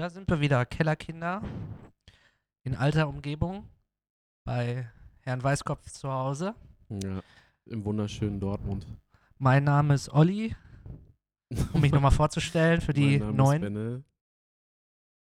da 0.00 0.08
sind 0.08 0.30
wir 0.30 0.40
wieder. 0.40 0.64
Kellerkinder 0.64 1.42
in 2.62 2.74
alter 2.74 3.06
Umgebung 3.06 3.68
bei 4.46 4.90
Herrn 5.20 5.42
Weißkopf 5.42 5.90
zu 5.90 6.10
Hause. 6.10 6.54
Ja, 6.88 7.20
im 7.66 7.84
wunderschönen 7.84 8.40
Dortmund. 8.40 8.86
Mein 9.36 9.64
Name 9.64 9.92
ist 9.92 10.08
Olli, 10.08 10.56
um 11.74 11.82
mich 11.82 11.92
nochmal 11.92 12.12
vorzustellen 12.12 12.80
für 12.80 12.92
die 12.94 13.18
neuen. 13.18 14.02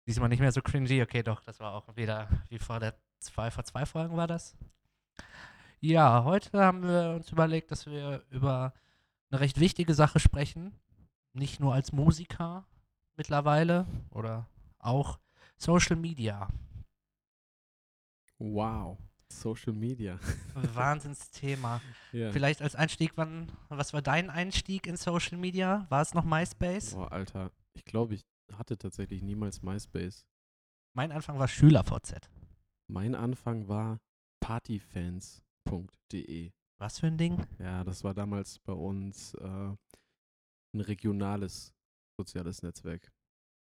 Diesmal 0.07 0.29
nicht 0.29 0.39
mehr 0.39 0.53
so 0.53 0.61
cringy. 0.61 1.01
Okay, 1.01 1.21
doch, 1.21 1.41
das 1.41 1.59
war 1.59 1.73
auch 1.73 1.93
wieder 1.97 2.29
wie 2.47 2.57
vor 2.57 2.79
der 2.79 2.95
zwei, 3.19 3.51
vor 3.51 3.65
zwei 3.65 3.85
Folgen 3.85 4.15
war 4.15 4.27
das. 4.27 4.55
Ja, 5.81 6.23
heute 6.23 6.63
haben 6.63 6.83
wir 6.83 7.15
uns 7.17 7.29
überlegt, 7.29 7.71
dass 7.71 7.87
wir 7.87 8.23
über 8.29 8.73
eine 9.31 9.41
recht 9.41 9.59
wichtige 9.59 9.93
Sache 9.93 10.21
sprechen. 10.21 10.79
Nicht 11.33 11.59
nur 11.59 11.73
als 11.73 11.91
Musiker 11.91 12.65
mittlerweile 13.17 13.85
oder 14.11 14.47
auch 14.83 15.19
Social 15.57 15.95
Media. 15.95 16.47
Wow. 18.37 18.97
Social 19.31 19.73
Media. 19.73 20.19
Wahnsinnsthema. 20.55 21.81
Ja. 22.11 22.31
Vielleicht 22.31 22.61
als 22.61 22.75
Einstieg, 22.75 23.13
wann, 23.15 23.51
was 23.69 23.93
war 23.93 24.01
dein 24.01 24.29
Einstieg 24.29 24.87
in 24.87 24.97
Social 24.97 25.37
Media? 25.37 25.85
War 25.89 26.01
es 26.01 26.13
noch 26.13 26.25
MySpace? 26.25 26.95
Boah, 26.95 27.11
Alter. 27.11 27.51
Ich 27.73 27.85
glaube, 27.85 28.15
ich 28.15 28.25
hatte 28.53 28.77
tatsächlich 28.77 29.21
niemals 29.21 29.61
MySpace. 29.61 30.25
Mein 30.93 31.11
Anfang 31.11 31.39
war 31.39 31.47
SchülerVZ. 31.47 32.29
Mein 32.89 33.15
Anfang 33.15 33.69
war 33.69 33.99
partyfans.de. 34.41 36.51
Was 36.79 36.99
für 36.99 37.07
ein 37.07 37.17
Ding? 37.17 37.45
Ja, 37.59 37.83
das 37.83 38.03
war 38.03 38.13
damals 38.13 38.59
bei 38.59 38.73
uns 38.73 39.33
äh, 39.35 39.75
ein 40.73 40.81
regionales 40.81 41.73
soziales 42.17 42.63
Netzwerk. 42.63 43.11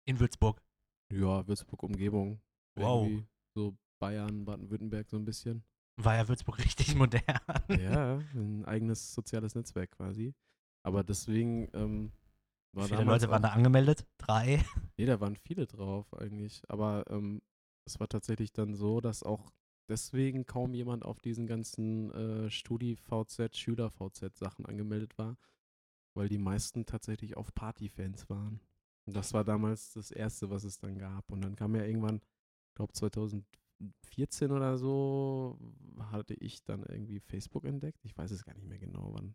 In 0.05 0.19
Würzburg. 0.19 0.61
Ja, 1.11 1.47
Würzburg-Umgebung. 1.47 2.41
Wow. 2.75 3.05
Irgendwie 3.05 3.27
So 3.55 3.77
Bayern, 3.99 4.45
Baden-Württemberg 4.45 5.09
so 5.09 5.17
ein 5.17 5.25
bisschen. 5.25 5.63
War 5.97 6.15
ja 6.15 6.27
Würzburg 6.27 6.57
richtig 6.65 6.95
modern. 6.95 7.21
Ja, 7.69 8.17
ein 8.33 8.63
eigenes 8.65 9.13
soziales 9.13 9.55
Netzwerk 9.55 9.91
quasi. 9.91 10.33
Aber 10.83 11.03
deswegen 11.03 11.67
ähm, 11.73 12.11
Wie 12.71 12.77
war 12.79 12.87
viele 12.87 13.03
Leute 13.03 13.29
waren 13.29 13.41
da 13.41 13.49
angemeldet? 13.49 14.05
Drei. 14.17 14.63
Nee, 14.97 15.05
da 15.05 15.21
waren 15.21 15.37
viele 15.37 15.65
drauf 15.65 16.13
eigentlich. 16.13 16.61
Aber 16.67 17.05
ähm, 17.09 17.41
es 17.85 17.99
war 17.99 18.09
tatsächlich 18.09 18.51
dann 18.51 18.75
so, 18.75 18.99
dass 18.99 19.23
auch 19.23 19.49
deswegen 19.89 20.45
kaum 20.45 20.73
jemand 20.73 21.05
auf 21.05 21.19
diesen 21.21 21.47
ganzen 21.47 22.11
äh, 22.11 22.49
Studi-VZ, 22.49 23.55
Schüler-VZ-Sachen 23.55 24.65
angemeldet 24.65 25.17
war, 25.17 25.37
weil 26.15 26.27
die 26.27 26.37
meisten 26.37 26.85
tatsächlich 26.85 27.37
auf 27.37 27.53
Partyfans 27.55 28.29
waren. 28.29 28.59
Und 29.09 29.15
das 29.15 29.33
war 29.33 29.43
damals 29.43 29.93
das 29.93 30.11
Erste, 30.11 30.51
was 30.51 30.63
es 30.63 30.77
dann 30.77 30.99
gab. 30.99 31.31
Und 31.31 31.41
dann 31.41 31.55
kam 31.55 31.75
ja 31.75 31.83
irgendwann, 31.83 32.17
ich 32.17 32.75
glaube 32.75 32.93
2014 32.93 34.51
oder 34.51 34.77
so, 34.77 35.57
hatte 36.11 36.35
ich 36.35 36.63
dann 36.63 36.83
irgendwie 36.83 37.19
Facebook 37.19 37.65
entdeckt. 37.65 38.05
Ich 38.05 38.15
weiß 38.15 38.29
es 38.29 38.45
gar 38.45 38.53
nicht 38.53 38.67
mehr 38.67 38.77
genau, 38.77 39.11
wann. 39.15 39.33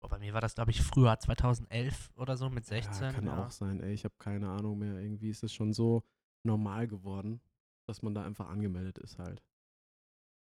Boah, 0.00 0.08
bei 0.08 0.18
mir 0.18 0.32
war 0.32 0.40
das, 0.40 0.54
glaube 0.54 0.70
ich, 0.70 0.80
früher, 0.80 1.18
2011 1.18 2.12
oder 2.16 2.38
so 2.38 2.48
mit 2.48 2.64
16. 2.64 3.08
Ja, 3.08 3.12
kann 3.12 3.26
ja. 3.26 3.44
auch 3.44 3.50
sein, 3.50 3.80
ey. 3.80 3.92
Ich 3.92 4.04
habe 4.04 4.14
keine 4.18 4.48
Ahnung 4.48 4.78
mehr. 4.78 4.98
Irgendwie 4.98 5.28
ist 5.28 5.44
es 5.44 5.52
schon 5.52 5.74
so 5.74 6.02
normal 6.42 6.88
geworden, 6.88 7.42
dass 7.86 8.00
man 8.00 8.14
da 8.14 8.24
einfach 8.24 8.48
angemeldet 8.48 8.96
ist 8.96 9.18
halt. 9.18 9.44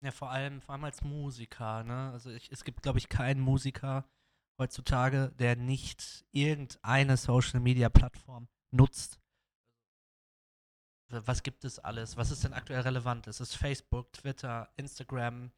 Ja, 0.03 0.11
vor 0.11 0.29
allem, 0.29 0.61
vor 0.61 0.73
allem 0.73 0.83
als 0.83 1.01
Musiker, 1.01 1.83
ne? 1.83 2.11
Also 2.11 2.29
ich, 2.29 2.51
es 2.51 2.63
gibt, 2.63 2.83
glaube 2.83 2.99
ich, 2.99 3.09
keinen 3.09 3.41
Musiker 3.41 4.07
heutzutage, 4.59 5.33
der 5.39 5.55
nicht 5.55 6.23
irgendeine 6.31 7.17
Social 7.17 7.61
Media 7.61 7.89
Plattform 7.89 8.47
nutzt. 8.71 9.19
Was 11.09 11.41
gibt 11.41 11.65
es 11.65 11.79
alles? 11.79 12.17
Was 12.17 12.29
ist 12.29 12.43
denn 12.43 12.53
aktuell 12.53 12.81
relevant? 12.81 13.25
Es 13.27 13.39
ist 13.41 13.55
Facebook, 13.55 14.13
Twitter, 14.13 14.69
Instagram. 14.77 15.51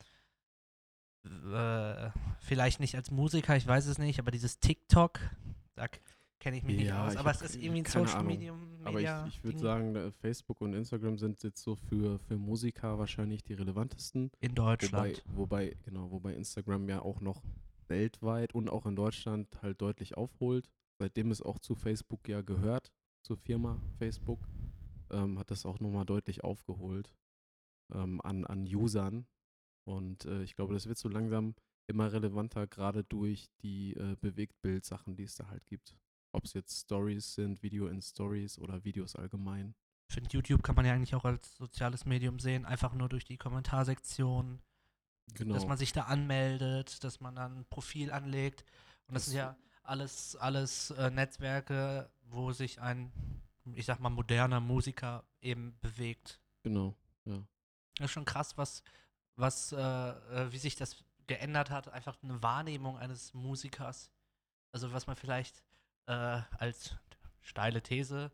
Äh, 1.25 2.09
vielleicht 2.39 2.79
nicht 2.79 2.95
als 2.95 3.11
Musiker, 3.11 3.55
ich 3.55 3.67
weiß 3.67 3.85
es 3.87 3.97
nicht, 3.97 4.17
aber 4.19 4.31
dieses 4.31 4.59
TikTok, 4.59 5.19
da 5.75 5.87
kenne 6.39 6.57
ich 6.57 6.63
mich 6.63 6.77
nicht 6.77 6.87
Ja, 6.87 7.05
aus. 7.05 7.13
ich 7.13 7.19
Aber 7.19 7.31
es 7.31 7.41
ist 7.41 7.55
irgendwie 7.57 7.81
ein 7.81 7.85
Social 7.85 8.19
Ahnung. 8.21 8.27
Media. 8.27 8.55
Aber 8.85 8.99
ich, 9.01 9.35
ich 9.35 9.43
würde 9.43 9.59
sagen, 9.59 10.13
Facebook 10.21 10.61
und 10.61 10.73
Instagram 10.73 11.17
sind 11.19 11.43
jetzt 11.43 11.61
so 11.61 11.75
für, 11.75 12.17
für 12.19 12.37
Musiker 12.37 12.97
wahrscheinlich 12.97 13.43
die 13.43 13.53
relevantesten. 13.53 14.31
in 14.39 14.51
Wobei, 14.57 14.77
Deutschland. 14.77 15.23
wobei, 15.27 15.77
genau, 15.83 16.09
wobei 16.11 16.33
Instagram 16.33 16.89
ja 16.89 17.01
auch 17.01 17.19
noch 17.21 17.43
weltweit 17.87 18.55
und 18.55 18.69
auch 18.69 18.85
in 18.85 18.95
Deutschland 18.95 19.47
halt 19.61 19.81
deutlich 19.81 20.15
aufholt. 20.17 20.69
Seitdem 20.97 21.29
es 21.29 21.41
auch 21.41 21.59
zu 21.59 21.75
Facebook 21.75 22.27
ja 22.27 22.41
gehört, 22.41 22.91
zur 23.23 23.37
Firma 23.37 23.81
Facebook, 23.97 24.47
ähm, 25.09 25.37
hat 25.39 25.51
das 25.51 25.65
auch 25.65 25.79
nochmal 25.79 26.05
deutlich 26.05 26.43
aufgeholt 26.43 27.13
ähm, 27.93 28.21
an, 28.21 28.45
an 28.45 28.63
Usern. 28.63 29.25
Und 29.85 30.25
äh, 30.25 30.43
ich 30.43 30.55
glaube, 30.55 30.73
das 30.73 30.87
wird 30.87 30.97
so 30.97 31.09
langsam 31.09 31.55
immer 31.87 32.11
relevanter, 32.11 32.67
gerade 32.67 33.03
durch 33.03 33.49
die 33.61 33.93
äh, 33.95 34.15
Bewegtbild-Sachen, 34.21 35.15
die 35.15 35.23
es 35.23 35.35
da 35.35 35.47
halt 35.47 35.65
gibt. 35.67 35.95
Ob 36.33 36.45
es 36.45 36.53
jetzt 36.53 36.79
Stories 36.79 37.33
sind, 37.35 37.61
Video 37.61 37.87
in 37.87 38.01
Stories 38.01 38.57
oder 38.59 38.83
Videos 38.85 39.15
allgemein. 39.15 39.75
Ich 40.07 40.13
finde, 40.15 40.29
YouTube 40.31 40.63
kann 40.63 40.75
man 40.75 40.85
ja 40.85 40.93
eigentlich 40.93 41.15
auch 41.15 41.25
als 41.25 41.55
soziales 41.57 42.05
Medium 42.05 42.39
sehen, 42.39 42.65
einfach 42.65 42.93
nur 42.93 43.09
durch 43.09 43.25
die 43.25 43.37
Kommentarsektion, 43.37 44.61
Genau. 45.33 45.53
dass 45.53 45.65
man 45.65 45.77
sich 45.77 45.93
da 45.93 46.03
anmeldet, 46.03 47.03
dass 47.03 47.19
man 47.21 47.35
dann 47.35 47.59
ein 47.59 47.65
Profil 47.69 48.11
anlegt. 48.11 48.65
Und 49.07 49.15
das, 49.15 49.23
Das- 49.23 49.25
sind 49.27 49.37
ja 49.37 49.57
alles, 49.83 50.35
alles 50.35 50.91
äh, 50.91 51.09
Netzwerke, 51.09 52.09
wo 52.31 52.51
sich 52.51 52.81
ein, 52.81 53.11
ich 53.73 53.85
sag 53.85 53.99
mal, 53.99 54.09
moderner 54.09 54.59
Musiker 54.59 55.23
eben 55.41 55.77
bewegt. 55.81 56.39
genau, 56.63 56.95
ja. 57.25 57.43
Das 57.97 58.05
ist 58.05 58.11
schon 58.11 58.25
krass, 58.25 58.57
was, 58.57 58.83
was, 59.35 59.73
äh, 59.73 59.77
äh, 59.77 60.51
wie 60.51 60.57
sich 60.57 60.75
das 60.75 61.03
geändert 61.27 61.69
hat, 61.69 61.89
einfach 61.89 62.17
eine 62.23 62.41
Wahrnehmung 62.41 62.97
eines 62.97 63.33
Musikers. 63.33 64.11
Also 64.71 64.91
was 64.93 65.07
man 65.07 65.15
vielleicht 65.15 65.63
äh, 66.07 66.41
als 66.57 66.95
steile 67.41 67.81
These, 67.81 68.31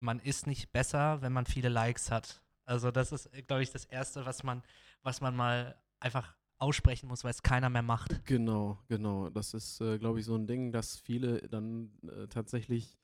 man 0.00 0.20
ist 0.20 0.46
nicht 0.46 0.72
besser, 0.72 1.20
wenn 1.22 1.32
man 1.32 1.46
viele 1.46 1.68
Likes 1.68 2.10
hat. 2.10 2.42
Also 2.64 2.90
das 2.90 3.12
ist, 3.12 3.30
glaube 3.46 3.62
ich, 3.62 3.70
das 3.70 3.84
Erste, 3.84 4.24
was 4.24 4.42
man, 4.42 4.62
was 5.02 5.20
man 5.20 5.34
mal 5.36 5.80
einfach 6.00 6.34
aussprechen 6.58 7.08
muss, 7.08 7.24
weil 7.24 7.30
es 7.30 7.42
keiner 7.42 7.70
mehr 7.70 7.82
macht. 7.82 8.24
Genau, 8.24 8.78
genau. 8.88 9.30
Das 9.30 9.54
ist, 9.54 9.80
äh, 9.80 9.98
glaube 9.98 10.20
ich, 10.20 10.26
so 10.26 10.34
ein 10.34 10.46
Ding, 10.46 10.72
dass 10.72 10.96
viele 10.98 11.40
dann 11.48 11.90
äh, 12.02 12.26
tatsächlich 12.28 12.98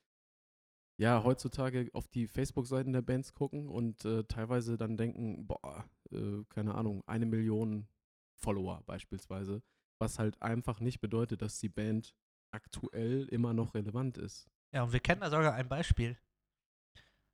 ja 0.97 1.23
heutzutage 1.23 1.89
auf 1.93 2.07
die 2.07 2.27
Facebook-Seiten 2.27 2.93
der 2.93 3.01
Bands 3.01 3.33
gucken 3.33 3.69
und 3.69 4.05
äh, 4.05 4.23
teilweise 4.25 4.77
dann 4.77 4.97
denken, 4.97 5.47
boah, 5.47 5.85
äh, 6.11 6.43
keine 6.49 6.75
Ahnung, 6.75 7.03
eine 7.07 7.25
Million 7.25 7.87
Follower 8.35 8.81
beispielsweise, 8.85 9.61
was 9.99 10.19
halt 10.19 10.41
einfach 10.41 10.79
nicht 10.79 10.99
bedeutet, 10.99 11.41
dass 11.41 11.59
die 11.59 11.69
Band 11.69 12.15
aktuell 12.51 13.25
immer 13.29 13.53
noch 13.53 13.73
relevant 13.73 14.17
ist. 14.17 14.49
Ja, 14.71 14.83
und 14.83 14.93
wir 14.93 14.99
kennen 14.99 15.21
da 15.21 15.29
sogar 15.29 15.53
ein 15.53 15.67
Beispiel. 15.67 16.17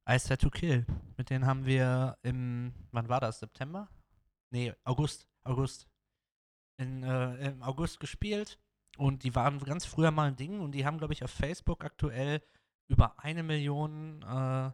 Ice 0.08 0.28
Set 0.28 0.42
to 0.42 0.50
Kill. 0.50 0.86
Mit 1.18 1.30
denen 1.30 1.46
haben 1.46 1.66
wir 1.66 2.18
im, 2.24 2.74
wann 2.92 3.10
war 3.10 3.20
das? 3.20 3.40
September? 3.40 3.90
Nee, 4.52 4.74
August. 4.84 5.28
August. 5.44 5.89
In, 6.80 7.04
äh, 7.04 7.50
Im 7.52 7.62
August 7.62 8.00
gespielt. 8.00 8.58
Und 8.98 9.24
die 9.24 9.36
waren 9.36 9.60
ganz 9.60 9.86
früher 9.86 10.12
mal 10.12 10.30
ein 10.30 10.36
Ding 10.36 10.60
und 10.60 10.72
die 10.74 10.86
haben, 10.86 10.98
glaube 10.98 11.14
ich, 11.14 11.24
auf 11.24 11.32
Facebook 11.32 11.86
aktuell 11.86 12.42
über 12.88 13.20
eine 13.20 13.44
Million 13.44 14.22
äh, 14.24 14.72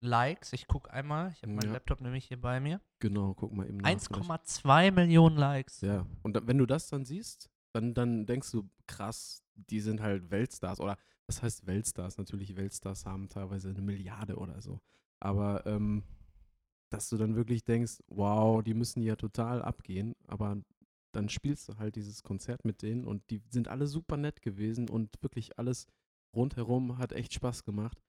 Likes. 0.00 0.52
Ich 0.52 0.66
gucke 0.66 0.90
einmal. 0.92 1.32
Ich 1.32 1.42
habe 1.42 1.52
meinen 1.52 1.68
Ja. 1.68 1.74
Laptop 1.74 2.00
nämlich 2.00 2.26
hier 2.26 2.40
bei 2.40 2.58
mir. 2.60 2.80
Genau, 2.98 3.34
guck 3.34 3.52
mal 3.52 3.68
eben 3.68 3.78
nach. 3.78 3.88
vielleicht. 3.90 4.12
1,2 4.12 4.90
Millionen 4.90 5.36
Likes. 5.36 5.80
Ja, 5.80 6.06
und 6.22 6.34
da, 6.34 6.46
wenn 6.46 6.58
du 6.58 6.66
das 6.66 6.88
dann 6.88 7.04
siehst, 7.04 7.50
dann, 7.72 7.94
dann 7.94 8.26
denkst 8.26 8.50
du, 8.50 8.68
krass, 8.86 9.42
die 9.54 9.80
sind 9.80 10.00
halt 10.00 10.30
Weltstars. 10.30 10.80
Oder 10.80 10.96
was 11.26 11.42
heißt 11.42 11.66
Weltstars? 11.66 12.18
Natürlich, 12.18 12.56
Weltstars 12.56 13.06
haben 13.06 13.28
teilweise 13.28 13.68
eine 13.70 13.80
Milliarde 13.82 14.36
oder 14.36 14.60
so. 14.60 14.80
Aber 15.20 15.64
ähm, 15.66 16.02
dass 16.90 17.08
du 17.08 17.16
dann 17.16 17.36
wirklich 17.36 17.64
denkst, 17.64 18.02
wow, 18.08 18.62
die 18.62 18.74
müssen 18.74 19.02
ja 19.02 19.14
total 19.16 19.62
abgehen. 19.62 20.14
Aber 20.26 20.56
dann 21.12 21.28
spielst 21.28 21.68
du 21.68 21.76
halt 21.78 21.96
dieses 21.96 22.22
Konzert 22.22 22.64
mit 22.64 22.82
denen 22.82 23.04
und 23.04 23.28
die 23.30 23.42
sind 23.50 23.68
alle 23.68 23.86
super 23.86 24.16
nett 24.16 24.42
gewesen 24.42 24.88
und 24.88 25.22
wirklich 25.22 25.58
alles 25.58 25.86
rundherum 26.34 26.98
hat 26.98 27.12
echt 27.12 27.34
Spaß 27.34 27.64
gemacht. 27.64 28.02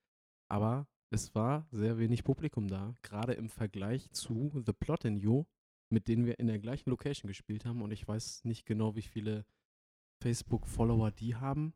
Aber 0.50 0.88
es 1.10 1.36
war 1.36 1.68
sehr 1.72 1.98
wenig 1.98 2.24
Publikum 2.24 2.68
da, 2.68 2.96
gerade 3.02 3.34
im 3.34 3.50
Vergleich 3.50 4.10
zu 4.12 4.52
The 4.66 4.74
Plot 4.74 5.06
in 5.06 5.18
You, 5.18 5.46
mit 5.90 6.08
denen 6.08 6.26
wir 6.26 6.40
in 6.40 6.48
der 6.48 6.60
gleichen 6.60 6.90
Location 6.90 7.28
gespielt 7.28 7.66
haben 7.66 7.82
und 7.82 7.92
ich 7.92 8.08
weiß 8.08 8.46
nicht 8.46 8.66
genau, 8.66 8.96
wie 8.96 9.04
viele 9.04 9.46
Facebook-Follower 10.22 11.12
die 11.12 11.36
haben, 11.36 11.74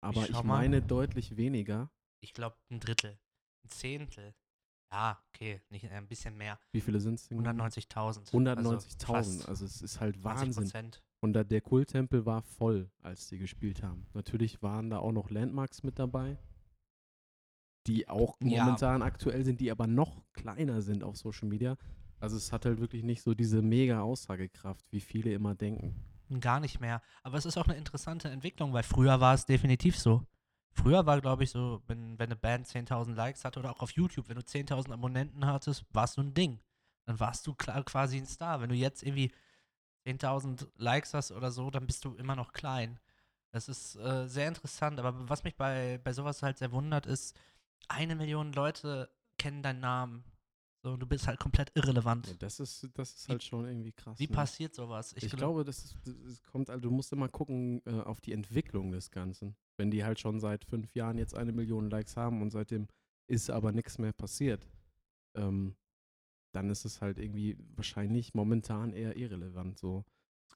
aber 0.00 0.24
ich, 0.24 0.32
mal. 0.32 0.42
meine 0.42 0.82
deutlich 0.82 1.36
weniger. 1.36 1.90
Ich 2.20 2.34
glaube, 2.34 2.56
ein 2.70 2.80
Drittel. 2.80 3.18
Ein 3.64 3.70
Zehntel. 3.70 4.34
Ja, 4.90 5.18
okay, 5.28 5.60
nicht, 5.70 5.84
äh, 5.84 5.88
ein 5.90 6.06
bisschen 6.08 6.36
mehr. 6.36 6.58
Wie 6.72 6.80
viele 6.80 7.00
sind 7.00 7.14
es? 7.14 7.30
190.000. 7.30 8.30
190.000, 8.32 9.14
Also, 9.14 9.48
also 9.48 9.64
es 9.66 9.82
ist 9.82 10.00
halt 10.00 10.22
Wahnsinn. 10.24 10.64
20%. 10.66 11.02
Und 11.20 11.32
da, 11.32 11.44
der 11.44 11.60
Kulttempel 11.60 12.24
war 12.26 12.42
voll, 12.42 12.90
als 13.02 13.28
die 13.28 13.38
gespielt 13.38 13.82
haben. 13.82 14.06
Natürlich 14.14 14.62
waren 14.62 14.88
da 14.90 14.98
auch 14.98 15.12
noch 15.12 15.30
Landmarks 15.30 15.82
mit 15.82 15.98
dabei. 15.98 16.38
die 17.86 18.06
auch 18.06 18.36
Ja. 18.42 18.64
momentan 18.64 19.00
aktuell 19.00 19.46
sind, 19.46 19.60
die 19.60 19.70
aber 19.70 19.86
noch 19.86 20.22
kleiner 20.34 20.82
sind 20.82 21.02
auf 21.02 21.16
Social 21.16 21.48
Media. 21.48 21.78
Also 22.20 22.36
es 22.36 22.52
hat 22.52 22.66
halt 22.66 22.80
wirklich 22.80 23.02
nicht 23.02 23.22
so 23.22 23.32
diese 23.34 23.62
mega 23.62 24.02
Aussagekraft, 24.02 24.84
wie 24.92 25.00
viele 25.00 25.32
immer 25.32 25.54
denken. 25.54 25.94
Gar 26.40 26.60
nicht 26.60 26.80
mehr. 26.80 27.00
Aber 27.22 27.38
es 27.38 27.46
ist 27.46 27.56
auch 27.56 27.66
eine 27.66 27.78
interessante 27.78 28.28
Entwicklung, 28.28 28.74
weil 28.74 28.82
früher 28.82 29.20
war 29.20 29.32
es 29.32 29.46
definitiv 29.46 29.98
so. 29.98 30.26
Früher 30.72 31.06
war, 31.06 31.20
glaube 31.20 31.44
ich, 31.44 31.50
so, 31.50 31.82
wenn, 31.86 32.18
wenn 32.18 32.26
eine 32.26 32.36
Band 32.36 32.66
10.000 32.66 33.14
Likes 33.14 33.44
hatte 33.44 33.58
oder 33.58 33.70
auch 33.72 33.80
auf 33.80 33.90
YouTube, 33.92 34.28
wenn 34.28 34.36
du 34.36 34.42
10.000 34.42 34.92
Abonnenten 34.92 35.46
hattest, 35.46 35.84
warst 35.92 36.16
du 36.16 36.22
ein 36.22 36.34
Ding. 36.34 36.60
Dann 37.06 37.18
warst 37.18 37.46
du 37.46 37.54
klar, 37.54 37.82
quasi 37.84 38.18
ein 38.18 38.26
Star. 38.26 38.60
Wenn 38.60 38.68
du 38.68 38.74
jetzt 38.74 39.02
irgendwie 39.02 39.32
10.000 40.06 40.68
Likes 40.76 41.14
hast 41.14 41.32
oder 41.32 41.50
so, 41.50 41.70
dann 41.70 41.86
bist 41.86 42.04
du 42.04 42.14
immer 42.14 42.36
noch 42.36 42.52
klein. 42.52 43.00
Das 43.50 43.68
ist 43.68 43.96
äh, 43.96 44.26
sehr 44.28 44.48
interessant. 44.48 44.98
Aber 45.00 45.28
was 45.28 45.42
mich 45.44 45.56
bei, 45.56 45.98
bei 46.04 46.12
sowas 46.12 46.42
halt 46.42 46.58
sehr 46.58 46.72
wundert, 46.72 47.06
ist, 47.06 47.34
eine 47.88 48.14
Million 48.14 48.52
Leute 48.52 49.10
kennen 49.38 49.62
deinen 49.62 49.80
Namen. 49.80 50.24
So, 50.80 50.96
du 50.96 51.06
bist 51.06 51.26
halt 51.26 51.40
komplett 51.40 51.72
irrelevant. 51.74 52.28
Ja, 52.28 52.34
das 52.38 52.60
ist, 52.60 52.88
das 52.94 53.14
ist 53.14 53.28
Wie- 53.28 53.32
halt 53.32 53.42
schon 53.42 53.66
irgendwie 53.66 53.92
krass. 53.92 54.18
Wie 54.18 54.28
ne? 54.28 54.34
passiert 54.34 54.74
sowas? 54.74 55.12
Ich, 55.16 55.28
glaub- 55.28 55.38
glaube, 55.38 55.64
das, 55.64 55.84
ist, 55.84 55.96
das 56.04 56.42
kommt, 56.44 56.70
also 56.70 56.80
du 56.82 56.90
musst 56.90 57.12
immer 57.12 57.28
gucken 57.28 57.82
äh, 57.84 58.00
auf 58.00 58.20
die 58.20 58.32
Entwicklung 58.32 58.92
des 58.92 59.10
Ganzen. 59.10 59.56
Wenn 59.76 59.90
die 59.90 60.04
halt 60.04 60.20
schon 60.20 60.38
seit 60.38 60.64
fünf 60.64 60.94
Jahren 60.94 61.18
jetzt 61.18 61.36
eine 61.36 61.52
Million 61.52 61.90
Likes 61.90 62.16
haben 62.16 62.42
und 62.42 62.50
seitdem 62.50 62.86
ist 63.26 63.50
aber 63.50 63.72
nichts 63.72 63.98
mehr 63.98 64.12
passiert, 64.12 64.68
ähm, 65.34 65.74
dann 66.52 66.70
ist 66.70 66.84
es 66.84 67.00
halt 67.00 67.18
irgendwie 67.18 67.58
wahrscheinlich 67.74 68.34
momentan 68.34 68.92
eher 68.92 69.16
irrelevant. 69.16 69.78
So. 69.78 70.04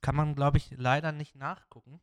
kann 0.01 0.17
man, 0.17 0.35
glaube 0.35 0.59
ich, 0.59 0.71
leider 0.77 1.13
nicht 1.13 1.35
nachgucken. 1.35 2.01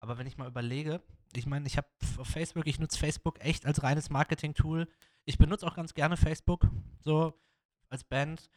Aber 0.00 0.18
wenn 0.18 0.26
ich 0.26 0.36
mal 0.36 0.48
überlege, 0.48 1.02
ich 1.34 1.46
meine, 1.46 1.66
ich 1.66 1.76
habe 1.76 1.88
auf 2.18 2.28
Facebook, 2.28 2.66
ich 2.66 2.78
nutze 2.78 2.98
Facebook 2.98 3.40
echt 3.40 3.66
als 3.66 3.82
reines 3.82 4.08
Marketing-Tool. 4.10 4.86
Ich 5.24 5.38
benutze 5.38 5.66
auch 5.66 5.74
ganz 5.74 5.94
gerne 5.94 6.16
Facebook, 6.16 6.68
so 7.00 7.34
als 7.88 8.04
Band. 8.04 8.50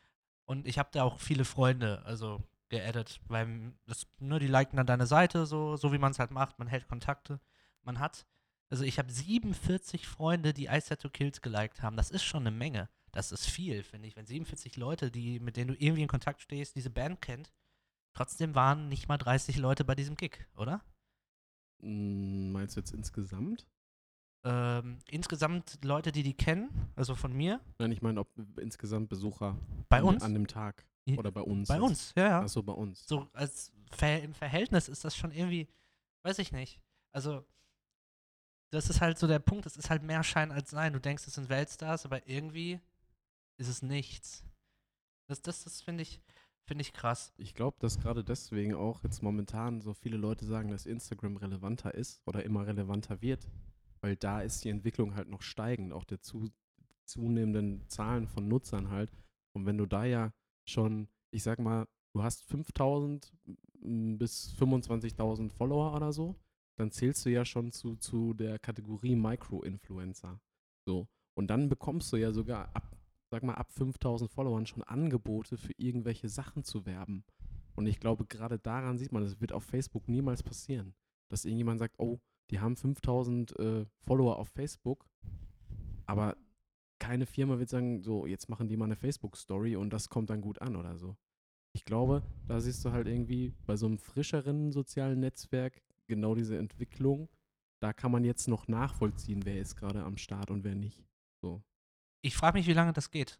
Und 0.46 0.68
ich 0.68 0.80
habe 0.80 0.90
da 0.92 1.04
auch 1.04 1.20
viele 1.20 1.46
Freunde, 1.46 2.04
also 2.06 2.42
geaddet, 2.70 3.22
weil 3.28 3.74
das, 3.86 4.08
ne, 4.20 4.40
die 4.40 4.48
liken 4.48 4.78
dann 4.78 4.88
deine 4.88 5.08
Seite, 5.08 5.46
so, 5.46 5.78
so 5.78 5.94
wie 5.94 5.98
man 5.98 6.12
es 6.12 6.20
halt 6.20 6.32
macht. 6.32 6.60
Man 6.60 6.68
hält 6.68 6.88
Kontakte. 6.88 7.40
Man 7.84 8.00
hat, 8.00 8.26
also 8.70 8.84
ich 8.84 9.00
habe 9.00 9.12
47 9.12 10.08
Freunde, 10.08 10.54
die 10.54 10.66
I 10.66 10.80
Set 10.82 11.02
to 11.02 11.10
Kills 11.10 11.42
geliked 11.42 11.82
haben. 11.82 11.98
Das 11.98 12.12
ist 12.12 12.24
schon 12.24 12.44
eine 12.46 12.52
Menge. 12.52 12.90
Das 13.12 13.32
ist 13.32 13.46
viel, 13.46 13.84
finde 13.84 14.08
ich. 14.08 14.16
Wenn 14.16 14.26
47 14.26 14.76
Leute, 14.76 15.12
die, 15.12 15.40
mit 15.40 15.58
denen 15.58 15.70
du 15.70 15.74
irgendwie 15.74 16.04
in 16.04 16.10
Kontakt 16.10 16.42
stehst, 16.42 16.76
diese 16.76 16.90
Band 16.90 17.22
kennt, 17.22 17.52
Trotzdem 18.18 18.56
waren 18.56 18.90
nicht 18.90 19.08
mal 19.08 19.20
30 19.20 19.58
Leute 19.58 19.86
bei 19.86 19.94
diesem 19.94 20.16
Gig, 20.16 20.48
oder? 20.56 20.84
Mm, 21.82 22.52
Meinst 22.52 22.76
du 22.76 22.80
jetzt 22.80 22.92
insgesamt? 22.92 23.68
Ähm, 24.50 25.00
insgesamt 25.10 25.84
Leute, 25.84 26.14
die 26.14 26.24
die 26.24 26.34
kennen, 26.34 26.70
also 26.96 27.16
von 27.16 27.34
mir, 27.34 27.60
Nein, 27.80 27.92
ich 27.92 28.02
meine, 28.02 28.22
ob 28.22 28.30
insgesamt 28.58 29.10
Besucher 29.10 29.58
bei 29.90 29.98
an, 29.98 30.06
uns. 30.06 30.24
an 30.24 30.34
dem 30.34 30.48
Tag 30.48 30.86
oder 31.18 31.32
bei 31.32 31.42
uns. 31.42 31.68
bei 31.68 31.82
uns, 31.82 32.14
ja, 32.16 32.28
ja. 32.28 32.42
Achso, 32.42 32.64
bei 32.64 32.72
uns. 32.72 33.06
So 33.08 33.28
als 33.34 33.74
Ver 33.92 34.24
im 34.24 34.34
Verhältnis 34.34 34.88
ist 34.88 35.04
das 35.04 35.18
schon 35.18 35.32
irgendwie, 35.32 35.68
weiß 36.24 36.40
ich 36.40 36.54
nicht. 36.54 36.80
Also, 37.14 37.46
das 38.72 38.90
ist 38.90 39.02
halt 39.02 39.18
so 39.18 39.28
der 39.28 39.40
Punkt, 39.40 39.66
es 39.66 39.76
ist 39.76 39.90
halt 39.90 40.04
mehr 40.04 40.24
Schein 40.24 40.52
als 40.52 40.70
Sein. 40.70 40.94
Du 40.94 41.00
denkst, 41.02 41.28
es 41.28 41.36
sind 41.36 41.50
Weltstars, 41.50 42.06
aber 42.06 42.28
irgendwie 42.28 42.80
ist 43.58 43.68
es 43.68 43.82
nichts. 43.82 44.46
Das, 45.28 45.42
das, 45.42 45.66
das 45.66 45.82
finde 45.82 46.04
ich, 46.04 46.22
finde 46.66 46.84
ich 46.84 46.94
krass. 46.94 47.34
Ich 47.38 47.54
glaube, 47.54 47.78
dass 47.80 48.00
gerade 48.00 48.24
deswegen 48.24 48.76
auch 48.76 49.04
jetzt 49.04 49.22
momentan 49.22 49.82
so 49.82 49.94
viele 49.94 50.18
Leute 50.18 50.46
sagen, 50.46 50.70
dass 50.70 50.86
Instagram 50.86 51.36
relevanter 51.36 51.94
ist 51.94 52.22
oder 52.26 52.44
immer 52.44 52.66
relevanter 52.66 53.22
wird, 53.22 53.48
weil 54.08 54.16
da 54.16 54.40
ist 54.40 54.64
die 54.64 54.70
Entwicklung 54.70 55.16
halt 55.16 55.28
noch 55.28 55.42
steigend, 55.42 55.92
auch 55.92 56.06
der 56.06 56.22
zu, 56.22 56.50
zunehmenden 57.04 57.84
Zahlen 57.90 58.26
von 58.26 58.48
Nutzern 58.48 58.90
halt. 58.90 59.12
Und 59.54 59.66
wenn 59.66 59.78
du 59.78 59.86
da 59.86 60.06
ja 60.06 60.32
schon, 60.66 61.10
ich 61.30 61.44
sag 61.44 61.60
mal, 61.60 61.90
du 62.14 62.24
hast 62.24 62.42
5000 62.46 63.34
m, 63.84 64.18
bis 64.18 64.56
25.000 64.58 65.50
Follower 65.50 65.94
oder 65.94 66.14
so, 66.14 66.38
dann 66.78 66.90
zählst 66.90 67.26
du 67.26 67.32
ja 67.32 67.44
schon 67.44 67.74
zu, 67.74 67.98
zu 67.98 68.34
der 68.34 68.60
Kategorie 68.60 69.18
Micro-Influencer. 69.18 70.40
So. 70.88 71.10
Und 71.36 71.48
dann 71.48 71.68
bekommst 71.68 72.14
du 72.14 72.16
ja 72.16 72.32
sogar 72.32 72.74
ab, 72.74 72.96
sag 73.30 73.44
mal, 73.44 73.56
ab 73.56 73.74
5000 73.74 74.32
Followern 74.32 74.68
schon 74.68 74.84
Angebote 74.84 75.58
für 75.58 75.74
irgendwelche 75.76 76.30
Sachen 76.30 76.64
zu 76.64 76.86
werben. 76.86 77.26
Und 77.76 77.88
ich 77.88 78.00
glaube, 78.00 78.26
gerade 78.26 78.58
daran 78.58 78.98
sieht 78.98 79.12
man, 79.12 79.24
das 79.24 79.42
wird 79.42 79.52
auf 79.52 79.66
Facebook 79.66 80.08
niemals 80.08 80.44
passieren, 80.44 80.96
dass 81.30 81.44
irgendjemand 81.44 81.80
sagt, 81.80 81.96
oh, 81.98 82.22
die 82.50 82.60
haben 82.60 82.76
5000 82.76 83.60
äh, 83.60 83.86
Follower 84.06 84.38
auf 84.38 84.50
Facebook, 84.50 85.06
aber 86.06 86.36
keine 87.00 87.26
Firma 87.26 87.60
wird 87.60 87.70
sagen, 87.70 88.02
so, 88.02 88.26
jetzt 88.26 88.50
machen 88.50 88.68
die 88.68 88.78
mal 88.78 88.86
eine 88.86 88.96
Facebook-Story 88.96 89.76
und 89.76 89.92
das 89.92 90.10
kommt 90.10 90.30
dann 90.30 90.42
gut 90.42 90.62
an 90.62 90.76
oder 90.76 90.98
so. 90.98 91.16
Ich 91.74 91.86
glaube, 91.86 92.24
da 92.48 92.60
siehst 92.60 92.84
du 92.86 92.92
halt 92.92 93.08
irgendwie 93.08 93.54
bei 93.66 93.76
so 93.76 93.86
einem 93.86 94.00
frischeren 94.00 94.72
sozialen 94.72 95.20
Netzwerk 95.20 95.84
genau 96.08 96.34
diese 96.34 96.58
Entwicklung. 96.58 97.30
Da 97.80 97.94
kann 97.94 98.12
man 98.12 98.24
jetzt 98.24 98.48
noch 98.48 98.68
nachvollziehen, 98.68 99.46
wer 99.46 99.60
ist 99.60 99.76
gerade 99.76 100.04
am 100.04 100.18
Start 100.18 100.50
und 100.50 100.64
wer 100.64 100.74
nicht. 100.74 101.06
So. 101.42 101.62
Ich 102.22 102.36
frage 102.36 102.58
mich, 102.58 102.68
wie 102.68 102.74
lange 102.74 102.94
das 102.94 103.12
geht. 103.12 103.40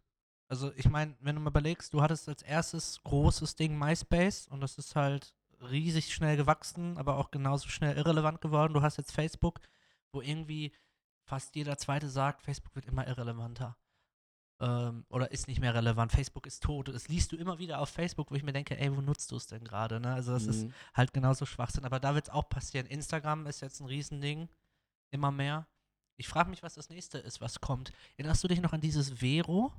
Also, 0.50 0.72
ich 0.76 0.88
meine, 0.90 1.16
wenn 1.20 1.36
du 1.36 1.42
mal 1.42 1.50
überlegst, 1.50 1.94
du 1.94 2.02
hattest 2.02 2.30
als 2.30 2.44
erstes 2.44 3.02
großes 3.04 3.56
Ding 3.56 3.78
MySpace 3.78 4.48
und 4.48 4.62
das 4.62 4.78
ist 4.78 4.96
halt 4.96 5.36
riesig 5.62 6.14
schnell 6.14 6.38
gewachsen, 6.38 6.98
aber 6.98 7.18
auch 7.18 7.32
genauso 7.32 7.68
schnell 7.70 7.98
irrelevant 7.98 8.42
geworden. 8.42 8.74
Du 8.74 8.82
hast 8.82 8.98
jetzt 8.98 9.12
Facebook, 9.12 9.60
wo 10.12 10.22
irgendwie 10.22 10.72
fast 11.24 11.56
jeder 11.56 11.78
Zweite 11.78 12.10
sagt, 12.10 12.42
Facebook 12.44 12.76
wird 12.76 12.86
immer 12.86 13.08
irrelevanter. 13.08 13.78
Ähm, 14.60 15.06
oder 15.10 15.32
ist 15.32 15.48
nicht 15.48 15.60
mehr 15.60 15.76
relevant. 15.76 16.12
Facebook 16.12 16.48
ist 16.48 16.64
tot. 16.64 16.88
Das 16.88 17.08
liest 17.10 17.32
du 17.32 17.36
immer 17.38 17.60
wieder 17.60 17.80
auf 17.80 17.90
Facebook, 17.90 18.32
wo 18.32 18.36
ich 18.36 18.44
mir 18.44 18.54
denke, 18.54 18.78
ey, 18.80 18.96
wo 18.96 19.02
nutzt 19.02 19.32
du 19.32 19.36
es 19.36 19.46
denn 19.48 19.64
gerade? 19.64 20.00
Ne? 20.00 20.14
Also, 20.14 20.32
das 20.32 20.48
ist 20.48 20.64
Mhm. 20.66 20.74
halt 20.96 21.14
genauso 21.14 21.46
Schwachsinn. 21.46 21.86
Aber 21.86 22.00
da 22.00 22.16
wird 22.16 22.28
es 22.28 22.34
auch 22.34 22.50
passieren. 22.50 22.88
Instagram 22.88 23.46
ist 23.46 23.62
jetzt 23.62 23.80
ein 23.82 23.86
Riesending. 23.88 24.50
Immer 25.12 25.32
mehr. 25.32 25.68
Ich 26.20 26.28
frage 26.28 26.50
mich, 26.50 26.64
was 26.64 26.74
das 26.74 26.90
nächste 26.90 27.20
ist, 27.20 27.40
was 27.40 27.62
kommt. 27.62 27.92
Erinnerst 28.16 28.44
du 28.44 28.48
dich 28.48 28.60
noch 28.62 28.74
an 28.74 28.82
dieses 28.82 29.12
Vero? 29.22 29.72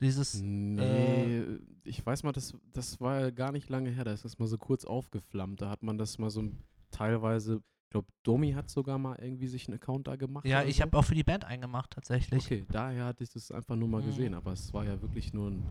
Dieses. 0.00 0.40
Nee, 0.42 1.44
ich 1.84 2.04
weiß 2.04 2.22
mal, 2.22 2.32
das, 2.32 2.54
das 2.72 3.00
war 3.00 3.20
ja 3.20 3.30
gar 3.30 3.52
nicht 3.52 3.68
lange 3.68 3.90
her, 3.90 4.04
da 4.04 4.12
ist 4.12 4.24
das 4.24 4.38
mal 4.38 4.46
so 4.46 4.56
kurz 4.58 4.84
aufgeflammt. 4.84 5.60
Da 5.60 5.68
hat 5.70 5.82
man 5.82 5.98
das 5.98 6.18
mal 6.18 6.30
so 6.30 6.44
teilweise, 6.90 7.56
ich 7.56 7.90
glaube, 7.90 8.08
Domi 8.22 8.52
hat 8.52 8.70
sogar 8.70 8.98
mal 8.98 9.16
irgendwie 9.20 9.46
sich 9.48 9.68
einen 9.68 9.76
Account 9.76 10.06
da 10.06 10.16
gemacht. 10.16 10.46
Ja, 10.46 10.62
ich 10.62 10.76
so. 10.76 10.82
habe 10.82 10.96
auch 10.96 11.04
für 11.04 11.14
die 11.14 11.24
Band 11.24 11.44
eingemacht, 11.44 11.90
tatsächlich. 11.90 12.44
Okay, 12.44 12.64
daher 12.70 13.04
hatte 13.06 13.24
ich 13.24 13.30
das 13.30 13.50
einfach 13.50 13.76
nur 13.76 13.88
mal 13.88 14.00
Mhm. 14.00 14.06
gesehen, 14.06 14.34
aber 14.34 14.52
es 14.52 14.72
war 14.72 14.84
ja 14.84 15.00
wirklich 15.02 15.32
nur 15.32 15.50
ein, 15.50 15.62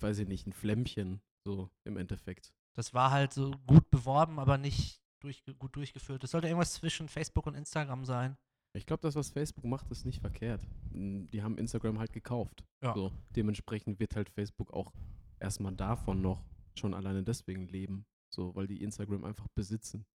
weiß 0.00 0.18
ich 0.20 0.28
nicht, 0.28 0.46
ein 0.46 0.52
Flämmchen, 0.52 1.20
so 1.44 1.68
im 1.84 1.96
Endeffekt. 1.96 2.52
Das 2.74 2.94
war 2.94 3.10
halt 3.10 3.32
so 3.34 3.50
gut 3.66 3.90
beworben, 3.90 4.38
aber 4.38 4.56
nicht 4.56 5.02
durchge 5.20 5.54
gut 5.54 5.76
durchgeführt. 5.76 6.22
Das 6.22 6.30
sollte 6.30 6.48
irgendwas 6.48 6.72
zwischen 6.72 7.08
Facebook 7.08 7.46
und 7.46 7.54
Instagram 7.54 8.04
sein. 8.04 8.36
Ich 8.74 8.86
glaube, 8.86 9.02
das, 9.02 9.14
was 9.16 9.30
Facebook 9.30 9.64
macht, 9.64 9.90
ist 9.90 10.06
nicht 10.06 10.20
verkehrt. 10.20 10.66
Mm, 10.90 11.26
Die 11.26 11.42
haben 11.42 11.58
Instagram 11.58 11.98
halt 11.98 12.12
gekauft. 12.12 12.64
Ja. 12.82 12.94
So, 12.94 13.12
dementsprechend 13.36 14.00
wird 14.00 14.16
halt 14.16 14.30
Facebook 14.30 14.72
auch 14.72 14.92
erstmal 15.38 15.74
davon 15.74 16.22
noch 16.22 16.42
schon 16.74 16.94
alleine 16.94 17.22
deswegen 17.22 17.68
leben. 17.68 18.06
So, 18.30 18.54
weil 18.54 18.66
die 18.66 18.82
Instagram 18.82 19.24
einfach 19.24 19.46
besitzen. 19.54 20.06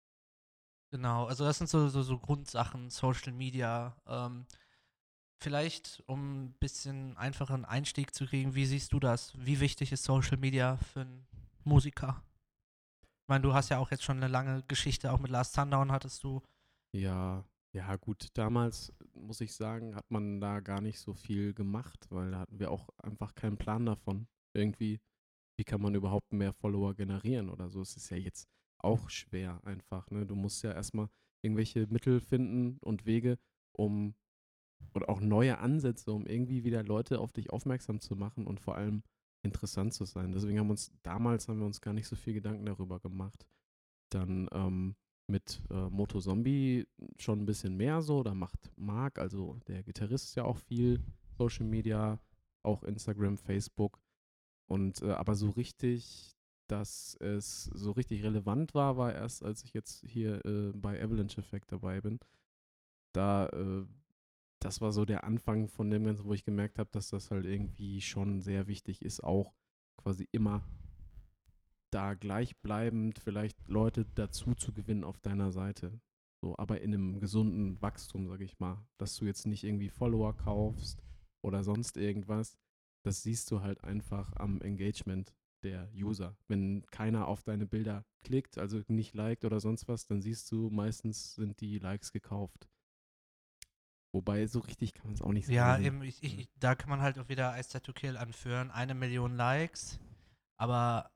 Genau, 0.91 1.25
also 1.25 1.43
das 1.43 1.57
sind 1.59 1.69
so, 1.69 1.87
so, 1.89 2.01
so 2.01 2.17
Grundsachen, 2.17 2.89
Social 2.89 3.33
Media. 3.33 3.95
Ähm, 4.07 4.47
vielleicht, 5.39 6.03
um 6.07 6.45
ein 6.45 6.53
bisschen 6.53 7.15
einfachen 7.17 7.65
Einstieg 7.65 8.15
zu 8.15 8.25
kriegen, 8.25 8.55
wie 8.55 8.65
siehst 8.65 8.91
du 8.93 8.99
das? 8.99 9.33
Wie 9.37 9.59
wichtig 9.59 9.91
ist 9.91 10.03
Social 10.03 10.37
Media 10.37 10.77
für 10.77 11.01
einen 11.01 11.27
Musiker? 11.63 12.23
Ich 13.01 13.29
meine, 13.29 13.41
du 13.43 13.53
hast 13.53 13.69
ja 13.69 13.77
auch 13.77 13.91
jetzt 13.91 14.03
schon 14.03 14.17
eine 14.17 14.29
lange 14.29 14.63
Geschichte, 14.63 15.11
auch 15.11 15.19
mit 15.19 15.29
Last 15.29 15.53
Sundown 15.53 15.91
hattest 15.91 16.23
du. 16.23 16.41
Ja, 16.95 17.43
ja, 17.77 17.95
gut. 17.95 18.29
Damals, 18.33 18.91
muss 19.13 19.39
ich 19.39 19.53
sagen, 19.53 19.95
hat 19.95 20.09
man 20.09 20.41
da 20.41 20.61
gar 20.61 20.81
nicht 20.81 20.99
so 20.99 21.13
viel 21.13 21.53
gemacht, 21.53 22.07
weil 22.09 22.31
da 22.31 22.39
hatten 22.39 22.59
wir 22.59 22.71
auch 22.71 22.89
einfach 22.97 23.35
keinen 23.35 23.57
Plan 23.57 23.85
davon. 23.85 24.27
Irgendwie, 24.55 24.99
wie 25.57 25.63
kann 25.63 25.81
man 25.81 25.93
überhaupt 25.93 26.33
mehr 26.33 26.53
Follower 26.53 26.95
generieren 26.95 27.49
oder 27.51 27.69
so. 27.69 27.81
Es 27.81 27.95
ist 27.95 28.09
ja 28.09 28.17
jetzt 28.17 28.47
auch 28.79 29.09
schwer 29.11 29.61
einfach. 29.63 30.09
Ne? 30.09 30.25
Du 30.25 30.35
musst 30.35 30.63
ja 30.63 30.71
erstmal 30.71 31.07
irgendwelche 31.43 31.85
Mittel 31.87 32.19
finden 32.19 32.79
und 32.79 33.05
Wege, 33.05 33.37
um 33.73 34.15
oder 34.95 35.09
auch 35.09 35.21
neue 35.21 35.59
Ansätze, 35.59 36.11
um 36.11 36.25
irgendwie 36.25 36.63
wieder 36.63 36.83
Leute 36.83 37.19
auf 37.19 37.31
dich 37.31 37.51
aufmerksam 37.51 37.99
zu 37.99 38.15
machen 38.15 38.47
und 38.47 38.59
vor 38.59 38.75
allem 38.75 39.03
interessant 39.43 39.93
zu 39.93 40.05
sein. 40.05 40.31
Deswegen 40.31 40.57
haben 40.57 40.67
wir 40.67 40.71
uns 40.71 40.91
damals 41.03 41.47
haben 41.47 41.59
wir 41.59 41.65
uns 41.67 41.81
gar 41.81 41.93
nicht 41.93 42.07
so 42.07 42.15
viel 42.15 42.33
Gedanken 42.33 42.65
darüber 42.65 42.99
gemacht. 42.99 43.45
Dann 44.11 44.49
ähm, 44.51 44.95
mit 45.27 45.61
äh, 45.69 45.89
Moto 45.89 46.19
Zombie 46.19 46.87
schon 47.17 47.41
ein 47.41 47.45
bisschen 47.45 47.75
mehr 47.75 48.01
so. 48.01 48.23
Da 48.23 48.33
macht 48.33 48.71
Marc, 48.75 49.19
also 49.19 49.59
der 49.67 49.83
Gitarrist, 49.83 50.35
ja 50.35 50.43
auch 50.45 50.57
viel 50.57 51.03
Social 51.37 51.65
Media, 51.65 52.19
auch 52.63 52.83
Instagram, 52.83 53.37
Facebook. 53.37 53.99
Und 54.67 55.01
äh, 55.01 55.11
aber 55.11 55.35
so 55.35 55.49
richtig, 55.51 56.35
dass 56.67 57.15
es 57.19 57.65
so 57.65 57.91
richtig 57.91 58.23
relevant 58.23 58.73
war, 58.73 58.97
war 58.97 59.13
erst, 59.13 59.43
als 59.43 59.63
ich 59.63 59.73
jetzt 59.73 60.03
hier 60.05 60.43
äh, 60.45 60.71
bei 60.73 61.01
Avalanche 61.01 61.39
Effect 61.39 61.71
dabei 61.71 62.01
bin. 62.01 62.19
Da 63.13 63.47
äh, 63.47 63.85
das 64.59 64.81
war 64.81 64.91
so 64.91 65.05
der 65.05 65.23
Anfang 65.23 65.67
von 65.67 65.89
dem 65.89 66.05
Ganzen, 66.05 66.25
wo 66.25 66.33
ich 66.33 66.43
gemerkt 66.43 66.79
habe, 66.79 66.89
dass 66.91 67.09
das 67.09 67.31
halt 67.31 67.45
irgendwie 67.45 68.01
schon 68.01 68.41
sehr 68.41 68.67
wichtig 68.67 69.03
ist, 69.03 69.23
auch 69.23 69.53
quasi 69.97 70.27
immer 70.31 70.63
da 71.91 72.13
gleichbleibend 72.13 73.19
vielleicht 73.19 73.67
Leute 73.67 74.05
dazu 74.15 74.53
zu 74.55 74.73
gewinnen 74.73 75.03
auf 75.03 75.19
deiner 75.19 75.51
Seite. 75.51 75.99
So, 76.41 76.55
aber 76.57 76.81
in 76.81 76.93
einem 76.93 77.19
gesunden 77.19 77.81
Wachstum, 77.81 78.27
sage 78.27 78.43
ich 78.43 78.59
mal. 78.59 78.85
Dass 78.97 79.15
du 79.15 79.25
jetzt 79.25 79.47
nicht 79.47 79.63
irgendwie 79.63 79.89
Follower 79.89 80.35
kaufst 80.35 81.03
oder 81.43 81.63
sonst 81.63 81.97
irgendwas. 81.97 82.57
Das 83.03 83.23
siehst 83.23 83.49
du 83.51 83.61
halt 83.61 83.83
einfach 83.83 84.33
am 84.35 84.61
Engagement 84.61 85.33
der 85.63 85.89
User. 85.93 86.37
Wenn 86.47 86.85
keiner 86.91 87.27
auf 87.27 87.43
deine 87.43 87.65
Bilder 87.65 88.05
klickt, 88.23 88.57
also 88.57 88.81
nicht 88.87 89.13
liked 89.15 89.45
oder 89.45 89.59
sonst 89.59 89.87
was, 89.87 90.05
dann 90.05 90.21
siehst 90.21 90.51
du, 90.51 90.69
meistens 90.69 91.35
sind 91.35 91.59
die 91.61 91.79
Likes 91.79 92.11
gekauft. 92.11 92.69
Wobei, 94.13 94.47
so 94.47 94.59
richtig 94.59 94.93
kann 94.93 95.07
man 95.07 95.15
es 95.15 95.21
auch 95.21 95.31
nicht 95.31 95.47
sagen. 95.47 95.55
Ja, 95.55 95.79
eben, 95.79 96.01
ich, 96.03 96.23
ich, 96.23 96.49
da 96.55 96.75
kann 96.75 96.89
man 96.89 97.01
halt 97.01 97.19
auch 97.19 97.29
wieder 97.29 97.57
Ice 97.59 97.81
to 97.81 97.93
Kill 97.93 98.17
anführen. 98.17 98.71
Eine 98.71 98.93
Million 98.93 99.35
Likes, 99.35 99.99
aber 100.57 101.11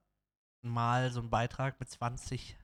mal 0.61 1.11
so 1.11 1.21
ein 1.21 1.29
Beitrag 1.29 1.79
mit 1.79 1.89
20. 1.89 2.57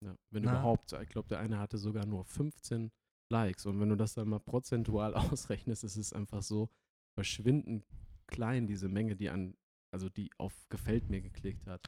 Ja, 0.00 0.16
wenn 0.30 0.44
Na? 0.44 0.52
überhaupt. 0.52 0.92
Ich 0.92 1.08
glaube, 1.08 1.28
der 1.28 1.40
eine 1.40 1.58
hatte 1.58 1.78
sogar 1.78 2.06
nur 2.06 2.24
15 2.24 2.92
Likes. 3.30 3.66
Und 3.66 3.80
wenn 3.80 3.88
du 3.88 3.96
das 3.96 4.14
dann 4.14 4.28
mal 4.28 4.40
prozentual 4.40 5.14
ausrechnest, 5.14 5.84
ist 5.84 5.96
es 5.96 6.12
einfach 6.12 6.42
so 6.42 6.70
verschwindend 7.14 7.86
klein, 8.26 8.66
diese 8.66 8.88
Menge, 8.88 9.16
die 9.16 9.30
an, 9.30 9.56
also 9.90 10.08
die 10.08 10.30
auf 10.38 10.52
Gefällt 10.68 11.08
mir 11.08 11.20
geklickt 11.20 11.66
hat. 11.66 11.80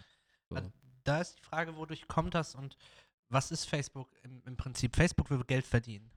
So. 0.48 0.56
Also, 0.56 0.72
Da 1.04 1.20
ist 1.20 1.38
die 1.38 1.42
Frage, 1.42 1.76
wodurch 1.76 2.08
kommt 2.08 2.34
das 2.34 2.54
und 2.54 2.76
was 3.28 3.50
ist 3.50 3.64
Facebook 3.64 4.08
im, 4.22 4.42
im 4.46 4.56
Prinzip? 4.56 4.94
Facebook 4.94 5.30
will 5.30 5.42
Geld 5.44 5.66
verdienen. 5.66 6.12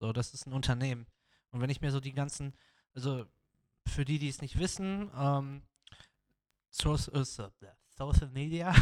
So, 0.00 0.12
das 0.12 0.34
ist 0.34 0.46
ein 0.46 0.52
Unternehmen. 0.52 1.06
Und 1.50 1.60
wenn 1.60 1.70
ich 1.70 1.80
mir 1.80 1.92
so 1.92 2.00
die 2.00 2.12
ganzen, 2.12 2.54
also 2.94 3.26
für 3.86 4.04
die, 4.04 4.18
die 4.18 4.28
es 4.28 4.40
nicht 4.40 4.58
wissen, 4.58 5.10
ähm, 5.16 5.62
Source, 6.70 7.08
äh, 7.08 7.24
Social 7.98 8.28
Media, 8.28 8.72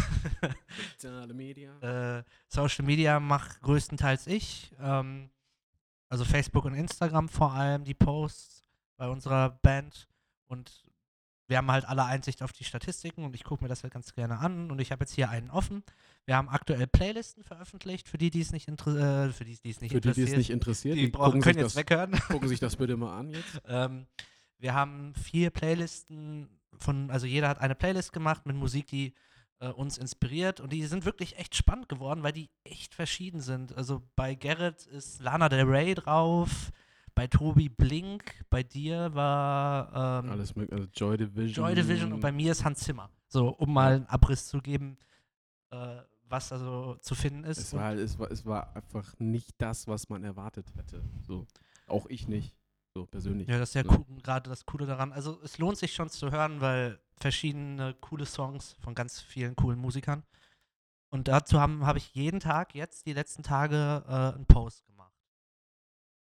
Soziale 0.99 1.33
Media. 1.33 1.79
äh, 2.19 2.23
Social 2.49 2.85
Media 2.85 3.19
mache 3.19 3.59
größtenteils 3.63 4.27
ich. 4.27 4.75
Ähm, 4.79 5.31
also 6.11 6.27
Facebook 6.27 6.67
und 6.67 6.75
Instagram 6.75 7.31
vor 7.31 7.53
allem, 7.53 7.85
die 7.85 7.95
Posts 7.95 8.63
bei 8.99 9.09
unserer 9.09 9.59
Band. 9.63 10.07
Und 10.49 10.85
wir 11.49 11.57
haben 11.57 11.71
halt 11.71 11.87
alle 11.87 12.05
Einsicht 12.05 12.43
auf 12.43 12.53
die 12.53 12.65
Statistiken 12.65 13.25
und 13.25 13.35
ich 13.35 13.43
gucke 13.43 13.65
mir 13.65 13.69
das 13.69 13.85
halt 13.85 13.95
ganz 13.95 14.13
gerne 14.15 14.39
an. 14.39 14.71
Und 14.71 14.81
ich 14.81 14.93
habe 14.93 15.05
jetzt 15.05 15.15
hier 15.15 15.31
einen 15.31 15.51
offen. 15.51 15.83
Wir 16.27 16.37
haben 16.37 16.51
aktuell 16.51 16.87
Playlisten 16.87 17.43
veröffentlicht, 17.43 18.11
für 18.11 18.19
die, 18.19 18.29
die 18.29 18.43
es 18.43 18.53
nicht, 18.53 18.69
inter 18.69 19.29
äh, 19.29 19.33
für 19.33 19.47
die, 19.47 19.59
die 19.59 19.71
es 19.71 19.81
nicht 19.81 19.93
Für 19.93 20.01
die, 20.03 20.11
die 20.13 20.21
interessiert. 20.21 20.29
es 20.29 20.37
nicht 20.37 20.51
interessiert, 20.51 20.97
die 20.97 21.07
die 21.07 21.09
brauchen, 21.09 21.41
können 21.41 21.61
jetzt 21.61 21.75
das, 21.75 21.89
weghören. 21.89 22.13
gucken 22.29 22.49
sich 22.49 22.61
das 22.61 22.77
bitte 22.77 22.99
mal 22.99 23.19
an 23.19 23.31
jetzt. 23.31 23.63
Ähm, 23.67 24.07
wir 24.59 24.75
haben 24.75 25.15
vier 25.15 25.51
Playlisten 25.51 26.49
von, 26.79 27.11
also 27.11 27.27
jeder 27.27 27.49
hat 27.49 27.61
eine 27.61 27.75
Playlist 27.75 28.13
gemacht 28.13 28.47
mit 28.47 28.57
Musik, 28.57 28.87
die 28.87 29.15
äh, 29.61 29.69
uns 29.69 29.99
inspiriert 29.99 30.61
und 30.61 30.73
die 30.73 30.85
sind 30.87 31.05
wirklich 31.05 31.39
echt 31.39 31.55
spannend 31.55 31.89
geworden, 31.89 32.23
weil 32.23 32.33
die 32.33 32.51
echt 32.65 32.95
verschieden 32.95 33.41
sind. 33.41 33.75
Also 33.77 34.03
bei 34.17 34.35
Garrett 34.35 34.87
ist 34.87 35.21
Lana 35.21 35.49
Del 35.49 35.65
Rey 35.67 35.95
drauf, 35.95 36.73
bei 37.15 37.27
Tobi 37.27 37.69
Blink, 37.71 38.45
bei 38.51 38.63
dir 38.63 39.15
war 39.15 40.23
ähm, 40.25 40.31
Alles 40.31 40.55
mögliche, 40.55 40.77
also 40.83 40.89
Joy 40.95 41.17
Division. 41.17 41.65
Joy 41.67 41.75
Division 41.75 42.13
und 42.13 42.21
bei 42.21 42.33
mir 42.33 42.53
ist 42.53 42.65
Hans 42.65 42.81
Zimmer. 42.81 43.09
So, 43.29 43.49
um 43.49 43.73
mal 43.73 43.95
einen 43.95 44.07
Abriss 44.07 44.47
zu 44.47 44.61
geben, 44.61 44.99
äh, 45.71 45.97
was 46.29 46.49
da 46.51 46.59
so 46.59 46.97
zu 47.01 47.15
finden 47.15 47.45
ist. 47.45 47.59
Es 47.59 47.73
war, 47.73 47.85
halt- 47.85 48.01
es, 48.01 48.19
war, 48.19 48.31
es 48.31 48.45
war 48.45 48.77
einfach 48.77 49.15
nicht 49.19 49.55
das, 49.59 49.87
was 49.89 50.09
man 50.09 50.25
erwartet 50.25 50.67
hätte. 50.77 51.03
So. 51.27 51.47
Auch 51.87 52.07
ich 52.09 52.29
nicht. 52.29 52.55
So 52.97 53.05
persönlich. 53.05 53.47
Ja, 53.47 53.59
das 53.59 53.69
ist 53.69 53.75
ja 53.75 53.83
cool, 53.93 54.07
gerade 54.23 54.49
das 54.49 54.65
Coole 54.65 54.87
daran. 54.87 55.13
Also 55.13 55.39
es 55.43 55.59
lohnt 55.59 55.77
sich 55.77 55.93
schon 55.93 56.09
zu 56.09 56.31
hören, 56.31 56.63
weil 56.63 56.99
verschiedene 57.19 57.93
coole 58.01 58.25
Songs 58.25 58.75
von 58.81 58.95
ganz 58.95 59.21
vielen 59.21 59.55
coolen 59.55 59.79
Musikern. 59.79 60.23
Und 61.11 61.29
dazu 61.29 61.61
habe 61.61 61.85
hab 61.85 61.99
ich 61.99 62.15
jeden 62.15 62.41
Tag 62.41 62.75
jetzt 62.75 63.05
die 63.05 63.13
letzten 63.13 63.43
Tage 63.43 64.03
äh, 64.09 64.35
einen 64.37 64.47
Post 64.47 64.87
gemacht. 64.87 65.13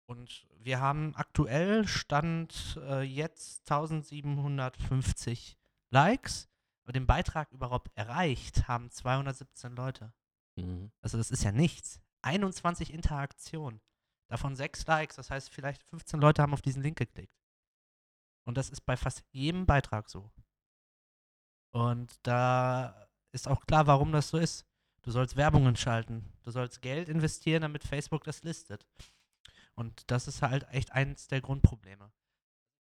Und 0.06 0.48
wir 0.58 0.80
haben 0.80 1.14
aktuell 1.14 1.86
Stand 1.86 2.76
äh, 2.82 3.02
jetzt 3.02 3.70
1750 3.70 5.56
Likes. 5.90 6.48
Aber 6.82 6.92
den 6.92 7.06
Beitrag 7.06 7.52
überhaupt 7.52 7.92
erreicht 7.94 8.66
haben 8.66 8.90
217 8.90 9.76
Leute. 9.76 10.12
Mhm. 10.56 10.90
Also 11.02 11.18
das 11.18 11.30
ist 11.30 11.44
ja 11.44 11.52
nichts. 11.52 12.00
21 12.22 12.92
Interaktionen. 12.92 13.80
Davon 14.28 14.56
6 14.56 14.86
Likes. 14.86 15.16
Das 15.16 15.30
heißt, 15.30 15.50
vielleicht 15.50 15.82
15 15.84 16.20
Leute 16.20 16.42
haben 16.42 16.52
auf 16.54 16.62
diesen 16.62 16.82
Link 16.82 16.98
geklickt. 16.98 17.34
Und 18.46 18.56
das 18.56 18.70
ist 18.70 18.82
bei 18.82 18.96
fast 18.96 19.24
jedem 19.32 19.66
Beitrag 19.66 20.08
so. 20.08 20.30
Und 21.72 22.14
da 22.22 23.08
ist 23.32 23.48
auch 23.48 23.66
klar, 23.66 23.86
warum 23.86 24.12
das 24.12 24.28
so 24.28 24.38
ist. 24.38 24.64
Du 25.02 25.10
sollst 25.10 25.36
Werbungen 25.36 25.76
schalten. 25.76 26.32
Du 26.42 26.50
sollst 26.50 26.80
Geld 26.80 27.08
investieren, 27.08 27.62
damit 27.62 27.84
Facebook 27.84 28.24
das 28.24 28.42
listet. 28.42 28.86
Und 29.74 30.10
das 30.10 30.28
ist 30.28 30.40
halt 30.40 30.66
echt 30.70 30.92
eins 30.92 31.26
der 31.26 31.40
Grundprobleme. 31.40 32.12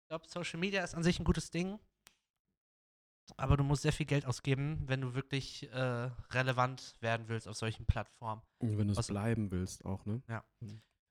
Ich 0.03 0.07
glaube, 0.10 0.27
Social 0.27 0.60
Media 0.60 0.83
ist 0.83 0.93
an 0.93 1.03
sich 1.03 1.19
ein 1.19 1.24
gutes 1.24 1.51
Ding. 1.51 1.79
Aber 3.38 3.55
du 3.55 3.63
musst 3.63 3.83
sehr 3.83 3.93
viel 3.93 4.05
Geld 4.05 4.25
ausgeben, 4.25 4.83
wenn 4.88 5.00
du 5.01 5.13
wirklich 5.13 5.71
äh, 5.71 6.10
relevant 6.31 6.95
werden 7.00 7.29
willst 7.29 7.48
auf 7.48 7.55
solchen 7.55 7.86
Plattformen. 7.86 8.41
Und 8.60 8.77
Wenn 8.77 8.89
du 8.89 9.00
es 9.00 9.07
bleiben 9.07 9.51
willst 9.51 9.86
auch, 9.86 10.05
ne? 10.05 10.21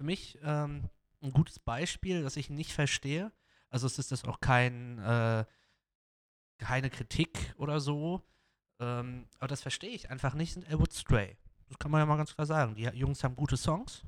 Für 0.00 0.04
mich 0.04 0.38
ähm, 0.42 0.88
ein 1.20 1.30
gutes 1.30 1.58
Beispiel, 1.58 2.22
das 2.22 2.38
ich 2.38 2.48
nicht 2.48 2.72
verstehe. 2.72 3.30
Also 3.68 3.86
es 3.86 3.98
ist 3.98 4.10
das 4.10 4.24
auch 4.24 4.40
kein, 4.40 4.98
äh, 4.98 5.44
keine 6.56 6.88
Kritik 6.88 7.54
oder 7.58 7.80
so. 7.80 8.26
Ähm, 8.80 9.28
aber 9.36 9.48
das 9.48 9.60
verstehe 9.60 9.90
ich 9.90 10.08
einfach 10.08 10.32
nicht, 10.32 10.54
sind 10.54 10.66
Elwood 10.66 10.94
Stray. 10.94 11.36
Das 11.68 11.78
kann 11.78 11.90
man 11.90 11.98
ja 11.98 12.06
mal 12.06 12.16
ganz 12.16 12.34
klar 12.34 12.46
sagen. 12.46 12.76
Die 12.76 12.84
Jungs 12.84 13.22
haben 13.22 13.36
gute 13.36 13.58
Songs. 13.58 14.02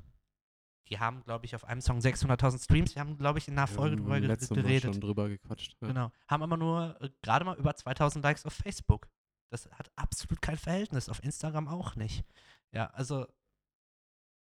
Die 0.89 0.97
haben, 0.97 1.23
glaube 1.25 1.45
ich, 1.45 1.53
auf 1.53 1.63
einem 1.63 1.81
Song 1.81 1.99
600.000 1.99 2.63
Streams. 2.63 2.93
Die 2.93 2.99
haben, 2.99 3.15
glaube 3.19 3.37
ich, 3.37 3.47
in 3.47 3.53
einer 3.55 3.67
Folge 3.67 3.97
Wir 3.97 4.35
drüber 4.35 4.63
geredet. 4.63 4.95
schon 4.95 4.99
drüber 4.99 5.29
gequatscht. 5.29 5.77
Ja. 5.79 5.89
Genau. 5.89 6.11
Haben 6.27 6.41
aber 6.41 6.57
nur 6.57 6.99
äh, 7.01 7.11
gerade 7.21 7.45
mal 7.45 7.55
über 7.55 7.75
2000 7.75 8.23
Likes 8.23 8.47
auf 8.47 8.53
Facebook. 8.53 9.07
Das 9.51 9.69
hat 9.69 9.91
absolut 9.95 10.41
kein 10.41 10.57
Verhältnis. 10.57 11.07
Auf 11.07 11.23
Instagram 11.23 11.67
auch 11.67 11.95
nicht. 11.95 12.25
Ja, 12.71 12.87
also 12.87 13.27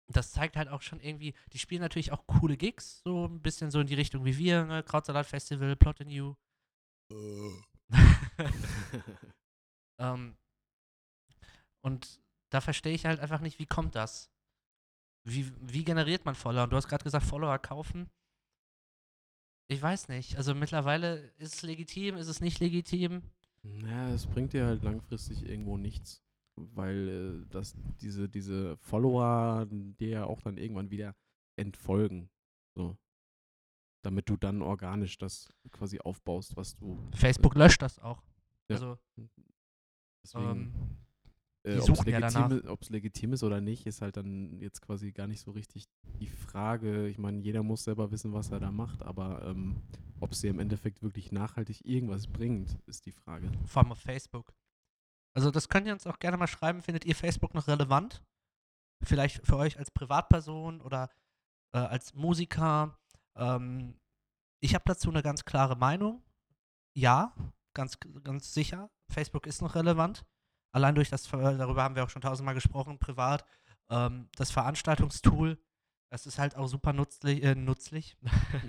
das 0.09 0.31
zeigt 0.31 0.57
halt 0.57 0.69
auch 0.69 0.81
schon 0.81 0.99
irgendwie, 0.99 1.33
die 1.53 1.59
spielen 1.59 1.81
natürlich 1.81 2.11
auch 2.11 2.25
coole 2.27 2.57
Gigs, 2.57 3.01
so 3.03 3.27
ein 3.27 3.41
bisschen 3.41 3.71
so 3.71 3.79
in 3.79 3.87
die 3.87 3.95
Richtung 3.95 4.25
wie 4.25 4.37
wir, 4.37 4.65
ne? 4.65 4.83
Krautsalat 4.83 5.27
Festival, 5.27 5.75
Plot 5.75 6.01
in 6.01 6.09
You. 6.09 6.35
ähm, 9.99 10.35
und 11.81 12.19
da 12.49 12.61
verstehe 12.61 12.93
ich 12.93 13.05
halt 13.05 13.19
einfach 13.19 13.39
nicht, 13.39 13.59
wie 13.59 13.65
kommt 13.65 13.95
das? 13.95 14.29
Wie, 15.23 15.51
wie 15.61 15.83
generiert 15.83 16.25
man 16.25 16.35
Follower? 16.35 16.63
Und 16.63 16.71
du 16.71 16.77
hast 16.77 16.87
gerade 16.87 17.03
gesagt, 17.03 17.25
Follower 17.25 17.57
kaufen. 17.59 18.09
Ich 19.67 19.81
weiß 19.81 20.07
nicht. 20.07 20.37
Also 20.37 20.55
mittlerweile 20.55 21.31
ist 21.37 21.55
es 21.55 21.61
legitim, 21.61 22.17
ist 22.17 22.27
es 22.27 22.41
nicht 22.41 22.59
legitim? 22.59 23.21
Naja, 23.61 24.13
es 24.13 24.25
bringt 24.25 24.53
dir 24.53 24.65
halt 24.65 24.83
langfristig 24.83 25.43
irgendwo 25.43 25.77
nichts, 25.77 26.23
weil 26.75 27.43
äh, 27.43 27.45
das, 27.49 27.75
diese, 28.01 28.29
diese 28.29 28.77
Follower 28.77 29.67
dir 29.69 30.09
ja 30.09 30.23
auch 30.25 30.41
dann 30.41 30.57
irgendwann 30.57 30.91
wieder 30.91 31.15
entfolgen. 31.55 32.29
So. 32.75 32.97
Damit 34.01 34.29
du 34.29 34.37
dann 34.37 34.61
organisch 34.61 35.17
das 35.17 35.49
quasi 35.71 35.99
aufbaust, 35.99 36.55
was 36.55 36.75
du. 36.75 36.97
Facebook 37.13 37.55
löscht 37.55 37.81
das 37.81 37.99
auch. 37.99 38.23
Ja. 38.69 38.75
Also, 38.75 38.97
Deswegen, 40.23 40.49
ähm, 40.49 40.97
äh, 41.63 41.81
suchen 41.81 42.09
ja 42.09 42.19
legitim, 42.19 42.77
legitim 42.89 43.33
ist 43.33 43.43
oder 43.43 43.61
nicht, 43.61 43.85
ist 43.85 44.01
halt 44.01 44.17
dann 44.17 44.59
jetzt 44.59 44.81
quasi 44.81 45.11
gar 45.11 45.27
nicht 45.27 45.41
so 45.41 45.51
richtig 45.51 45.87
die 46.19 46.27
Frage. 46.27 47.07
Ich 47.07 47.17
meine, 47.17 47.41
jeder 47.41 47.63
muss 47.63 47.83
selber 47.83 48.11
wissen, 48.11 48.33
was 48.33 48.51
er 48.51 48.59
da 48.59 48.71
macht, 48.71 49.03
aber 49.03 49.43
ähm, 49.45 49.81
ob 50.19 50.31
es 50.31 50.41
dir 50.41 50.51
im 50.51 50.59
Endeffekt 50.59 51.01
wirklich 51.01 51.31
nachhaltig 51.31 51.85
irgendwas 51.85 52.27
bringt, 52.27 52.77
ist 52.85 53.05
die 53.05 53.11
Frage. 53.11 53.51
vor 53.65 53.83
allem 53.83 53.91
auf 53.91 53.99
Facebook. 53.99 54.53
Also 55.35 55.51
das 55.51 55.69
könnt 55.69 55.87
ihr 55.87 55.93
uns 55.93 56.07
auch 56.07 56.19
gerne 56.19 56.37
mal 56.37 56.47
schreiben. 56.47 56.81
Findet 56.81 57.05
ihr 57.05 57.15
Facebook 57.15 57.53
noch 57.53 57.67
relevant? 57.67 58.23
Vielleicht 59.03 59.45
für 59.45 59.57
euch 59.57 59.77
als 59.77 59.91
Privatperson 59.91 60.81
oder 60.81 61.09
äh, 61.73 61.77
als 61.77 62.13
Musiker. 62.13 62.97
Ähm, 63.35 63.99
ich 64.61 64.75
habe 64.75 64.83
dazu 64.85 65.09
eine 65.09 65.23
ganz 65.23 65.45
klare 65.45 65.75
Meinung. 65.75 66.21
Ja, 66.93 67.33
ganz, 67.73 67.97
ganz 68.23 68.53
sicher. 68.53 68.89
Facebook 69.11 69.47
ist 69.47 69.61
noch 69.61 69.75
relevant. 69.75 70.25
Allein 70.71 70.95
durch 70.95 71.09
das, 71.09 71.23
darüber 71.23 71.83
haben 71.83 71.95
wir 71.95 72.03
auch 72.03 72.09
schon 72.09 72.21
tausendmal 72.21 72.55
gesprochen, 72.55 72.99
privat. 72.99 73.45
Ähm, 73.89 74.29
das 74.35 74.51
Veranstaltungstool, 74.51 75.57
das 76.11 76.25
ist 76.25 76.37
halt 76.39 76.55
auch 76.55 76.67
super 76.67 76.93
nutzlich. 76.93 77.43
Äh, 77.43 77.55
nutzlich. 77.55 78.17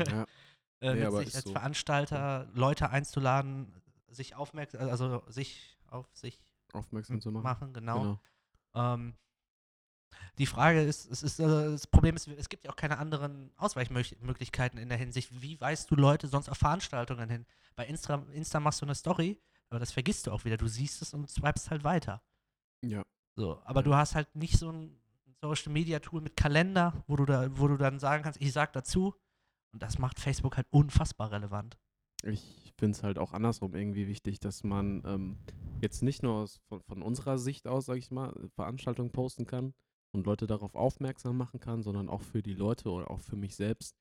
ja. 0.07 0.27
äh, 0.81 0.95
Nee, 0.95 1.05
als 1.05 1.33
so. 1.33 1.53
Veranstalter 1.53 2.49
Leute 2.55 2.91
einzuladen, 2.91 3.83
sich 4.09 4.35
aufmerksam, 4.35 4.89
also 4.89 5.23
sich 5.29 5.79
auf 5.89 6.09
sich 6.15 6.41
Aufmerksam 6.75 7.21
zu 7.21 7.31
machen. 7.31 7.45
machen, 7.45 7.73
genau. 7.73 8.01
Genau. 8.01 8.21
Ähm, 8.75 9.15
Die 10.39 10.47
Frage 10.47 10.83
ist, 10.83 11.11
es 11.11 11.23
ist, 11.23 11.39
äh, 11.39 11.47
das 11.47 11.87
Problem 11.87 12.17
ist, 12.17 12.27
es 12.29 12.49
gibt 12.49 12.65
ja 12.65 12.71
auch 12.71 12.77
keine 12.77 12.99
anderen 12.99 13.53
Ausweichmöglichkeiten 13.57 14.79
in 14.79 14.89
der 14.89 14.99
Hinsicht. 14.99 15.31
Wie 15.41 15.61
weißt 15.61 15.91
du 15.91 15.95
Leute 15.95 16.29
sonst 16.29 16.49
auf 16.49 16.59
Veranstaltungen 16.59 17.29
hin? 17.31 17.47
Bei 17.77 17.87
Insta, 17.87 18.25
Insta 18.33 18.59
machst 18.61 18.81
du 18.81 18.87
eine 18.87 18.95
Story, 18.95 19.41
aber 19.69 19.79
das 19.79 19.93
vergisst 19.93 20.27
du 20.27 20.33
auch 20.33 20.45
wieder. 20.45 20.57
Du 20.57 20.67
siehst 20.67 21.03
es 21.03 21.15
und 21.15 21.31
swipest 21.31 21.71
halt 21.71 21.85
weiter. 21.85 22.23
Ja. 22.85 23.03
So, 23.37 23.61
aber 23.65 23.83
du 23.83 23.95
hast 23.95 24.15
halt 24.15 24.35
nicht 24.35 24.59
so 24.59 24.71
ein 24.71 25.01
Social 25.41 25.73
Media 25.73 26.01
Tool 26.01 26.21
mit 26.21 26.37
Kalender, 26.37 27.05
wo 27.07 27.17
du 27.17 27.25
da, 27.25 27.47
wo 27.59 27.69
du 27.69 27.77
dann 27.77 27.99
sagen 27.99 28.23
kannst, 28.23 28.41
ich 28.41 28.53
sag 28.53 28.73
dazu. 28.73 29.15
Und 29.73 29.83
das 29.83 29.99
macht 29.99 30.19
Facebook 30.19 30.57
halt 30.57 30.67
unfassbar 30.71 31.31
relevant. 31.31 31.79
Ich 32.25 32.73
finde 32.77 32.97
es 32.97 33.03
halt 33.03 33.19
auch 33.19 33.33
andersrum 33.33 33.75
irgendwie 33.75 34.07
wichtig, 34.07 34.41
dass 34.41 34.65
man 34.65 35.03
ähm, 35.07 35.39
jetzt 35.81 36.03
nicht 36.03 36.23
nur 36.23 36.35
aus, 36.35 36.59
von, 36.69 36.83
von 36.83 37.03
unserer 37.03 37.39
Sicht 37.39 37.67
aus, 37.67 37.87
sag 37.87 37.97
ich 37.97 38.11
mal, 38.11 38.35
Veranstaltungen 38.55 39.11
posten 39.11 39.47
kann 39.47 39.75
und 40.13 40.27
Leute 40.27 40.47
darauf 40.47 40.75
aufmerksam 40.75 41.37
machen 41.37 41.61
kann, 41.61 41.83
sondern 41.83 42.09
auch 42.09 42.23
für 42.23 42.43
die 42.43 42.55
Leute 42.55 42.91
oder 42.91 43.11
auch 43.11 43.21
für 43.21 43.37
mich 43.37 43.57
selbst, 43.57 43.97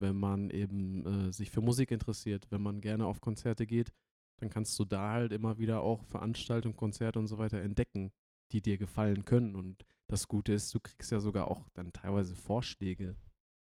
wenn 0.00 0.16
man 0.16 0.50
eben 0.50 1.06
äh, 1.06 1.32
sich 1.32 1.50
für 1.50 1.60
Musik 1.60 1.90
interessiert, 1.90 2.46
wenn 2.50 2.62
man 2.62 2.80
gerne 2.80 3.06
auf 3.06 3.20
Konzerte 3.20 3.66
geht, 3.66 3.92
dann 4.38 4.50
kannst 4.50 4.78
du 4.78 4.84
da 4.84 5.12
halt 5.12 5.32
immer 5.32 5.58
wieder 5.58 5.82
auch 5.82 6.04
Veranstaltungen, 6.04 6.76
Konzerte 6.76 7.18
und 7.18 7.26
so 7.26 7.38
weiter 7.38 7.60
entdecken, 7.60 8.12
die 8.52 8.62
dir 8.62 8.78
gefallen 8.78 9.24
können. 9.24 9.56
Und 9.56 9.84
das 10.06 10.28
Gute 10.28 10.52
ist, 10.52 10.72
du 10.74 10.80
kriegst 10.80 11.10
ja 11.10 11.20
sogar 11.20 11.48
auch 11.48 11.68
dann 11.74 11.92
teilweise 11.92 12.36
Vorschläge. 12.36 13.16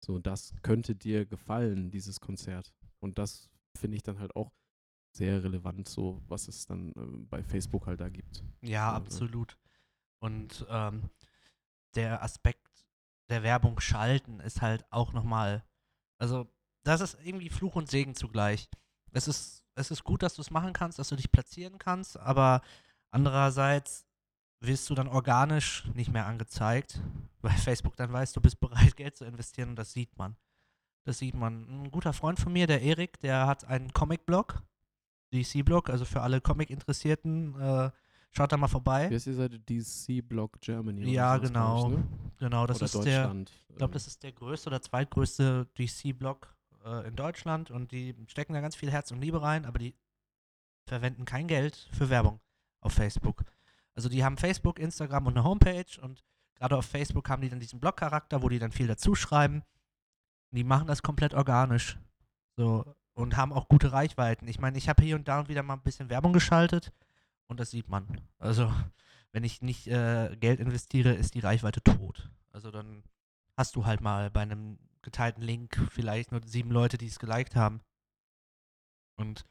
So, 0.05 0.19
das 0.19 0.55
könnte 0.63 0.97
dir 0.97 1.27
gefallen, 1.27 1.91
dieses 1.91 2.21
Konzert. 2.21 2.73
Und 3.01 3.19
das 3.19 3.52
finde 3.79 3.97
ich 3.97 4.03
dann 4.03 4.19
halt 4.19 4.35
auch 4.37 4.53
sehr 5.15 5.43
relevant, 5.45 5.89
so 5.89 6.23
was 6.29 6.49
es 6.49 6.65
dann 6.67 6.91
äh, 6.91 7.25
bei 7.29 7.43
Facebook 7.43 7.87
halt 7.87 8.01
da 8.01 8.09
gibt. 8.09 8.43
Ja, 8.63 8.93
Also- 8.93 8.97
absolut. 9.05 9.59
Und 10.21 10.65
ähm, 10.69 11.11
der 11.95 12.23
Aspekt 12.23 12.69
der 13.29 13.43
Werbung 13.43 13.81
schalten 13.81 14.41
ist 14.41 14.63
halt 14.63 14.85
auch 14.91 15.13
nochmal, 15.13 15.65
also 16.19 16.47
das 16.85 17.01
ist 17.01 17.19
irgendwie 17.25 17.51
Fluch 17.51 17.75
und 17.77 17.91
Segen 17.91 18.15
zugleich. 18.15 18.69
Es 19.13 19.29
ist, 19.29 19.65
es 19.75 19.91
ist 19.91 20.05
gut, 20.05 20.23
dass 20.23 20.35
du 20.35 20.43
es 20.43 20.51
machen 20.51 20.73
kannst, 20.73 20.99
dass 20.99 21.09
du 21.09 21.17
dich 21.17 21.31
platzieren 21.33 21.79
kannst, 21.79 22.17
aber 22.19 22.63
andererseits 23.11 24.07
wirst 24.61 24.89
du 24.91 24.95
dann 24.95 25.09
organisch 25.09 25.85
nicht 25.95 26.13
mehr 26.13 26.27
angezeigt, 26.27 27.01
weil 27.41 27.53
Facebook 27.59 27.97
dann 27.97 28.13
weiß, 28.13 28.33
du 28.33 28.41
bist 28.41 28.61
bereit, 28.61 28.97
Geld 28.97 29.17
zu 29.17 29.25
investieren 29.25 29.71
und 29.71 29.77
das 29.77 29.93
sieht 29.93 30.17
man. 30.17 30.37
Das 31.05 31.19
sieht 31.19 31.35
man. 31.35 31.85
Ein 31.85 31.91
guter 31.91 32.13
Freund 32.13 32.39
von 32.39 32.53
mir, 32.53 32.67
der 32.67 32.83
Erik, 32.83 33.19
der 33.21 33.47
hat 33.47 33.65
einen 33.65 33.93
Comic-Blog, 33.93 34.63
DC-Blog, 35.33 35.91
also 35.91 36.05
für 36.05 36.21
alle 36.21 36.41
Comic-Interessierten, 36.41 37.61
äh, 37.61 37.91
schaut 38.31 38.53
da 38.53 38.57
mal 38.57 38.69
vorbei. 38.69 39.11
Wie 39.11 39.15
heißt 39.15 39.27
die 39.27 39.33
Seite? 39.33 39.59
DC 39.61 40.27
Blog 40.29 40.61
Germany. 40.61 41.11
Ja, 41.13 41.37
genau. 41.39 41.91
Ich, 41.91 41.97
ne? 41.97 42.05
Genau, 42.39 42.67
das 42.67 42.77
oder 42.79 42.85
ist 42.85 43.05
der, 43.05 43.35
ich 43.69 43.77
glaube, 43.77 43.93
das 43.95 44.07
ist 44.07 44.23
der 44.23 44.33
größte 44.33 44.69
oder 44.69 44.81
zweitgrößte 44.81 45.67
DC-Blog 45.79 46.55
äh, 46.85 47.09
in 47.09 47.17
Deutschland 47.17 47.71
und 47.71 47.93
die 47.93 48.15
stecken 48.27 48.53
da 48.55 48.61
ganz 48.61 48.77
viel 48.77 48.91
Herz 48.91 49.11
und 49.11 49.21
Liebe 49.21 49.43
rein, 49.43 49.65
aber 49.65 49.79
die 49.79 49.95
verwenden 50.87 51.25
kein 51.25 51.47
Geld 51.47 51.89
für 51.93 52.11
Werbung 52.11 52.41
auf 52.81 52.93
Facebook. 52.93 53.45
Also 53.95 54.09
die 54.09 54.25
haben 54.25 54.37
Facebook, 54.37 54.79
Instagram 54.79 55.27
und 55.27 55.37
eine 55.37 55.45
Homepage 55.45 56.01
und 56.01 56.25
gerade 56.55 56.77
auf 56.77 56.87
Facebook 56.87 57.29
haben 57.29 57.43
die 57.43 57.49
dann 57.49 57.61
diesen 57.61 57.81
Blog-Charakter, 57.81 58.43
wo 58.43 58.49
die 58.49 58.59
dann 58.59 58.73
viel 58.73 58.87
dazu 58.87 59.15
schreiben. 59.15 59.63
Die 60.53 60.65
machen 60.65 60.87
das 60.87 61.03
komplett 61.03 61.35
organisch. 61.35 61.99
So 62.57 62.95
und 63.15 63.37
haben 63.37 63.53
auch 63.53 63.69
gute 63.69 63.93
Reichweiten. 63.93 64.49
Ich 64.49 64.59
meine, 64.59 64.79
ich 64.79 64.89
habe 64.89 65.03
hier 65.03 65.17
und 65.17 65.29
da 65.29 65.49
wieder 65.49 65.63
mal 65.63 65.75
ein 65.75 65.83
bisschen 65.83 66.09
Werbung 66.09 66.33
geschaltet 66.33 66.93
und 67.47 67.61
das 67.61 67.71
sieht 67.71 67.89
man. 67.89 68.21
Also, 68.39 68.73
wenn 69.33 69.45
ich 69.45 69.63
nicht 69.63 69.87
äh, 69.87 70.37
Geld 70.37 70.61
investiere, 70.61 71.13
ist 71.13 71.35
die 71.35 71.41
Reichweite 71.41 71.83
tot. 71.83 72.31
Also 72.51 72.71
dann 72.71 73.03
hast 73.57 73.77
du 73.77 73.87
halt 73.87 74.01
mal 74.01 74.31
bei 74.31 74.43
einem 74.43 74.79
geteilten 75.03 75.43
Link 75.43 75.79
vielleicht 75.91 76.33
nur 76.33 76.41
sieben 76.45 76.71
Leute, 76.71 76.99
die 76.99 77.07
es 77.07 77.19
geliked 77.19 77.57
haben. 77.57 77.81
Und 79.17 79.45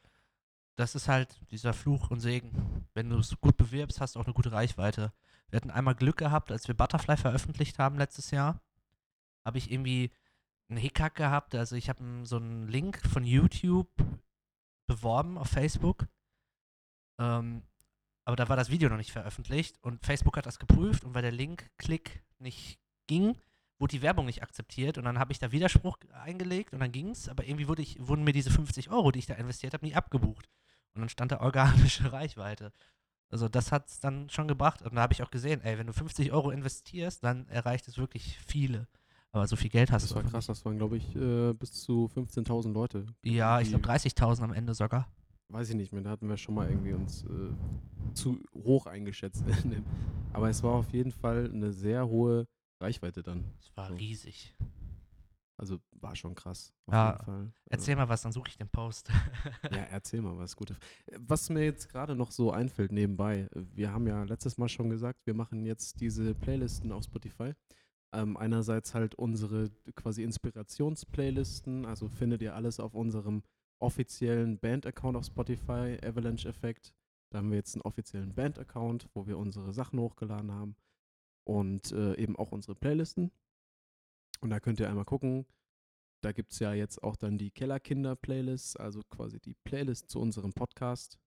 das 0.76 0.94
ist 0.94 1.08
halt 1.08 1.40
dieser 1.50 1.72
Fluch 1.72 2.10
und 2.10 2.20
Segen. 2.20 2.86
Wenn 2.94 3.10
du 3.10 3.18
es 3.18 3.38
gut 3.40 3.56
bewirbst, 3.56 4.00
hast 4.00 4.14
du 4.14 4.20
auch 4.20 4.24
eine 4.24 4.34
gute 4.34 4.52
Reichweite. 4.52 5.12
Wir 5.50 5.58
hatten 5.58 5.70
einmal 5.70 5.94
Glück 5.94 6.16
gehabt, 6.16 6.50
als 6.50 6.66
wir 6.68 6.76
Butterfly 6.76 7.16
veröffentlicht 7.16 7.78
haben 7.78 7.98
letztes 7.98 8.30
Jahr, 8.30 8.60
habe 9.44 9.58
ich 9.58 9.70
irgendwie 9.70 10.10
einen 10.72 10.80
Hickhack 10.80 11.14
gehabt. 11.14 11.54
Also 11.54 11.76
ich 11.76 11.88
habe 11.88 12.02
so 12.24 12.36
einen 12.36 12.68
Link 12.68 13.00
von 13.06 13.24
YouTube 13.24 13.88
beworben 14.86 15.38
auf 15.38 15.48
Facebook. 15.48 16.06
Ähm, 17.18 17.62
aber 18.24 18.36
da 18.36 18.48
war 18.48 18.56
das 18.56 18.70
Video 18.70 18.88
noch 18.88 18.96
nicht 18.96 19.12
veröffentlicht 19.12 19.78
und 19.82 20.04
Facebook 20.04 20.36
hat 20.36 20.46
das 20.46 20.58
geprüft 20.58 21.04
und 21.04 21.14
weil 21.14 21.22
der 21.22 21.32
Link-Klick 21.32 22.22
nicht 22.38 22.78
ging, 23.06 23.36
wurde 23.78 23.96
die 23.96 24.02
Werbung 24.02 24.26
nicht 24.26 24.42
akzeptiert 24.42 24.96
und 24.96 25.04
dann 25.04 25.18
habe 25.18 25.32
ich 25.32 25.40
da 25.40 25.50
Widerspruch 25.50 25.98
eingelegt 26.12 26.72
und 26.72 26.80
dann 26.80 26.92
ging 26.92 27.10
es, 27.10 27.28
aber 27.28 27.44
irgendwie 27.44 27.66
wurde 27.66 27.82
ich, 27.82 27.96
wurden 28.06 28.22
mir 28.22 28.32
diese 28.32 28.50
50 28.50 28.90
Euro, 28.90 29.10
die 29.10 29.18
ich 29.18 29.26
da 29.26 29.34
investiert 29.34 29.74
habe, 29.74 29.84
nie 29.84 29.94
abgebucht. 29.94 30.48
Und 30.94 31.00
dann 31.00 31.08
stand 31.08 31.32
da 31.32 31.40
organische 31.40 32.12
Reichweite. 32.12 32.72
Also 33.28 33.48
das 33.48 33.72
hat 33.72 33.88
es 33.88 33.98
dann 33.98 34.30
schon 34.30 34.46
gebracht 34.46 34.82
und 34.82 34.94
da 34.94 35.02
habe 35.02 35.14
ich 35.14 35.22
auch 35.22 35.30
gesehen, 35.30 35.62
ey, 35.62 35.78
wenn 35.78 35.86
du 35.86 35.92
50 35.92 36.32
Euro 36.32 36.50
investierst, 36.50 37.24
dann 37.24 37.48
erreicht 37.48 37.88
es 37.88 37.98
wirklich 37.98 38.38
viele. 38.46 38.86
Aber 39.32 39.46
so 39.46 39.56
viel 39.56 39.70
Geld 39.70 39.90
hast 39.90 40.02
Das 40.02 40.10
du 40.10 40.14
war 40.16 40.20
einfach 40.22 40.32
krass, 40.34 40.46
das 40.46 40.64
waren, 40.64 40.76
glaube 40.76 40.96
ich, 40.98 41.16
äh, 41.16 41.54
bis 41.54 41.72
zu 41.72 42.08
15.000 42.14 42.72
Leute. 42.72 43.06
Ja, 43.22 43.60
ich 43.60 43.70
glaube 43.70 43.84
30.000 43.86 44.42
am 44.42 44.52
Ende 44.52 44.74
sogar. 44.74 45.08
Weiß 45.48 45.70
ich 45.70 45.74
nicht 45.74 45.92
mehr, 45.92 46.02
da 46.02 46.10
hatten 46.10 46.28
wir 46.28 46.36
schon 46.36 46.54
mal 46.54 46.68
irgendwie 46.68 46.92
uns 46.92 47.24
äh, 47.24 48.14
zu 48.14 48.38
hoch 48.54 48.86
eingeschätzt. 48.86 49.44
Aber 50.32 50.48
es 50.50 50.62
war 50.62 50.72
auf 50.74 50.90
jeden 50.92 51.12
Fall 51.12 51.50
eine 51.52 51.72
sehr 51.72 52.06
hohe 52.08 52.46
Reichweite 52.80 53.22
dann. 53.22 53.44
Das 53.58 53.76
war 53.76 53.88
So. 53.88 53.94
riesig. 53.94 54.54
Also 55.58 55.78
war 55.92 56.16
schon 56.16 56.34
krass. 56.34 56.72
Auf 56.86 56.94
Ja, 56.94 57.12
jeden 57.12 57.24
Fall. 57.24 57.52
Erzähl 57.70 57.96
mal 57.96 58.08
was, 58.08 58.22
dann 58.22 58.32
suche 58.32 58.48
ich 58.48 58.56
den 58.58 58.68
Post. 58.68 59.10
Ja, 59.70 59.76
erzähl 59.90 60.20
mal 60.20 60.36
was 60.36 60.56
Gutes. 60.56 60.76
Was 61.18 61.48
mir 61.50 61.64
jetzt 61.64 61.88
gerade 61.88 62.16
noch 62.16 62.32
so 62.32 62.50
einfällt 62.50 62.90
nebenbei, 62.90 63.48
wir 63.54 63.92
haben 63.92 64.06
ja 64.06 64.24
letztes 64.24 64.58
Mal 64.58 64.68
schon 64.68 64.90
gesagt, 64.90 65.20
wir 65.24 65.34
machen 65.34 65.64
jetzt 65.64 66.00
diese 66.00 66.34
Playlisten 66.34 66.90
auf 66.92 67.04
Spotify. 67.04 67.52
Ähm, 68.14 68.36
einerseits 68.36 68.94
halt 68.94 69.14
unsere 69.14 69.70
quasi 69.94 70.22
Inspirations-Playlisten, 70.22 71.86
also 71.86 72.08
findet 72.08 72.42
ihr 72.42 72.54
alles 72.54 72.78
auf 72.78 72.94
unserem 72.94 73.42
offiziellen 73.78 74.58
Band-Account 74.58 75.16
auf 75.16 75.24
Spotify, 75.24 75.98
Avalanche 76.02 76.48
Effect. 76.48 76.94
Da 77.30 77.38
haben 77.38 77.50
wir 77.50 77.56
jetzt 77.56 77.74
einen 77.74 77.82
offiziellen 77.82 78.34
Band-Account, 78.34 79.08
wo 79.14 79.26
wir 79.26 79.38
unsere 79.38 79.72
Sachen 79.72 79.98
hochgeladen 79.98 80.52
haben 80.52 80.76
und 81.44 81.90
äh, 81.92 82.14
eben 82.16 82.36
auch 82.36 82.52
unsere 82.52 82.74
Playlisten. 82.74 83.32
Und 84.40 84.50
da 84.50 84.60
könnt 84.60 84.78
ihr 84.80 84.88
einmal 84.88 85.04
gucken, 85.04 85.46
da 86.22 86.32
gibt 86.32 86.52
es 86.52 86.58
ja 86.58 86.72
jetzt 86.72 87.02
auch 87.02 87.16
dann 87.16 87.38
die 87.38 87.50
Kellerkinder-Playlist, 87.50 88.78
also 88.78 89.02
quasi 89.08 89.40
die 89.40 89.54
Playlist 89.64 90.10
zu 90.10 90.20
unserem 90.20 90.52
Podcast. 90.52 91.18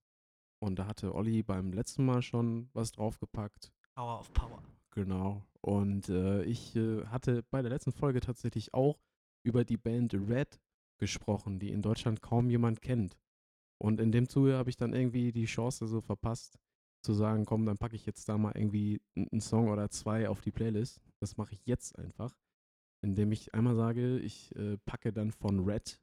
Und 0.60 0.80
da 0.80 0.88
hatte 0.88 1.14
Olli 1.14 1.44
beim 1.44 1.74
letzten 1.74 2.06
Mal 2.06 2.22
schon 2.22 2.70
was 2.74 2.92
draufgepackt. 2.92 3.74
Power 3.96 4.20
of 4.20 4.32
Power. 4.34 4.64
Genau. 4.96 5.46
Und 5.62 6.10
äh, 6.10 6.44
ich 6.44 6.76
äh, 6.76 7.06
hatte 7.08 7.44
bei 7.52 7.62
der 7.62 7.72
letzten 7.72 7.92
Folge 7.92 8.22
tatsächlich 8.22 8.74
auch 8.74 9.00
über 9.44 9.66
die 9.66 9.78
Band 9.78 10.14
Red 10.14 10.60
gesprochen, 11.00 11.60
die 11.60 11.72
in 11.72 11.82
Deutschland 11.82 12.22
kaum 12.22 12.50
jemand 12.50 12.82
kennt. 12.82 13.18
Und 13.78 14.00
in 14.00 14.12
dem 14.12 14.30
Zuge 14.30 14.56
habe 14.56 14.70
ich 14.70 14.78
dann 14.78 14.94
irgendwie 14.94 15.32
die 15.34 15.46
Chance 15.46 15.88
so 15.88 16.00
verpasst, 16.00 16.58
zu 17.04 17.14
sagen, 17.14 17.46
komm, 17.46 17.66
dann 17.66 17.78
packe 17.78 17.96
ich 17.96 18.06
jetzt 18.06 18.28
da 18.30 18.38
mal 18.38 18.54
irgendwie 18.56 19.02
einen 19.16 19.42
Song 19.42 19.70
oder 19.70 19.90
zwei 19.90 20.30
auf 20.30 20.42
die 20.42 20.52
Playlist. 20.52 21.02
Das 21.20 21.38
mache 21.38 21.54
ich 21.54 21.66
jetzt 21.66 22.00
einfach, 22.00 22.36
indem 23.04 23.32
ich 23.32 23.54
einmal 23.54 23.76
sage, 23.76 24.18
ich 24.20 24.56
äh, 24.56 24.78
packe 24.86 25.12
dann 25.12 25.32
von 25.32 25.60
Red 25.66 26.00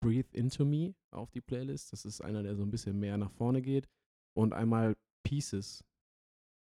Breathe 0.00 0.36
Into 0.36 0.64
Me 0.64 0.94
auf 1.10 1.30
die 1.30 1.40
Playlist. 1.40 1.92
Das 1.92 2.04
ist 2.04 2.20
einer, 2.20 2.42
der 2.42 2.54
so 2.54 2.62
ein 2.62 2.70
bisschen 2.70 2.98
mehr 2.98 3.18
nach 3.18 3.32
vorne 3.32 3.60
geht. 3.60 3.88
Und 4.36 4.52
einmal 4.52 4.94
Pieces, 5.24 5.84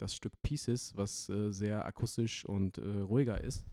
das 0.03 0.15
Stück 0.15 0.33
Pieces, 0.43 0.97
was 0.97 1.29
äh, 1.29 1.53
sehr 1.53 1.85
akustisch 1.85 2.45
und 2.45 2.79
äh, 2.79 3.01
ruhiger 3.01 3.41
ist. 3.41 3.65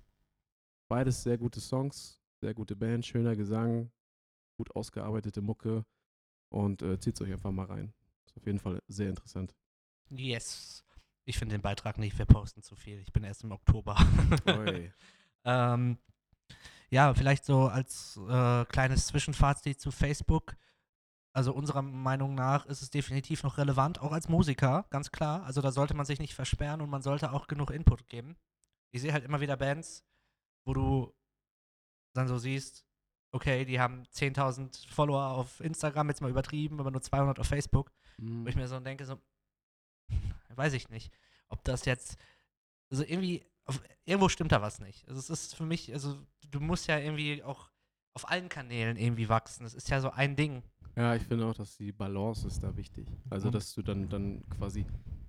Beides 0.88 1.24
sehr 1.24 1.38
gute 1.38 1.60
Songs, 1.60 2.22
sehr 2.42 2.54
gute 2.54 2.76
Band, 2.76 3.06
schöner 3.06 3.36
Gesang, 3.36 3.92
gut 4.58 4.76
ausgearbeitete 4.76 5.42
Mucke 5.42 5.86
und 6.50 6.82
äh, 6.82 7.00
zieht 7.00 7.20
euch 7.22 7.32
einfach 7.32 7.52
mal 7.52 7.66
rein. 7.66 7.94
Ist 8.26 8.38
auf 8.38 8.46
jeden 8.46 8.60
Fall 8.60 8.82
sehr 8.88 9.10
interessant. 9.10 9.56
Yes. 10.10 10.84
Ich 11.26 11.38
finde 11.38 11.56
den 11.56 11.62
Beitrag 11.62 11.98
nicht, 11.98 12.18
wir 12.18 12.26
posten 12.26 12.64
zu 12.64 12.76
viel. 12.76 13.00
Ich 13.02 13.14
bin 13.14 13.24
erst 13.24 13.44
im 13.44 13.52
Oktober. 13.52 13.96
Ähm, 15.46 15.98
ja, 16.90 17.14
vielleicht 17.14 17.46
so 17.46 17.68
als 17.68 18.20
äh, 18.28 18.66
kleines 18.66 19.08
Zwischenfazit 19.08 19.80
zu 19.80 19.90
Facebook. 19.90 20.58
Also 21.40 21.54
unserer 21.54 21.82
Meinung 21.82 22.36
nach 22.36 22.66
ist 22.66 22.82
es 22.82 22.90
definitiv 22.90 23.44
noch 23.44 23.58
relevant, 23.58 24.02
auch 24.02 24.12
als 24.12 24.28
Musiker, 24.28 24.86
ganz 24.90 25.10
klar. 25.10 25.46
Also 25.46 25.62
da 25.62 25.72
sollte 25.72 25.94
man 25.94 26.06
sich 26.06 26.20
nicht 26.20 26.34
versperren 26.34 26.82
und 26.82 26.90
man 26.90 27.02
sollte 27.02 27.32
auch 27.32 27.48
genug 27.48 27.72
Input 27.72 28.10
geben. 28.10 28.36
Ich 28.92 29.00
sehe 29.00 29.14
halt 29.14 29.24
immer 29.24 29.40
wieder 29.40 29.56
Bands, 29.56 30.04
wo 30.66 30.74
du 30.74 31.16
dann 32.14 32.28
so 32.28 32.38
siehst, 32.38 32.86
okay, 33.32 33.64
die 33.64 33.80
haben 33.80 34.04
10.000 34.14 34.92
Follower 34.92 35.30
auf 35.30 35.62
Instagram, 35.62 36.10
jetzt 36.10 36.20
mal 36.20 36.30
übertrieben, 36.30 36.78
aber 36.82 36.92
nur 36.92 37.02
200 37.02 37.40
auf 37.40 37.48
Facebook. 37.48 37.94
Mhm. 38.18 38.44
Wo 38.44 38.50
ich 38.50 38.58
mir 38.58 38.68
so 38.68 38.78
denke, 38.82 39.06
so, 39.06 39.18
weiß 40.58 40.74
ich 40.74 40.90
nicht, 40.90 41.10
ob 41.48 41.64
das 41.64 41.86
jetzt, 41.86 42.18
also 42.92 43.04
irgendwie 43.06 43.46
auf, 43.64 43.82
irgendwo 44.04 44.28
stimmt 44.28 44.52
da 44.52 44.62
was 44.62 44.82
nicht. 44.82 45.08
Also 45.08 45.22
es 45.22 45.30
ist 45.30 45.56
für 45.56 45.66
mich, 45.66 45.94
also 45.94 46.22
du 46.50 46.60
musst 46.60 46.88
ja 46.88 47.00
irgendwie 47.00 47.44
auch 47.44 47.70
auf 48.14 48.30
allen 48.30 48.50
Kanälen 48.50 48.98
irgendwie 48.98 49.30
wachsen. 49.30 49.64
Das 49.64 49.74
ist 49.74 49.90
ja 49.90 50.02
so 50.02 50.10
ein 50.10 50.36
Ding. 50.36 50.64
Ja, 51.00 51.16
ich 51.16 51.24
finde 51.24 51.46
auch, 51.46 51.54
dass 51.54 51.78
die 51.78 51.92
Balance 51.94 52.46
ist 52.46 52.62
da 52.62 52.76
wichtig. 52.76 53.08
Also, 53.30 53.48
Mhm. 53.48 53.52
dass 53.54 53.74
du 53.74 53.82
dann, 53.82 54.10
dann 54.10 54.44
quasi 54.50 54.86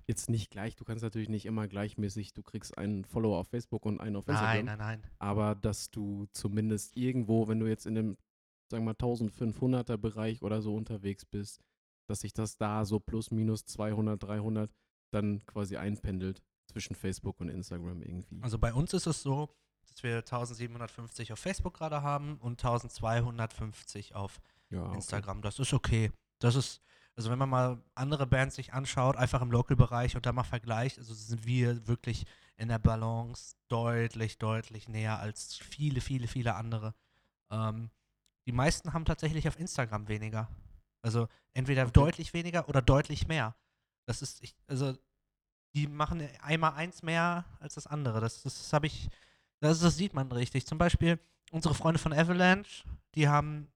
jetzt 0.07 0.29
nicht 0.29 0.51
gleich, 0.51 0.75
du 0.75 0.83
kannst 0.83 1.01
natürlich 1.03 1.29
nicht 1.29 1.45
immer 1.45 1.67
gleichmäßig, 1.67 2.33
du 2.33 2.43
kriegst 2.43 2.77
einen 2.77 3.05
Follower 3.05 3.37
auf 3.39 3.47
Facebook 3.47 3.85
und 3.85 4.01
einen 4.01 4.17
auf 4.17 4.27
Instagram. 4.27 4.65
Nein, 4.65 4.65
nein, 4.65 4.77
nein. 4.77 5.03
aber 5.19 5.55
dass 5.55 5.89
du 5.89 6.25
zumindest 6.33 6.97
irgendwo, 6.97 7.47
wenn 7.47 7.59
du 7.61 7.67
jetzt 7.67 7.85
in 7.85 7.95
dem, 7.95 8.17
sagen 8.69 8.83
wir 8.83 8.87
mal, 8.91 8.95
1500er 8.95 9.95
Bereich 9.97 10.41
oder 10.41 10.61
so 10.61 10.75
unterwegs 10.75 11.23
bist, 11.23 11.61
dass 12.09 12.19
sich 12.19 12.33
das 12.33 12.57
da 12.57 12.83
so 12.83 12.99
plus 12.99 13.31
minus 13.31 13.63
200, 13.65 14.21
300 14.21 14.69
dann 15.13 15.45
quasi 15.45 15.77
einpendelt 15.77 16.41
zwischen 16.67 16.95
Facebook 16.95 17.39
und 17.39 17.47
Instagram 17.47 18.01
irgendwie. 18.01 18.41
Also 18.41 18.57
bei 18.59 18.73
uns 18.73 18.93
ist 18.93 19.07
es 19.07 19.21
so, 19.21 19.49
dass 19.87 20.03
wir 20.03 20.17
1750 20.17 21.31
auf 21.31 21.39
Facebook 21.39 21.75
gerade 21.75 22.01
haben 22.01 22.37
und 22.39 22.59
1250 22.61 24.15
auf 24.15 24.41
ja, 24.71 24.93
okay. 24.95 24.95
Instagram. 24.95 25.41
Das 25.41 25.59
ist 25.59 25.73
okay. 25.73 26.11
Das 26.39 26.55
ist, 26.55 26.81
also 27.15 27.29
wenn 27.29 27.37
man 27.37 27.49
mal 27.49 27.83
andere 27.95 28.25
Bands 28.25 28.55
sich 28.55 28.73
anschaut, 28.73 29.15
einfach 29.17 29.41
im 29.41 29.51
Local-Bereich 29.51 30.15
und 30.15 30.25
da 30.25 30.31
mal 30.31 30.43
vergleicht, 30.43 30.97
also 30.97 31.13
sind 31.13 31.45
wir 31.45 31.87
wirklich 31.87 32.25
in 32.57 32.69
der 32.69 32.79
Balance 32.79 33.55
deutlich, 33.67 34.37
deutlich 34.37 34.87
näher 34.87 35.19
als 35.19 35.57
viele, 35.57 36.01
viele, 36.01 36.27
viele 36.27 36.55
andere. 36.55 36.93
Ähm, 37.51 37.89
die 38.47 38.51
meisten 38.51 38.93
haben 38.93 39.05
tatsächlich 39.05 39.47
auf 39.47 39.59
Instagram 39.59 40.07
weniger. 40.07 40.49
Also 41.03 41.27
entweder 41.53 41.83
Okay. 41.83 41.93
deutlich 41.93 42.33
weniger 42.33 42.69
oder 42.69 42.81
deutlich 42.81 43.27
mehr. 43.27 43.55
Das 44.07 44.21
ist, 44.21 44.41
ich, 44.43 44.55
also 44.67 44.95
die 45.75 45.87
machen 45.87 46.27
einmal 46.41 46.73
eins 46.73 47.01
mehr 47.01 47.45
als 47.59 47.75
das 47.75 47.87
andere. 47.87 48.19
Das, 48.19 48.43
das 48.43 48.73
habe 48.73 48.87
ich, 48.87 49.09
das, 49.59 49.79
das 49.79 49.95
sieht 49.95 50.13
man 50.13 50.31
richtig. 50.31 50.65
Zum 50.67 50.77
Beispiel 50.77 51.19
unsere 51.51 51.73
Freunde 51.73 51.99
von 51.99 52.13
Avalanche, 52.13 52.83
die 53.15 53.27
haben 53.27 53.71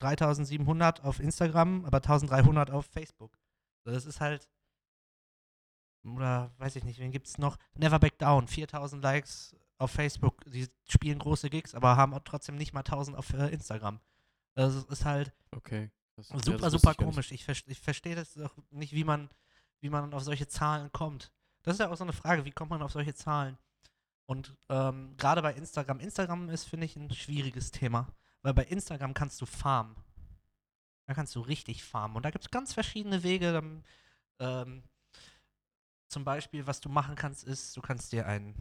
3700 0.00 1.04
auf 1.04 1.20
Instagram, 1.20 1.84
aber 1.84 1.98
1300 1.98 2.70
auf 2.70 2.86
Facebook. 2.86 3.38
So, 3.84 3.92
das 3.92 4.06
ist 4.06 4.20
halt, 4.20 4.48
oder 6.04 6.52
weiß 6.58 6.76
ich 6.76 6.84
nicht, 6.84 6.98
wen 6.98 7.10
gibt 7.10 7.26
es 7.26 7.38
noch? 7.38 7.56
Never 7.76 7.98
Back 7.98 8.18
Down, 8.18 8.46
4000 8.48 9.02
Likes 9.02 9.56
auf 9.78 9.90
Facebook. 9.90 10.44
Die 10.46 10.68
spielen 10.88 11.18
große 11.18 11.50
Gigs, 11.50 11.74
aber 11.74 11.96
haben 11.96 12.14
auch 12.14 12.22
trotzdem 12.24 12.56
nicht 12.56 12.72
mal 12.72 12.80
1000 12.80 13.16
auf 13.16 13.32
äh, 13.32 13.48
Instagram. 13.48 14.00
Das 14.54 14.74
ist 14.74 15.04
halt 15.04 15.32
Okay. 15.54 15.90
super, 16.16 16.58
das 16.58 16.64
wusste 16.64 16.70
super 16.70 16.90
ich 16.92 16.96
komisch. 16.96 17.32
Ich, 17.32 17.44
ver 17.44 17.54
ich 17.66 17.80
verstehe 17.80 18.16
das 18.16 18.36
auch 18.38 18.56
nicht, 18.70 18.92
wie 18.92 19.04
man, 19.04 19.30
wie 19.80 19.90
man 19.90 20.12
auf 20.14 20.22
solche 20.22 20.48
Zahlen 20.48 20.90
kommt. 20.92 21.32
Das 21.62 21.74
ist 21.74 21.80
ja 21.80 21.90
auch 21.90 21.96
so 21.96 22.04
eine 22.04 22.12
Frage, 22.12 22.44
wie 22.44 22.50
kommt 22.50 22.70
man 22.70 22.82
auf 22.82 22.92
solche 22.92 23.14
Zahlen? 23.14 23.58
Und 24.26 24.56
ähm, 24.68 25.16
gerade 25.16 25.42
bei 25.42 25.54
Instagram, 25.54 26.00
Instagram 26.00 26.48
ist, 26.50 26.64
finde 26.64 26.86
ich, 26.86 26.96
ein 26.96 27.10
schwieriges 27.10 27.70
Thema, 27.70 28.08
weil 28.42 28.54
bei 28.54 28.64
Instagram 28.64 29.14
kannst 29.14 29.40
du 29.40 29.46
farmen. 29.46 29.96
Da 31.06 31.14
kannst 31.14 31.34
du 31.34 31.40
richtig 31.40 31.84
farmen. 31.84 32.16
Und 32.16 32.24
da 32.24 32.30
gibt 32.30 32.44
es 32.44 32.50
ganz 32.50 32.74
verschiedene 32.74 33.22
Wege. 33.22 33.52
dann, 33.52 33.84
Ähm, 34.40 34.82
zum 36.08 36.24
Beispiel, 36.24 36.66
was 36.66 36.80
du 36.80 36.88
machen 36.88 37.16
kannst, 37.16 37.44
ist, 37.44 37.76
du 37.76 37.80
kannst 37.80 38.12
dir 38.12 38.26
einen 38.26 38.54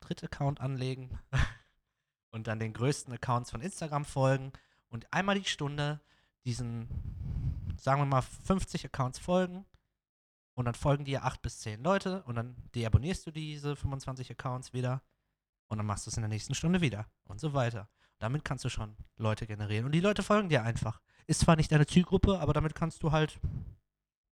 Dritt-Account 0.00 0.60
anlegen 0.60 1.18
und 2.30 2.46
dann 2.46 2.58
den 2.58 2.72
größten 2.72 3.12
Accounts 3.12 3.50
von 3.50 3.60
Instagram 3.60 4.04
folgen 4.04 4.52
und 4.88 5.12
einmal 5.12 5.38
die 5.38 5.48
Stunde 5.48 6.00
diesen, 6.44 6.88
sagen 7.78 8.00
wir 8.00 8.06
mal, 8.06 8.22
50 8.22 8.86
Accounts 8.86 9.18
folgen 9.18 9.64
und 10.54 10.64
dann 10.64 10.74
folgen 10.74 11.04
dir 11.04 11.24
8 11.24 11.40
bis 11.42 11.60
10 11.60 11.82
Leute 11.82 12.22
und 12.24 12.34
dann 12.34 12.56
deabonnierst 12.74 13.26
du 13.26 13.30
diese 13.30 13.76
25 13.76 14.30
Accounts 14.30 14.72
wieder 14.72 15.02
und 15.68 15.78
dann 15.78 15.86
machst 15.86 16.06
du 16.06 16.10
es 16.10 16.16
in 16.16 16.22
der 16.22 16.28
nächsten 16.28 16.54
Stunde 16.54 16.80
wieder 16.80 17.06
und 17.24 17.38
so 17.38 17.52
weiter. 17.54 17.88
Damit 18.18 18.44
kannst 18.44 18.64
du 18.64 18.68
schon 18.68 18.96
Leute 19.16 19.46
generieren 19.46 19.84
und 19.86 19.92
die 19.92 20.00
Leute 20.00 20.22
folgen 20.22 20.48
dir 20.48 20.62
einfach. 20.62 21.00
Ist 21.26 21.40
zwar 21.40 21.56
nicht 21.56 21.70
deine 21.70 21.86
Zielgruppe, 21.86 22.40
aber 22.40 22.52
damit 22.52 22.74
kannst 22.74 23.02
du 23.02 23.12
halt 23.12 23.38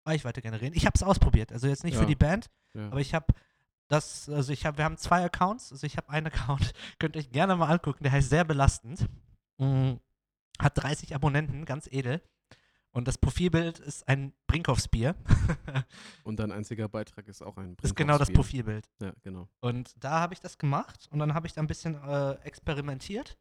Reichweite 0.06 0.42
generieren. 0.42 0.74
Ich 0.74 0.86
habe 0.86 0.96
es 0.96 1.04
ausprobiert, 1.04 1.52
also 1.52 1.68
jetzt 1.68 1.84
nicht 1.84 1.96
für 1.96 2.02
Ja. 2.04 2.08
die 2.08 2.15
Band, 2.15 2.50
Ja. 2.74 2.88
aber 2.88 3.00
ich 3.00 3.13
habe 3.13 3.28
das, 3.88 4.30
also 4.30 4.52
ich 4.54 4.65
habe, 4.65 4.78
wir 4.78 4.86
haben 4.86 4.98
zwei 4.98 5.24
Accounts, 5.24 5.72
also 5.72 5.86
ich 5.88 5.98
habe 5.98 6.10
einen 6.10 6.28
Account, 6.28 6.74
könnt 7.00 7.15
ihr 7.15 7.20
euch 7.20 7.32
gerne 7.32 7.56
mal 7.56 7.68
angucken, 7.72 8.04
der 8.04 8.12
heißt 8.12 8.30
sehr 8.30 8.44
belastend. 8.44 9.08
Mm, 9.58 9.94
hat 10.60 10.78
30 10.82 11.15
Abonnenten, 11.15 11.65
ganz 11.65 11.88
edel. 11.88 12.22
Und 12.92 13.08
das 13.08 13.18
Profilbild 13.20 13.78
ist 13.80 14.08
ein 14.08 14.34
Brinkhoffsbier. 14.48 15.15
Und 16.24 16.39
dein 16.39 16.52
einziger 16.52 16.89
Beitrag 16.89 17.28
ist 17.28 17.42
auch 17.44 17.56
ein 17.58 17.78
ist 17.84 17.96
genau 17.96 18.18
das 18.18 18.28
Brinkhoffsbier. 18.30 18.63
Profilbild. 18.63 18.89
Ja, 19.00 19.13
genau. 19.22 19.48
Und 19.60 19.94
da 20.04 20.20
habe 20.20 20.34
ich 20.34 20.39
das 20.39 20.58
gemacht 20.58 21.08
und 21.12 21.20
dann 21.20 21.34
habe 21.36 21.46
ich 21.46 21.54
da 21.54 21.62
ein 21.62 21.68
bisschen 21.68 21.96
äh, 22.04 22.32
experimentiert 22.44 23.38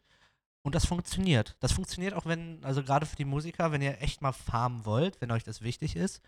und 0.63 0.75
das 0.75 0.87
funktioniert. 0.87 1.57
Das 1.61 1.73
funktioniert 1.73 2.15
auch, 2.15 2.27
wenn, 2.27 2.63
also 2.65 2.83
gerade 2.83 3.07
für 3.07 3.17
die 3.17 3.25
Musiker, 3.25 3.73
wenn 3.73 3.83
ihr 3.83 4.01
echt 4.03 4.23
mal 4.23 4.33
farmen 4.33 4.85
wollt, 4.85 5.21
wenn 5.21 5.31
euch 5.31 5.45
das 5.45 5.63
wichtig 5.63 5.97
ist, 5.97 6.21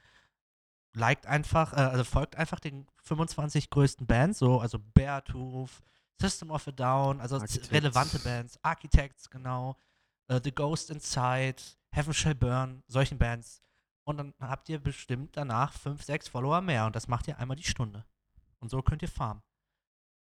liked 0.95 1.27
einfach, 1.27 1.73
äh, 1.73 1.77
also 1.77 2.05
folgt 2.05 2.37
einfach 2.37 2.61
den 2.61 2.87
25 3.03 3.71
größten 3.71 4.07
Bands, 4.07 4.39
so, 4.39 4.61
also 4.61 4.79
Beartooth, 4.79 5.83
System 6.21 6.51
of 6.51 6.67
a 6.69 6.73
Down, 6.73 7.21
also 7.21 7.37
Architects. 7.37 7.73
relevante 7.73 8.19
Bands, 8.19 8.59
Architects, 8.63 9.31
genau, 9.31 9.77
äh, 10.29 10.41
The 10.43 10.55
Ghost 10.55 10.91
Inside, 10.91 11.63
Heaven 11.93 12.15
Shall 12.15 12.35
Burn, 12.35 12.83
solchen 12.87 13.19
Bands. 13.19 13.63
Und 14.05 14.17
dann 14.17 14.35
habt 14.41 14.69
ihr 14.69 14.79
bestimmt 14.79 15.37
danach 15.37 15.73
5, 15.73 16.03
6 16.03 16.29
Follower 16.29 16.61
mehr 16.61 16.87
und 16.87 16.97
das 16.97 17.09
macht 17.09 17.29
ihr 17.29 17.39
einmal 17.39 17.57
die 17.57 17.65
Stunde. 17.65 18.05
Und 18.59 18.71
so 18.71 18.83
könnt 18.83 19.03
ihr 19.03 19.09
farmen. 19.09 19.43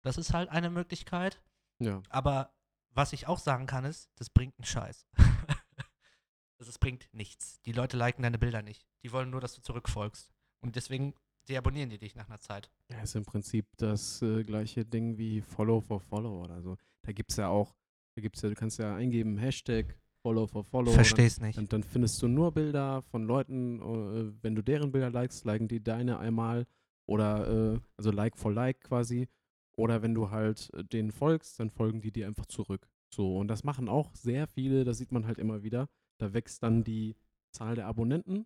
Das 0.03 0.17
ist 0.17 0.33
halt 0.33 0.49
eine 0.49 0.69
Möglichkeit. 0.69 1.41
Ja. 1.79 2.01
Aber 2.09 2.56
was 2.97 3.13
ich 3.13 3.27
auch 3.27 3.37
sagen 3.39 3.67
kann, 3.67 3.85
ist, 3.85 4.09
das 4.15 4.29
bringt 4.29 4.55
einen 4.57 4.65
Scheiß. 4.65 5.05
also 6.59 6.69
es 6.69 6.79
bringt 6.79 7.07
nichts. 7.13 7.61
Die 7.61 7.71
Leute 7.71 7.95
liken 7.95 8.23
deine 8.23 8.39
Bilder 8.39 8.63
nicht. 8.63 8.87
Die 9.03 9.11
wollen 9.11 9.29
nur, 9.29 9.39
dass 9.39 9.53
du 9.53 9.61
zurückfolgst. 9.61 10.33
Und 10.61 10.75
deswegen 10.75 11.13
deabonnieren 11.47 11.91
die 11.91 11.99
dich 11.99 12.15
nach 12.15 12.27
einer 12.27 12.39
Zeit. 12.39 12.71
Ja, 12.91 12.99
ist 13.01 13.15
im 13.15 13.23
Prinzip 13.23 13.67
das 13.77 14.21
äh, 14.23 14.43
gleiche 14.43 14.83
Ding 14.83 15.17
wie 15.17 15.41
Follow 15.41 15.79
for 15.79 15.99
Follow 15.99 16.43
oder 16.43 16.61
so. 16.61 16.75
Da 17.05 17.11
gibt 17.11 17.31
es 17.31 17.37
ja 17.37 17.47
auch, 17.47 17.75
da 18.15 18.21
gibt's 18.21 18.41
ja, 18.41 18.49
du 18.49 18.55
kannst 18.55 18.79
ja 18.79 18.95
eingeben, 18.95 19.37
Hashtag 19.37 19.95
Follow 20.23 20.47
for 20.47 20.63
Follow. 20.63 20.91
Versteh's 20.91 21.39
nicht. 21.39 21.57
Dann, 21.57 21.67
dann 21.67 21.83
findest 21.83 22.19
du 22.23 22.27
nur 22.27 22.51
Bilder 22.51 23.03
von 23.03 23.23
Leuten, 23.23 23.79
äh, 23.79 24.33
wenn 24.41 24.55
du 24.55 24.63
deren 24.63 24.91
Bilder 24.91 25.11
likest, 25.11 25.45
liken 25.45 25.67
die 25.67 25.83
deine 25.83 26.17
einmal 26.17 26.65
oder 27.05 27.75
äh, 27.75 27.79
also 27.95 28.09
Like 28.11 28.35
for 28.35 28.51
Like 28.51 28.81
quasi. 28.81 29.29
Oder 29.77 30.01
wenn 30.01 30.15
du 30.15 30.31
halt 30.31 30.71
äh, 30.73 30.83
denen 30.83 31.11
folgst, 31.11 31.59
dann 31.59 31.69
folgen 31.69 32.01
die 32.01 32.11
dir 32.11 32.27
einfach 32.27 32.47
zurück. 32.47 32.89
So, 33.13 33.37
und 33.37 33.47
das 33.47 33.63
machen 33.63 33.87
auch 33.87 34.13
sehr 34.15 34.47
viele, 34.47 34.83
das 34.83 34.97
sieht 34.97 35.11
man 35.11 35.25
halt 35.25 35.37
immer 35.37 35.63
wieder. 35.63 35.87
Da 36.19 36.33
wächst 36.33 36.63
dann 36.63 36.83
die 36.83 37.15
Zahl 37.51 37.75
der 37.75 37.85
Abonnenten, 37.87 38.45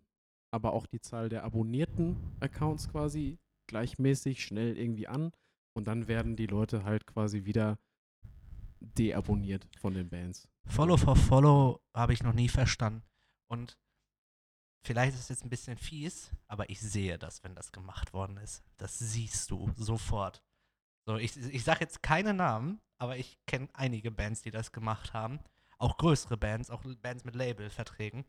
aber 0.52 0.72
auch 0.72 0.86
die 0.86 1.00
Zahl 1.00 1.28
der 1.28 1.44
abonnierten 1.44 2.16
Accounts 2.40 2.88
quasi 2.88 3.38
gleichmäßig 3.66 4.44
schnell 4.44 4.76
irgendwie 4.76 5.08
an. 5.08 5.32
Und 5.74 5.86
dann 5.86 6.06
werden 6.06 6.36
die 6.36 6.46
Leute 6.46 6.84
halt 6.84 7.06
quasi 7.06 7.44
wieder 7.44 7.78
deabonniert 8.80 9.66
von 9.78 9.94
den 9.94 10.10
Bands. 10.10 10.48
Follow 10.66 10.96
for 10.96 11.16
Follow 11.16 11.80
habe 11.94 12.12
ich 12.12 12.22
noch 12.22 12.34
nie 12.34 12.48
verstanden. 12.48 13.02
Und 13.48 13.78
vielleicht 14.84 15.14
ist 15.14 15.20
es 15.22 15.28
jetzt 15.30 15.44
ein 15.44 15.50
bisschen 15.50 15.78
fies, 15.78 16.30
aber 16.46 16.68
ich 16.68 16.80
sehe 16.80 17.18
das, 17.18 17.42
wenn 17.42 17.54
das 17.54 17.72
gemacht 17.72 18.12
worden 18.12 18.36
ist. 18.36 18.62
Das 18.76 18.98
siehst 18.98 19.50
du 19.50 19.70
sofort. 19.76 20.42
So, 21.04 21.16
ich, 21.16 21.36
ich 21.36 21.64
sage 21.64 21.80
jetzt 21.80 22.02
keine 22.02 22.32
Namen, 22.34 22.80
aber 22.98 23.16
ich 23.16 23.38
kenne 23.46 23.68
einige 23.72 24.10
Bands, 24.10 24.42
die 24.42 24.50
das 24.50 24.72
gemacht 24.72 25.12
haben. 25.12 25.40
Auch 25.78 25.96
größere 25.96 26.36
Bands, 26.36 26.70
auch 26.70 26.82
Bands 27.00 27.24
mit 27.24 27.34
Labelverträgen. 27.34 28.24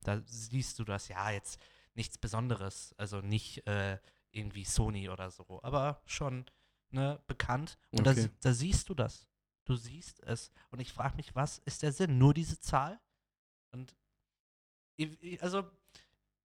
Da 0.00 0.22
siehst 0.24 0.78
du 0.78 0.84
das, 0.84 1.08
ja, 1.08 1.30
jetzt 1.30 1.60
nichts 1.94 2.16
Besonderes. 2.16 2.94
Also 2.96 3.20
nicht 3.20 3.66
äh, 3.66 3.98
irgendwie 4.30 4.64
Sony 4.64 5.08
oder 5.10 5.30
so, 5.30 5.60
aber 5.62 6.00
schon 6.06 6.46
ne, 6.90 7.20
bekannt. 7.26 7.78
Und 7.90 8.06
Okay. 8.06 8.28
da, 8.28 8.48
da 8.48 8.54
siehst 8.54 8.88
du 8.88 8.94
das. 8.94 9.26
Du 9.64 9.74
siehst 9.76 10.22
es. 10.22 10.52
Und 10.70 10.80
ich 10.80 10.92
frage 10.92 11.16
mich, 11.16 11.34
was 11.34 11.58
ist 11.58 11.82
der 11.82 11.92
Sinn? 11.92 12.18
Nur 12.18 12.32
diese 12.32 12.60
Zahl? 12.60 13.00
Und 13.72 13.94
also, 15.40 15.68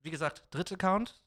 wie 0.02 0.12
gesagt, 0.12 0.48
dritter 0.52 0.74
Account, 0.76 1.22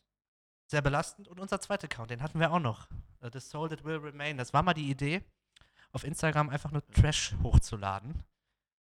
sehr 0.67 0.83
belastend. 0.83 1.29
Und 1.29 1.41
unser 1.41 1.61
zweiter 1.61 1.85
Account, 1.85 2.11
den 2.11 2.21
hatten 2.23 2.41
wir 2.41 2.53
auch 2.53 2.59
noch. 2.61 2.89
Äh, 3.25 3.31
The 3.33 3.41
Soul 3.41 3.69
That 3.71 3.85
Will 3.85 3.97
Remain. 3.97 4.37
Das 4.37 4.53
war 4.53 4.63
mal 4.63 4.75
die 4.75 4.91
Idee, 4.91 5.23
auf 5.93 6.05
Instagram 6.05 6.51
einfach 6.51 6.71
nur 6.71 6.87
Trash 6.89 7.35
hochzuladen. 7.43 8.23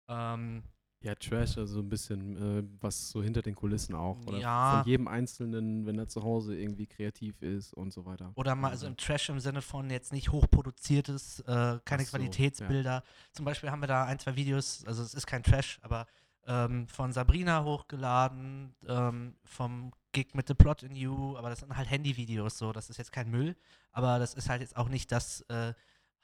Ähm, 0.09 0.62
Ja, 1.05 1.16
Trash, 1.16 1.59
also 1.59 1.66
so 1.66 1.81
ein 1.81 1.88
bisschen 1.88 2.37
äh, 2.37 2.62
was 2.81 3.11
so 3.11 3.23
hinter 3.23 3.42
den 3.42 3.57
Kulissen 3.57 3.95
auch. 3.97 4.25
Oder 4.27 4.38
Ja. 4.38 4.79
von 4.79 4.88
jedem 4.88 5.09
Einzelnen, 5.09 5.85
wenn 5.85 5.99
er 5.99 6.07
zu 6.07 6.23
Hause 6.23 6.57
irgendwie 6.57 6.87
kreativ 6.87 7.42
ist 7.42 7.75
und 7.75 7.92
so 7.92 8.07
weiter. 8.07 8.31
Oder 8.37 8.55
mal, 8.55 8.71
also 8.71 8.87
im 8.87 8.97
Trash 8.97 9.29
im 9.29 9.40
Sinne 9.40 9.62
von 9.62 9.90
jetzt 9.90 10.12
nicht 10.12 10.31
hochproduziertes, 10.31 11.40
äh, 11.40 11.81
keine 11.85 12.05
so, 12.05 12.11
Qualitätsbilder. 12.11 13.03
Zum 13.33 13.45
Beispiel 13.45 13.71
haben 13.71 13.81
wir 13.81 13.88
da 13.88 14.05
ein, 14.05 14.21
zwei 14.21 14.37
Videos, 14.37 14.85
also 14.87 15.03
es 15.03 15.12
ist 15.14 15.27
kein 15.27 15.42
Trash, 15.42 15.81
aber 15.83 16.07
ähm, 16.46 16.88
von 16.88 17.12
Sabrina 17.12 17.64
hochgeladen, 17.64 18.74
ähm, 18.87 19.37
vom 19.44 19.92
Gig 20.12 20.35
mit 20.35 20.48
The 20.48 20.55
Plot 20.55 20.83
in 20.83 20.94
You, 20.94 21.37
aber 21.37 21.50
das 21.50 21.61
sind 21.61 21.76
halt 21.76 21.90
Handyvideos 21.90 22.59
so, 22.59 22.72
das 22.72 22.90
ist 22.90 22.98
jetzt 22.98 23.12
kein 23.12 23.31
Müll, 23.31 23.57
aber 23.92 24.18
das 24.18 24.35
ist 24.35 24.48
halt 24.48 24.61
jetzt 24.61 24.76
auch 24.76 24.88
nicht 24.88 25.11
das 25.12 25.42
äh, 25.42 25.74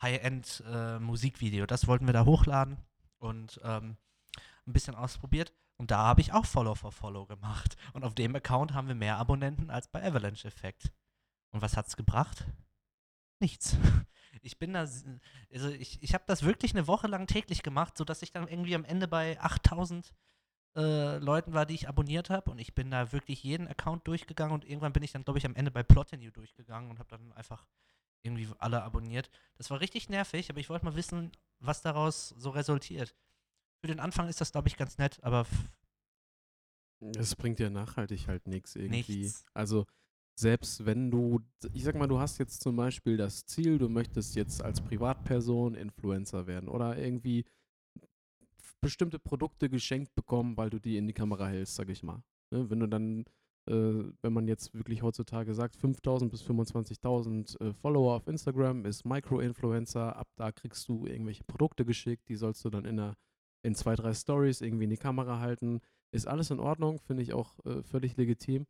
High-End-Musikvideo. 0.02 1.66
das 1.66 1.87
wollten 1.87 2.07
wir 2.07 2.12
da 2.12 2.24
hochladen 2.24 2.76
und 3.18 3.61
ähm, 3.64 3.96
ein 4.66 4.72
bisschen 4.72 4.94
ausprobiert. 4.94 5.52
Und 5.76 5.90
da 5.92 5.98
habe 5.98 6.20
ich 6.20 6.33
auch 6.33 6.44
Follow 6.44 6.74
for 6.74 6.92
Follow 6.92 7.26
gemacht. 7.26 7.76
Und 7.92 8.04
auf 8.04 8.14
dem 8.14 8.35
Account 8.35 8.74
haben 8.74 8.88
wir 8.88 8.96
mehr 8.96 9.16
Abonnenten 9.16 9.70
als 9.70 9.88
bei 9.88 10.04
Avalanche 10.04 10.46
Effect. 10.46 10.92
Und 11.50 11.62
was 11.62 11.76
hat's 11.76 11.96
gebracht? 11.96 12.44
Nichts. 13.40 13.77
Ich 14.40 14.57
bin 14.57 14.72
da, 14.72 14.87
also 15.53 15.68
ich, 15.68 16.01
ich 16.01 16.14
habe 16.14 16.22
das 16.29 16.44
wirklich 16.44 16.72
eine 16.72 16.87
Woche 16.87 17.09
lang 17.09 17.27
täglich 17.27 17.64
gemacht, 17.64 17.98
sodass 17.98 18.22
ich 18.22 18.31
dann 18.31 18.46
irgendwie 18.46 18.77
am 18.77 18.85
Ende 18.85 19.09
bei 19.09 19.38
8000 19.40 20.14
äh, 20.77 21.18
Leuten 21.18 21.55
war, 21.55 21.66
die 21.66 21.74
ich 21.74 21.88
abonniert 21.88 22.31
habe. 22.31 22.51
Und 22.51 22.59
ich 22.59 22.74
bin 22.74 22.90
da 22.90 23.12
wirklich 23.12 23.42
jeden 23.42 23.66
Account 23.66 24.07
durchgegangen 24.07 24.55
und 24.55 24.64
irgendwann 24.64 24.92
bin 24.92 25.03
ich 25.03 25.12
dann, 25.12 25.24
glaube 25.24 25.38
ich, 25.38 25.44
am 25.44 25.57
Ende 25.57 25.72
bei 25.72 25.83
Plotinu 25.83 26.31
durchgegangen 26.31 26.88
und 26.88 27.01
habe 27.01 27.09
dann 27.09 27.33
einfach 27.33 27.66
irgendwie 28.22 28.48
alle 28.59 28.83
abonniert. 28.83 29.31
Das 29.57 29.70
war 29.70 29.81
richtig 29.81 30.09
nervig, 30.09 30.51
aber 30.51 30.61
ich 30.61 30.68
wollte 30.68 30.85
mal 30.85 30.96
wissen, 30.96 31.33
was 31.61 31.83
daraus 31.83 32.29
so 32.29 32.51
resultiert. 32.51 33.14
Für 33.81 33.88
den 33.88 34.01
Anfang 34.01 34.29
ist 34.29 34.40
das, 34.40 34.53
glaube 34.53 34.68
ich, 34.68 34.77
ganz 34.77 34.98
nett, 34.98 35.18
aber. 35.22 35.46
Es 37.16 37.37
bringt 37.37 37.61
ja 37.61 37.70
nachhaltig 37.70 38.27
halt 38.27 38.46
nichts 38.46 38.74
irgendwie. 38.74 39.20
Nichts. 39.20 39.44
Also, 39.55 39.87
selbst 40.38 40.87
wenn 40.87 41.11
du, 41.11 41.40
ich 41.72 41.83
sag 41.83 41.96
mal, 41.96 42.07
du 42.07 42.20
hast 42.20 42.38
jetzt 42.38 42.61
zum 42.62 42.77
Beispiel 42.77 43.16
das 43.16 43.44
Ziel, 43.44 43.79
du 43.79 43.88
möchtest 43.88 44.37
jetzt 44.37 44.62
als 44.62 44.81
Privatperson 44.81 45.74
Influencer 45.74 46.46
werden 46.46 46.68
oder 46.68 46.96
irgendwie 46.96 47.44
bestimmte 48.81 49.18
Produkte 49.18 49.68
geschenkt 49.68 50.14
bekommen, 50.14 50.57
weil 50.57 50.70
du 50.70 50.79
die 50.79 50.96
in 50.96 51.09
die 51.09 51.12
Kamera 51.12 51.48
hältst, 51.48 51.74
sag 51.74 51.88
ich 51.88 52.05
mal. 52.05 52.22
Ne? 52.53 52.70
Wenn 52.70 52.79
du 52.79 52.87
dann, 52.87 53.24
äh, 53.68 54.12
wenn 54.22 54.33
man 54.33 54.46
jetzt 54.46 54.72
wirklich 54.74 55.03
heutzutage 55.03 55.55
sagt, 55.55 55.74
5000 55.74 56.31
bis 56.31 56.44
25.000 56.44 57.61
äh, 57.61 57.72
Follower 57.74 58.14
auf 58.14 58.29
Instagram 58.29 58.85
ist 58.85 59.05
Micro-Influencer, 59.05 60.14
ab 60.14 60.29
da 60.37 60.53
kriegst 60.53 60.88
du 60.88 61.05
irgendwelche 61.05 61.42
Produkte 61.44 61.85
geschickt, 61.85 62.29
die 62.29 62.37
sollst 62.37 62.64
du 62.64 62.70
dann 62.70 62.85
in, 62.85 63.01
einer, 63.01 63.14
in 63.64 63.74
zwei, 63.74 63.96
drei 63.96 64.14
Stories 64.14 64.61
irgendwie 64.61 64.85
in 64.85 64.90
die 64.90 64.98
Kamera 64.98 65.40
halten. 65.40 65.81
Ist 66.12 66.29
alles 66.29 66.53
in 66.53 66.61
Ordnung, 66.61 67.01
finde 67.01 67.24
ich 67.24 67.33
auch 67.35 67.59
äh, 67.66 67.83
völlig 67.83 68.16
legitim. 68.16 68.66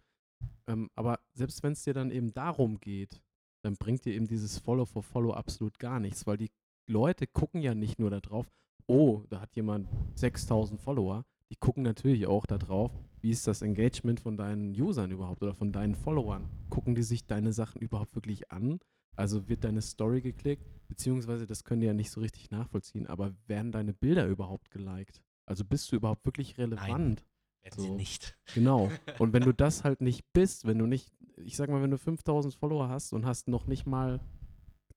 Ähm, 0.67 0.91
aber 0.95 1.21
selbst 1.35 1.63
wenn 1.63 1.73
es 1.73 1.83
dir 1.83 1.95
dann 1.95 2.11
eben 2.11 2.33
darum 2.33 2.79
geht, 2.79 3.23
dann 3.63 3.77
bringt 3.77 4.05
dir 4.05 4.15
eben 4.15 4.27
dieses 4.27 4.59
Follow 4.59 4.85
for 4.85 5.03
Follow 5.03 5.33
absolut 5.33 5.79
gar 5.79 6.01
nichts, 6.01 6.27
weil 6.27 6.37
die 6.37 6.51
Leute 6.87 7.27
gucken 7.27 7.61
ja 7.61 7.75
nicht 7.75 7.99
nur 7.99 8.11
darauf, 8.11 8.51
oh, 8.87 9.23
da 9.29 9.41
hat 9.41 9.55
jemand 9.57 9.89
6000 10.15 10.81
Follower. 10.81 11.25
Die 11.51 11.57
gucken 11.57 11.83
natürlich 11.83 12.27
auch 12.27 12.47
darauf, 12.47 12.93
wie 13.21 13.31
ist 13.31 13.47
das 13.47 13.63
Engagement 13.63 14.21
von 14.21 14.37
deinen 14.37 14.71
Usern 14.81 15.11
überhaupt 15.11 15.43
oder 15.43 15.55
von 15.55 15.73
deinen 15.73 15.95
Followern. 15.95 16.49
Gucken 16.69 16.95
die 16.95 17.03
sich 17.03 17.27
deine 17.27 17.53
Sachen 17.53 17.81
überhaupt 17.81 18.15
wirklich 18.15 18.51
an? 18.51 18.81
Also 19.17 19.49
wird 19.49 19.65
deine 19.65 19.83
Story 19.83 20.21
geklickt, 20.21 20.65
beziehungsweise 20.87 21.47
das 21.47 21.65
können 21.65 21.81
die 21.81 21.87
ja 21.87 21.95
nicht 21.95 22.11
so 22.11 22.21
richtig 22.21 22.51
nachvollziehen, 22.51 23.07
aber 23.07 23.35
werden 23.47 23.73
deine 23.73 23.93
Bilder 23.93 24.27
überhaupt 24.27 24.71
geliked? 24.71 25.23
Also 25.47 25.65
bist 25.65 25.91
du 25.91 25.97
überhaupt 25.97 26.25
wirklich 26.25 26.59
relevant? 26.59 27.27
Werden 27.63 27.81
sie 27.81 27.89
So. 27.89 27.95
nicht. 27.95 28.39
Genau. 28.55 28.91
Und 29.19 29.33
wenn 29.33 29.43
du 29.43 29.53
das 29.53 29.85
halt 29.85 30.01
nicht 30.01 30.25
bist, 30.33 30.67
wenn 30.67 30.79
du 30.79 30.87
nicht, 30.87 31.11
ich 31.37 31.57
sag 31.57 31.69
mal, 31.71 31.83
wenn 31.83 31.91
du 31.91 31.99
5000 31.99 32.55
Follower 32.55 32.89
hast 32.89 33.13
und 33.13 33.27
hast 33.27 33.49
noch 33.49 33.67
nicht 33.67 33.87
mal 33.87 34.21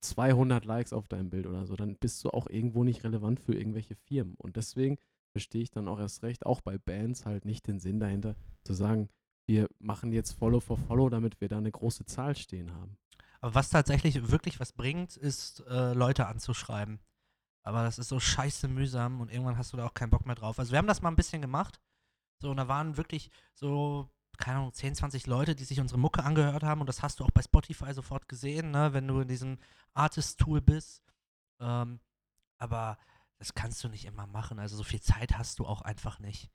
200 0.02 0.66
Likes 0.66 0.94
auf 0.94 1.08
deinem 1.08 1.30
Bild 1.30 1.46
oder 1.46 1.66
so, 1.66 1.76
dann 1.76 1.96
bist 1.96 2.24
du 2.24 2.30
auch 2.30 2.48
irgendwo 2.50 2.84
nicht 2.84 3.04
relevant 3.04 3.40
für 3.40 3.54
irgendwelche 3.54 3.96
Firmen. 3.96 4.36
Und 4.38 4.56
deswegen 4.56 4.98
verstehe 5.32 5.62
ich 5.62 5.72
dann 5.72 5.88
auch 5.88 6.00
erst 6.00 6.24
recht, 6.24 6.46
auch 6.46 6.62
bei 6.62 6.78
Bands 6.78 7.26
halt 7.26 7.46
nicht 7.46 7.68
den 7.68 7.80
Sinn 7.80 8.00
dahinter, 8.00 8.36
zu 8.64 8.74
sagen, 8.74 9.10
wir 9.48 9.68
machen 9.80 10.12
jetzt 10.12 10.34
Follow 10.34 10.60
for 10.60 10.78
Follow, 10.78 11.10
damit 11.10 11.40
wir 11.42 11.50
da 11.50 11.58
eine 11.58 11.72
große 11.72 12.06
Zahl 12.06 12.36
stehen 12.36 12.74
haben. 12.74 12.98
Aber 13.42 13.56
was 13.56 13.70
tatsächlich 13.70 14.30
wirklich 14.32 14.60
was 14.60 14.72
bringt, 14.72 15.18
ist, 15.18 15.64
äh, 15.68 15.94
Leute 15.94 16.28
anzuschreiben. 16.28 17.00
Aber 17.64 17.84
das 17.84 18.00
ist 18.00 18.10
so 18.10 18.20
scheiße 18.20 18.68
mühsam 18.68 19.22
und 19.22 19.32
irgendwann 19.32 19.58
hast 19.58 19.74
du 19.74 19.78
da 19.78 19.86
auch 19.86 19.94
keinen 19.94 20.10
Bock 20.10 20.26
mehr 20.26 20.36
drauf. 20.36 20.58
Also 20.60 20.72
wir 20.72 20.78
haben 20.78 20.88
das 20.88 21.02
mal 21.02 21.10
ein 21.10 21.16
bisschen 21.16 21.42
gemacht. 21.42 21.80
So, 22.42 22.50
und 22.50 22.58
da 22.58 22.68
waren 22.68 22.98
wirklich 22.98 23.30
so, 23.54 24.10
keine 24.38 24.58
Ahnung, 24.58 24.74
10, 24.74 24.96
20 24.96 25.28
Leute, 25.28 25.56
die 25.56 25.64
sich 25.64 25.80
unsere 25.80 26.00
Mucke 26.00 26.24
angehört 26.24 26.64
haben. 26.64 26.82
Und 26.82 26.88
das 26.88 27.04
hast 27.04 27.20
du 27.20 27.24
auch 27.24 27.32
bei 27.32 27.42
Spotify 27.42 27.94
sofort 27.94 28.28
gesehen, 28.28 28.72
ne, 28.72 28.94
wenn 28.94 29.08
du 29.08 29.20
in 29.22 29.28
diesem 29.28 29.60
Artist-Tool 29.94 30.62
bist. 30.62 31.04
Ähm, 31.60 32.00
aber 32.58 32.98
das 33.38 33.54
kannst 33.54 33.84
du 33.84 33.90
nicht 33.90 34.06
immer 34.06 34.28
machen. 34.28 34.60
Also 34.60 34.76
so 34.76 34.84
viel 34.84 35.02
Zeit 35.02 35.38
hast 35.38 35.60
du 35.60 35.66
auch 35.66 35.82
einfach 35.82 36.20
nicht. 36.20 36.50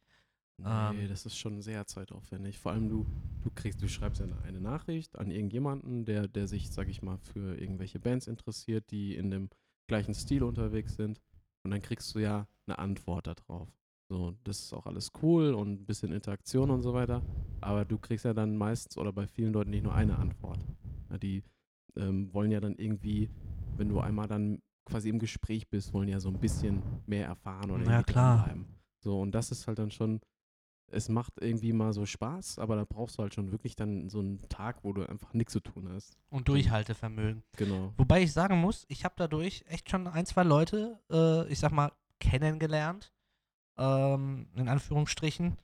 Nee, 0.58 0.68
Ähm. 1.04 1.08
das 1.08 1.26
ist 1.26 1.36
schon 1.36 1.60
sehr 1.60 1.86
zeitaufwendig. 1.86 2.58
Vor 2.58 2.72
allem 2.72 2.88
du, 2.88 3.06
du 3.42 3.50
kriegst, 3.50 3.82
du 3.82 3.88
schreibst 3.88 4.20
ja 4.20 4.26
eine 4.44 4.60
Nachricht 4.60 5.16
an 5.18 5.30
irgendjemanden, 5.30 6.04
der, 6.04 6.28
der 6.28 6.48
sich, 6.48 6.70
sag 6.70 6.88
ich 6.88 7.02
mal, 7.02 7.18
für 7.18 7.60
irgendwelche 7.60 8.00
Bands 8.00 8.26
interessiert, 8.26 8.90
die 8.90 9.14
in 9.14 9.30
dem 9.30 9.50
gleichen 9.86 10.14
Stil 10.14 10.42
unterwegs 10.42 10.96
sind. 10.96 11.20
Und 11.62 11.72
dann 11.72 11.82
kriegst 11.82 12.14
du 12.14 12.20
ja 12.20 12.48
eine 12.66 12.78
Antwort 12.78 13.26
darauf. 13.26 13.68
So, 14.08 14.34
das 14.44 14.60
ist 14.60 14.72
auch 14.72 14.86
alles 14.86 15.10
cool 15.22 15.52
und 15.54 15.80
ein 15.82 15.86
bisschen 15.86 16.12
Interaktion 16.12 16.70
und 16.70 16.82
so 16.82 16.94
weiter. 16.94 17.22
Aber 17.60 17.84
du 17.84 17.98
kriegst 17.98 18.24
ja 18.24 18.32
dann 18.32 18.56
meistens 18.56 18.96
oder 18.96 19.12
bei 19.12 19.26
vielen 19.26 19.52
Leuten 19.52 19.70
nicht 19.70 19.82
nur 19.82 19.94
eine 19.94 20.16
Antwort. 20.16 20.58
Ja, 21.10 21.18
die 21.18 21.42
ähm, 21.96 22.32
wollen 22.32 22.50
ja 22.52 22.60
dann 22.60 22.76
irgendwie, 22.76 23.28
wenn 23.76 23.88
du 23.88 23.98
einmal 24.00 24.28
dann 24.28 24.62
quasi 24.84 25.08
im 25.08 25.18
Gespräch 25.18 25.68
bist, 25.68 25.92
wollen 25.92 26.08
ja 26.08 26.20
so 26.20 26.28
ein 26.28 26.38
bisschen 26.38 26.82
mehr 27.06 27.26
erfahren 27.26 27.70
oder 27.70 27.84
Ja, 27.90 28.02
klar. 28.04 28.36
dranbleiben. 28.36 28.66
So, 29.00 29.20
und 29.20 29.32
das 29.32 29.50
ist 29.50 29.66
halt 29.66 29.80
dann 29.80 29.90
schon, 29.90 30.20
es 30.88 31.08
macht 31.08 31.32
irgendwie 31.40 31.72
mal 31.72 31.92
so 31.92 32.06
Spaß, 32.06 32.60
aber 32.60 32.76
da 32.76 32.84
brauchst 32.84 33.18
du 33.18 33.22
halt 33.22 33.34
schon 33.34 33.50
wirklich 33.50 33.74
dann 33.74 34.08
so 34.08 34.20
einen 34.20 34.40
Tag, 34.48 34.84
wo 34.84 34.92
du 34.92 35.02
einfach 35.08 35.34
nichts 35.34 35.52
zu 35.52 35.60
tun 35.60 35.88
hast. 35.90 36.16
Und 36.30 36.46
Durchhaltevermögen. 36.48 37.42
Genau. 37.56 37.92
Wobei 37.96 38.22
ich 38.22 38.32
sagen 38.32 38.60
muss, 38.60 38.84
ich 38.88 39.04
habe 39.04 39.14
dadurch 39.18 39.64
echt 39.68 39.90
schon 39.90 40.06
ein, 40.06 40.26
zwei 40.26 40.44
Leute, 40.44 41.00
äh, 41.10 41.48
ich 41.50 41.58
sag 41.58 41.72
mal, 41.72 41.90
kennengelernt, 42.20 43.12
ähm, 43.78 44.48
in 44.54 44.68
Anführungsstrichen, 44.68 45.56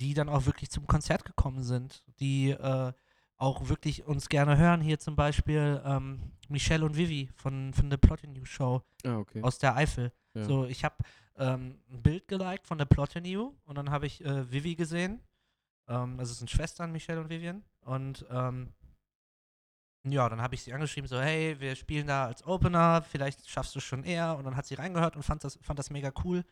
die 0.00 0.14
dann 0.14 0.28
auch 0.28 0.46
wirklich 0.46 0.70
zum 0.70 0.86
Konzert 0.86 1.24
gekommen 1.24 1.62
sind, 1.62 2.04
die 2.20 2.50
äh, 2.50 2.92
auch 3.38 3.68
wirklich 3.68 4.04
uns 4.04 4.28
gerne 4.28 4.56
hören. 4.56 4.80
Hier 4.80 4.98
zum 4.98 5.16
Beispiel 5.16 5.82
ähm, 5.84 6.32
Michelle 6.48 6.84
und 6.84 6.96
Vivi 6.96 7.30
von, 7.34 7.72
von 7.74 7.90
der 7.90 7.96
Plotting 7.98 8.32
News 8.32 8.48
Show 8.48 8.82
Ah, 9.04 9.16
okay. 9.18 9.42
aus 9.42 9.58
der 9.58 9.76
Eifel. 9.76 10.12
Ja. 10.34 10.44
So, 10.44 10.64
ich 10.66 10.84
habe 10.84 10.96
ähm, 11.36 11.78
ein 11.90 12.02
Bild 12.02 12.28
geliked 12.28 12.66
von 12.66 12.78
der 12.78 12.86
Plotting 12.86 13.36
und 13.64 13.74
dann 13.76 13.90
habe 13.90 14.06
ich 14.06 14.24
äh, 14.24 14.50
Vivi 14.50 14.74
gesehen. 14.74 15.22
Ähm, 15.88 16.18
also 16.18 16.32
es 16.32 16.38
sind 16.38 16.50
Schwestern, 16.50 16.92
Michelle 16.92 17.20
und 17.20 17.28
Vivian. 17.30 17.64
Und 17.80 18.24
ähm, 18.30 18.72
ja, 20.08 20.28
dann 20.28 20.40
habe 20.40 20.54
ich 20.54 20.62
sie 20.62 20.72
angeschrieben, 20.72 21.08
so, 21.08 21.20
hey, 21.20 21.58
wir 21.60 21.74
spielen 21.74 22.06
da 22.06 22.26
als 22.26 22.46
Opener, 22.46 23.02
vielleicht 23.02 23.48
schaffst 23.48 23.74
du 23.74 23.78
es 23.78 23.84
schon 23.84 24.04
eher. 24.04 24.36
Und 24.36 24.44
dann 24.44 24.56
hat 24.56 24.66
sie 24.66 24.74
reingehört 24.74 25.16
und 25.16 25.22
fand 25.22 25.44
das, 25.44 25.58
fand 25.62 25.78
das 25.78 25.90
mega 25.90 26.12
cool. 26.24 26.44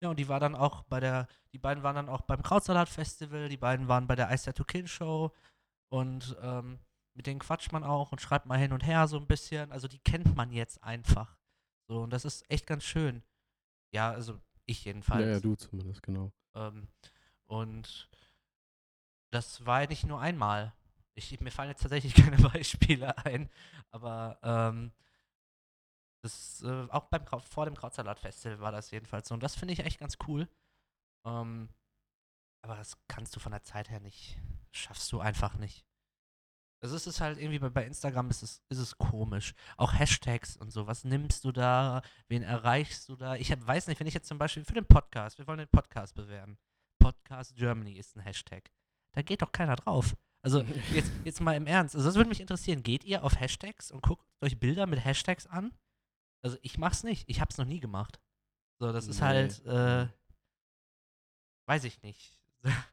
Ja, 0.00 0.10
und 0.10 0.18
die 0.18 0.28
war 0.28 0.40
dann 0.40 0.54
auch 0.54 0.82
bei 0.84 1.00
der, 1.00 1.26
die 1.52 1.58
beiden 1.58 1.82
waren 1.82 1.96
dann 1.96 2.08
auch 2.08 2.20
beim 2.22 2.42
Krautsalat 2.42 2.88
Festival, 2.88 3.48
die 3.48 3.56
beiden 3.56 3.88
waren 3.88 4.06
bei 4.06 4.14
der 4.14 4.30
Ice 4.30 4.52
to 4.52 4.64
Kill 4.64 4.86
Show 4.86 5.32
und 5.88 6.36
ähm, 6.42 6.78
mit 7.14 7.26
denen 7.26 7.40
quatscht 7.40 7.72
man 7.72 7.82
auch 7.82 8.12
und 8.12 8.20
schreibt 8.20 8.46
mal 8.46 8.58
hin 8.58 8.72
und 8.72 8.84
her 8.84 9.08
so 9.08 9.16
ein 9.16 9.26
bisschen. 9.26 9.72
Also 9.72 9.88
die 9.88 9.98
kennt 10.00 10.36
man 10.36 10.52
jetzt 10.52 10.82
einfach. 10.84 11.36
So, 11.88 12.02
und 12.02 12.10
das 12.10 12.24
ist 12.24 12.48
echt 12.50 12.66
ganz 12.66 12.84
schön. 12.84 13.22
Ja, 13.90 14.10
also 14.10 14.38
ich 14.66 14.84
jedenfalls. 14.84 15.24
ja, 15.24 15.32
ja, 15.32 15.40
du 15.40 15.54
zumindest, 15.54 16.02
genau. 16.02 16.32
Ähm, 16.54 16.88
und 17.46 18.10
das 19.30 19.64
war 19.64 19.82
ja 19.82 19.88
nicht 19.88 20.04
nur 20.04 20.20
einmal. 20.20 20.74
Ich, 21.14 21.40
mir 21.40 21.50
fallen 21.50 21.70
jetzt 21.70 21.82
tatsächlich 21.82 22.14
keine 22.14 22.36
Beispiele 22.36 23.16
ein, 23.24 23.48
aber 23.90 24.38
ähm, 24.42 24.92
das, 26.26 26.62
äh, 26.62 26.86
auch 26.90 27.04
beim 27.06 27.24
vor 27.26 27.64
dem 27.64 27.74
Krautsalat-Festival 27.74 28.60
war 28.60 28.72
das 28.72 28.90
jedenfalls 28.90 29.28
so. 29.28 29.34
Und 29.34 29.42
das 29.42 29.54
finde 29.54 29.74
ich 29.74 29.80
echt 29.80 29.98
ganz 29.98 30.18
cool. 30.26 30.48
Ähm, 31.26 31.68
aber 32.62 32.76
das 32.76 32.98
kannst 33.08 33.34
du 33.36 33.40
von 33.40 33.52
der 33.52 33.62
Zeit 33.62 33.90
her 33.90 34.00
nicht, 34.00 34.38
schaffst 34.72 35.10
du 35.12 35.20
einfach 35.20 35.56
nicht. 35.56 35.86
Also 36.82 36.94
es 36.94 37.06
ist 37.06 37.20
halt 37.20 37.38
irgendwie 37.38 37.58
bei, 37.58 37.70
bei 37.70 37.86
Instagram 37.86 38.28
ist 38.28 38.42
es, 38.42 38.62
ist 38.68 38.78
es 38.78 38.98
komisch. 38.98 39.54
Auch 39.76 39.94
Hashtags 39.94 40.56
und 40.56 40.70
so. 40.70 40.86
Was 40.86 41.04
nimmst 41.04 41.44
du 41.44 41.52
da? 41.52 42.02
Wen 42.28 42.42
erreichst 42.42 43.08
du 43.08 43.16
da? 43.16 43.34
Ich 43.36 43.50
hab, 43.50 43.66
weiß 43.66 43.86
nicht, 43.86 43.98
wenn 43.98 44.06
ich 44.06 44.14
jetzt 44.14 44.28
zum 44.28 44.38
Beispiel 44.38 44.64
für 44.64 44.74
den 44.74 44.86
Podcast, 44.86 45.38
wir 45.38 45.46
wollen 45.46 45.58
den 45.58 45.68
Podcast 45.68 46.14
bewerben. 46.14 46.58
Podcast 46.98 47.54
Germany 47.56 47.94
ist 47.94 48.16
ein 48.16 48.20
Hashtag. 48.20 48.70
Da 49.12 49.22
geht 49.22 49.42
doch 49.42 49.52
keiner 49.52 49.76
drauf. 49.76 50.16
Also 50.42 50.60
jetzt, 50.92 51.10
jetzt 51.24 51.40
mal 51.40 51.56
im 51.56 51.66
Ernst. 51.66 51.94
Also 51.94 52.06
das 52.06 52.16
würde 52.16 52.28
mich 52.28 52.40
interessieren. 52.40 52.82
Geht 52.82 53.04
ihr 53.04 53.24
auf 53.24 53.40
Hashtags 53.40 53.90
und 53.90 54.02
guckt 54.02 54.26
euch 54.42 54.58
Bilder 54.58 54.86
mit 54.86 55.04
Hashtags 55.04 55.46
an? 55.46 55.72
Also 56.44 56.56
ich 56.62 56.78
mach's 56.78 57.02
nicht. 57.02 57.28
Ich 57.28 57.40
hab's 57.40 57.58
noch 57.58 57.64
nie 57.66 57.80
gemacht. 57.80 58.20
So, 58.80 58.92
das 58.92 59.08
ist 59.08 59.20
Nee. 59.20 59.26
halt, 59.26 59.64
äh, 59.64 60.08
weiß 61.68 61.84
ich 61.84 62.02
nicht. 62.02 62.40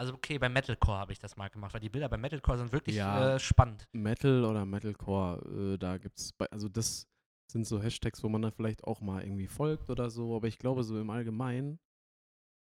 Also 0.00 0.14
okay, 0.14 0.38
bei 0.38 0.48
Metalcore 0.48 0.96
habe 0.96 1.12
ich 1.12 1.18
das 1.18 1.36
mal 1.36 1.48
gemacht, 1.48 1.74
weil 1.74 1.80
die 1.80 1.88
Bilder 1.88 2.08
bei 2.08 2.16
Metalcore 2.16 2.58
sind 2.58 2.70
wirklich 2.70 2.94
Ja. 2.94 3.34
äh, 3.34 3.40
spannend. 3.40 3.88
Metal 3.90 4.44
oder 4.44 4.64
Metalcore, 4.64 5.74
äh, 5.74 5.76
da 5.76 5.98
gibt's, 5.98 6.32
bei, 6.34 6.46
also 6.52 6.68
das 6.68 7.08
sind 7.50 7.66
so 7.66 7.82
Hashtags, 7.82 8.22
wo 8.22 8.28
man 8.28 8.42
dann 8.42 8.52
vielleicht 8.52 8.84
auch 8.84 9.00
mal 9.00 9.24
irgendwie 9.24 9.48
folgt 9.48 9.90
oder 9.90 10.08
so, 10.08 10.36
aber 10.36 10.46
ich 10.46 10.58
glaube, 10.60 10.84
so 10.84 11.00
im 11.00 11.10
Allgemeinen 11.10 11.80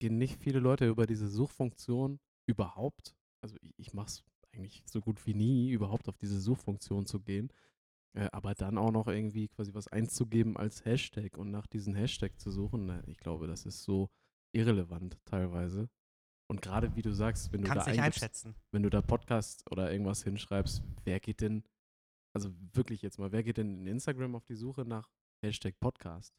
gehen 0.02 0.18
nicht 0.18 0.42
viele 0.44 0.60
Leute 0.60 0.88
über 0.90 1.08
diese 1.08 1.30
Suchfunktion 1.30 2.20
überhaupt, 2.50 3.16
also 3.42 3.56
ich, 3.62 3.72
ich 3.78 3.94
mache 3.94 4.08
es 4.08 4.24
eigentlich 4.54 4.84
so 4.86 5.00
gut 5.00 5.26
wie 5.26 5.34
nie, 5.34 5.70
überhaupt 5.70 6.10
auf 6.10 6.18
diese 6.18 6.38
Suchfunktion 6.42 7.06
zu 7.06 7.22
gehen, 7.22 7.50
Äh, 8.14 8.28
aber 8.32 8.54
dann 8.56 8.78
auch 8.78 8.92
noch 8.92 9.08
irgendwie 9.08 9.48
quasi 9.48 9.74
was 9.74 9.88
einzugeben 9.88 10.58
als 10.58 10.84
Hashtag 10.86 11.38
und 11.38 11.50
nach 11.52 11.68
diesem 11.68 11.96
Hashtag 11.96 12.40
zu 12.40 12.52
suchen, 12.52 12.86
na, 12.86 13.02
ich 13.08 13.18
glaube, 13.18 13.48
das 13.48 13.66
ist 13.66 13.84
so 13.84 14.10
irrelevant 14.54 15.18
teilweise. 15.26 15.90
Und 16.50 16.62
gerade 16.62 16.94
wie 16.98 17.02
du 17.02 17.14
sagst, 17.14 17.54
wenn 17.54 17.62
du 17.62 17.68
Kannst 17.70 17.88
da 17.88 17.92
nicht 17.92 18.02
einschätzen. 18.02 18.56
wenn 18.72 18.84
du 18.84 18.90
da 18.90 19.02
Podcast 19.02 19.64
oder 19.72 19.90
irgendwas 19.92 20.24
hinschreibst, 20.24 20.84
wer 21.06 21.22
geht 21.22 21.40
denn, 21.40 21.64
also 22.34 22.52
wirklich 22.74 23.02
jetzt 23.02 23.18
mal, 23.18 23.32
wer 23.32 23.44
geht 23.44 23.56
denn 23.58 23.80
in 23.80 23.88
Instagram 23.88 24.36
auf 24.36 24.44
die 24.46 24.56
Suche 24.56 24.84
nach 24.84 25.10
Hashtag 25.42 25.80
Podcast? 25.80 26.36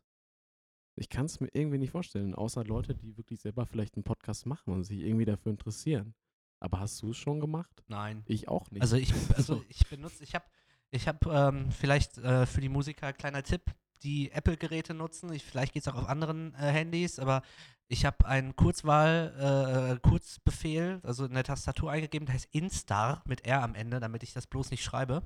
Ich 0.95 1.09
kann 1.09 1.25
es 1.25 1.41
mir 1.41 1.49
irgendwie 1.55 1.79
nicht 1.79 1.93
vorstellen, 1.93 2.35
außer 2.35 2.65
Leute, 2.65 2.95
die 2.95 3.17
wirklich 3.17 3.41
selber 3.41 3.65
vielleicht 3.65 3.97
einen 3.97 4.05
Podcast 4.05 4.45
machen 4.45 4.75
und 4.75 4.85
sich 4.85 5.01
irgendwie 5.01 5.25
dafür 5.25 5.51
interessieren. 5.51 6.15
Aber 6.61 6.81
hast 6.81 7.01
du 7.01 7.11
es 7.11 7.17
schon 7.17 7.41
gemacht? 7.41 7.83
Nein. 7.89 8.23
Ich 8.27 8.49
auch 8.49 8.71
nicht. 8.71 8.83
Also 8.83 8.97
ich, 8.97 9.11
also 9.35 9.55
So. 9.57 9.65
ich 9.71 9.89
benutze, 9.89 10.23
ich 10.23 10.35
habe, 10.35 10.45
ich 10.93 11.09
habe 11.09 11.31
ähm, 11.31 11.73
vielleicht 11.73 12.19
äh, 12.19 12.47
für 12.47 12.61
die 12.61 12.69
Musiker 12.69 13.13
kleiner 13.13 13.43
Tipp, 13.43 13.63
die 14.03 14.31
Apple-Geräte 14.31 14.95
nutzen. 14.95 15.33
Ich, 15.33 15.43
vielleicht 15.43 15.73
geht 15.73 15.83
es 15.83 15.89
auch 15.89 15.97
auf 15.97 16.09
anderen 16.09 16.55
äh, 16.55 16.71
Handys, 16.71 17.19
aber 17.19 17.43
ich 17.89 18.05
habe 18.05 18.27
einen 18.27 18.55
Kurzwahl, 18.57 19.99
äh, 19.99 20.09
Kurzbefehl, 20.09 21.01
also 21.03 21.25
in 21.25 21.35
der 21.35 21.45
Tastatur 21.45 21.91
eingegeben, 21.91 22.27
der 22.27 22.35
heißt 22.35 22.49
Instar 22.53 23.23
mit 23.27 23.47
R 23.47 23.63
am 23.63 23.75
Ende, 23.75 24.01
damit 24.01 24.23
ich 24.23 24.35
das 24.35 24.47
bloß 24.47 24.71
nicht 24.71 24.85
schreibe. 24.85 25.23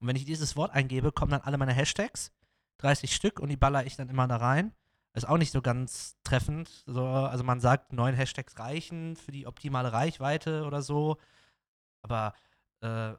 Und 0.00 0.06
wenn 0.06 0.16
ich 0.16 0.26
dieses 0.26 0.54
Wort 0.54 0.72
eingebe, 0.72 1.12
kommen 1.12 1.32
dann 1.32 1.42
alle 1.42 1.58
meine 1.58 1.72
Hashtags, 1.72 2.32
30 2.78 3.14
Stück, 3.14 3.40
und 3.40 3.48
die 3.48 3.56
baller 3.56 3.86
ich 3.86 3.96
dann 3.96 4.10
immer 4.10 4.28
da 4.28 4.36
rein. 4.36 4.72
Ist 5.14 5.26
auch 5.26 5.38
nicht 5.38 5.52
so 5.52 5.62
ganz 5.62 6.16
treffend. 6.24 6.84
So, 6.84 7.06
also 7.06 7.42
man 7.42 7.60
sagt, 7.60 7.94
neun 7.94 8.14
Hashtags 8.14 8.58
reichen 8.58 9.16
für 9.16 9.32
die 9.32 9.46
optimale 9.46 9.94
Reichweite 9.94 10.64
oder 10.66 10.82
so. 10.82 11.16
Aber 12.02 12.34
äh, 12.82 13.14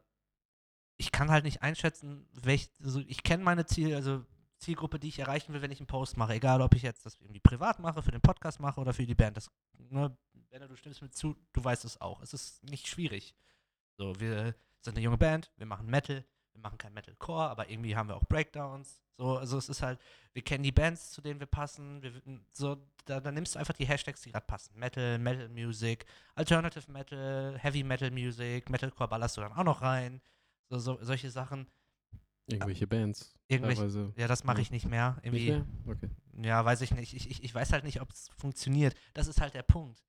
ich 0.98 1.12
kann 1.12 1.32
halt 1.32 1.46
nicht 1.46 1.62
einschätzen, 1.62 2.28
welch, 2.34 2.70
also 2.84 3.00
ich 3.08 3.24
kenne 3.24 3.44
meine 3.44 3.66
Ziel, 3.66 3.96
also 3.96 4.26
Zielgruppe, 4.58 5.00
die 5.00 5.10
ich 5.10 5.20
erreichen 5.20 5.54
will, 5.54 5.62
wenn 5.62 5.72
ich 5.72 5.80
einen 5.80 5.88
Post 5.88 6.18
mache. 6.18 6.34
Egal, 6.34 6.62
ob 6.62 6.74
ich 6.74 6.82
jetzt 6.82 7.06
das 7.06 7.16
irgendwie 7.22 7.40
privat 7.40 7.80
mache, 7.80 8.02
für 8.02 8.12
den 8.12 8.22
Podcast 8.22 8.60
mache 8.60 8.82
oder 8.82 8.94
für 8.94 9.06
die 9.06 9.16
Band. 9.16 9.38
Das, 9.38 9.52
ne, 9.78 10.16
Benno, 10.50 10.68
du 10.68 10.76
stimmst 10.76 11.02
mir 11.02 11.12
zu, 11.12 11.36
du 11.54 11.64
weißt 11.64 11.86
es 11.86 12.02
auch. 12.02 12.22
Es 12.22 12.34
ist 12.34 12.64
nicht 12.64 12.88
schwierig. 12.88 13.36
So, 13.98 14.20
wir 14.20 14.56
sind 14.82 14.96
eine 14.96 15.04
junge 15.04 15.18
Band, 15.18 15.52
wir 15.58 15.68
machen 15.68 15.88
Metal, 15.88 16.26
wir 16.54 16.62
machen 16.62 16.78
kein 16.78 16.94
Metalcore, 16.94 17.50
aber 17.50 17.70
irgendwie 17.70 17.96
haben 17.96 18.10
wir 18.10 18.16
auch 18.16 18.26
Breakdowns. 18.26 19.02
So, 19.18 19.38
also 19.38 19.58
es 19.58 19.70
ist 19.70 19.82
halt, 19.82 20.00
wir 20.34 20.44
kennen 20.44 20.64
die 20.64 20.72
Bands, 20.72 21.12
zu 21.12 21.22
denen 21.22 21.40
wir 21.40 21.48
passen. 21.48 22.02
Wir, 22.02 22.12
so, 22.52 22.78
da, 23.06 23.20
da 23.20 23.32
nimmst 23.32 23.56
du 23.56 23.60
einfach 23.60 23.74
die 23.74 23.88
Hashtags, 23.88 24.22
die 24.22 24.32
gerade 24.32 24.46
passen. 24.46 24.78
Metal, 24.78 25.18
Metal 25.20 25.50
Music, 25.50 26.06
Alternative 26.36 26.92
Metal, 26.92 27.58
Heavy 27.60 27.84
Metal 27.84 28.12
Music, 28.12 28.70
Metalcore 28.70 29.10
ballerst 29.10 29.38
du 29.38 29.42
dann 29.42 29.54
auch 29.54 29.64
noch 29.64 29.82
rein. 29.82 30.22
So, 30.70 30.80
so 30.80 30.98
solche 31.02 31.32
Sachen. 31.32 31.68
Irgendwelche 32.48 32.88
Bands. 32.88 33.36
Irgendwelche- 33.48 33.82
teilweise. 33.82 34.14
Ja, 34.16 34.28
das 34.28 34.44
mache 34.44 34.62
ich 34.62 34.72
nicht 34.72 34.86
mehr. 34.86 35.16
Nicht 35.16 35.26
Irgendwie, 35.26 35.52
mehr? 35.52 35.66
Okay. 35.86 36.10
ja, 36.44 36.64
weiß 36.64 36.82
ich 36.82 36.92
nicht. 36.92 37.14
Ich, 37.14 37.30
ich, 37.30 37.44
ich 37.44 37.54
weiß 37.54 37.74
halt 37.74 37.84
nicht, 37.84 38.02
ob 38.02 38.12
es 38.12 38.30
funktioniert. 38.38 38.96
Das 39.14 39.28
ist 39.28 39.42
halt 39.42 39.54
der 39.54 39.64
Punkt. 39.64 40.02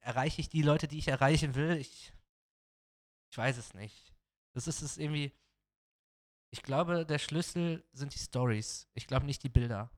Erreiche 0.00 0.40
ich 0.40 0.48
die 0.48 0.62
Leute, 0.62 0.88
die 0.88 0.98
ich 0.98 1.08
erreichen 1.08 1.54
will? 1.54 1.76
Ich, 1.76 2.12
ich 3.30 3.36
weiß 3.38 3.58
es 3.58 3.74
nicht. 3.74 4.14
Das 4.54 4.66
ist 4.66 4.80
es 4.82 4.96
irgendwie. 4.96 5.32
Ich 6.50 6.62
glaube, 6.62 7.04
der 7.04 7.18
Schlüssel 7.18 7.84
sind 7.92 8.14
die 8.14 8.18
Stories. 8.18 8.88
Ich 8.94 9.06
glaube 9.06 9.26
nicht 9.26 9.42
die 9.42 9.50
Bilder. 9.50 9.90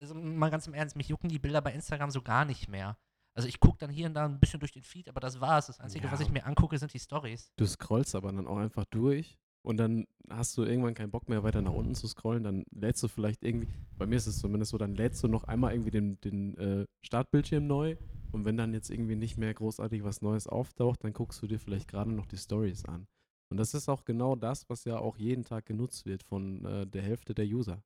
Also 0.00 0.14
mal 0.14 0.50
ganz 0.50 0.66
im 0.68 0.74
Ernst, 0.74 0.94
mich 0.94 1.08
jucken 1.08 1.28
die 1.28 1.40
Bilder 1.40 1.60
bei 1.60 1.72
Instagram 1.72 2.10
so 2.10 2.22
gar 2.22 2.44
nicht 2.44 2.68
mehr. 2.68 2.96
Also 3.36 3.48
ich 3.48 3.60
gucke 3.60 3.76
dann 3.78 3.90
hier 3.90 4.06
und 4.06 4.14
da 4.14 4.24
ein 4.24 4.40
bisschen 4.40 4.60
durch 4.60 4.72
den 4.72 4.82
Feed, 4.82 5.08
aber 5.08 5.20
das 5.20 5.40
war's. 5.40 5.66
Das 5.66 5.78
Einzige, 5.78 6.06
Ja. 6.06 6.12
was 6.12 6.20
ich 6.20 6.30
mir 6.30 6.46
angucke, 6.46 6.78
sind 6.78 6.92
die 6.94 6.98
Stories. 6.98 7.52
Du 7.56 7.66
scrollst 7.66 8.14
aber 8.14 8.32
dann 8.32 8.46
auch 8.46 8.56
einfach 8.56 8.86
durch 8.86 9.38
und 9.62 9.76
dann 9.76 10.06
hast 10.30 10.56
du 10.56 10.62
irgendwann 10.64 10.94
keinen 10.94 11.10
Bock 11.10 11.28
mehr 11.28 11.42
weiter 11.42 11.60
nach 11.60 11.72
unten 11.74 11.94
zu 11.94 12.08
scrollen. 12.08 12.42
Dann 12.44 12.64
lädst 12.70 13.02
du 13.02 13.08
vielleicht 13.08 13.44
irgendwie, 13.44 13.68
bei 13.98 14.06
mir 14.06 14.16
ist 14.16 14.26
es 14.26 14.38
zumindest 14.38 14.70
so, 14.70 14.78
dann 14.78 14.94
lädst 14.94 15.22
du 15.22 15.28
noch 15.28 15.44
einmal 15.44 15.72
irgendwie 15.72 15.90
den, 15.90 16.20
den 16.22 16.56
äh, 16.56 16.86
Startbildschirm 17.04 17.66
neu 17.66 17.96
und 18.32 18.44
wenn 18.46 18.56
dann 18.56 18.72
jetzt 18.72 18.90
irgendwie 18.90 19.16
nicht 19.16 19.36
mehr 19.36 19.52
großartig 19.52 20.02
was 20.02 20.22
Neues 20.22 20.46
auftaucht, 20.46 21.04
dann 21.04 21.12
guckst 21.12 21.42
du 21.42 21.46
dir 21.46 21.60
vielleicht 21.60 21.88
gerade 21.88 22.10
noch 22.12 22.26
die 22.26 22.38
Stories 22.38 22.84
an. 22.86 23.06
Und 23.50 23.58
das 23.58 23.74
ist 23.74 23.88
auch 23.88 24.04
genau 24.04 24.34
das, 24.34 24.68
was 24.70 24.84
ja 24.84 24.98
auch 24.98 25.18
jeden 25.18 25.44
Tag 25.44 25.66
genutzt 25.66 26.06
wird 26.06 26.22
von 26.24 26.64
äh, 26.64 26.86
der 26.86 27.02
Hälfte 27.02 27.34
der 27.34 27.44
User. 27.44 27.82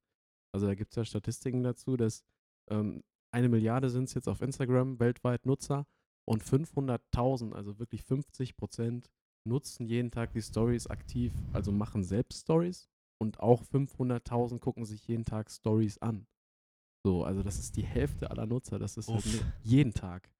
Also 0.52 0.66
da 0.66 0.74
gibt 0.74 0.92
es 0.92 0.96
ja 0.96 1.04
Statistiken 1.04 1.62
dazu, 1.62 1.96
dass 1.96 2.22
ähm, 2.70 3.02
eine 3.32 3.48
Milliarde 3.48 3.90
sind 3.90 4.04
es 4.04 4.14
jetzt 4.14 4.28
auf 4.28 4.42
Instagram 4.42 4.98
weltweit 5.00 5.46
Nutzer 5.46 5.86
und 6.24 6.42
500.000, 6.44 7.52
also 7.52 7.78
wirklich 7.78 8.02
50 8.02 8.56
Prozent, 8.56 9.10
nutzen 9.44 9.86
jeden 9.86 10.10
Tag 10.10 10.32
die 10.32 10.42
Stories 10.42 10.86
aktiv, 10.86 11.32
also 11.52 11.72
machen 11.72 12.04
selbst 12.04 12.42
Stories 12.42 12.88
und 13.18 13.40
auch 13.40 13.62
500.000 13.64 14.58
gucken 14.58 14.84
sich 14.84 15.06
jeden 15.06 15.24
Tag 15.24 15.50
Stories 15.50 15.98
an. 15.98 16.26
So, 17.04 17.24
also 17.24 17.42
das 17.42 17.58
ist 17.58 17.76
die 17.76 17.84
Hälfte 17.84 18.30
aller 18.30 18.46
Nutzer, 18.46 18.78
das 18.78 18.96
ist 18.96 19.08
halt 19.08 19.44
jeden 19.62 19.94
Tag. 19.94 20.30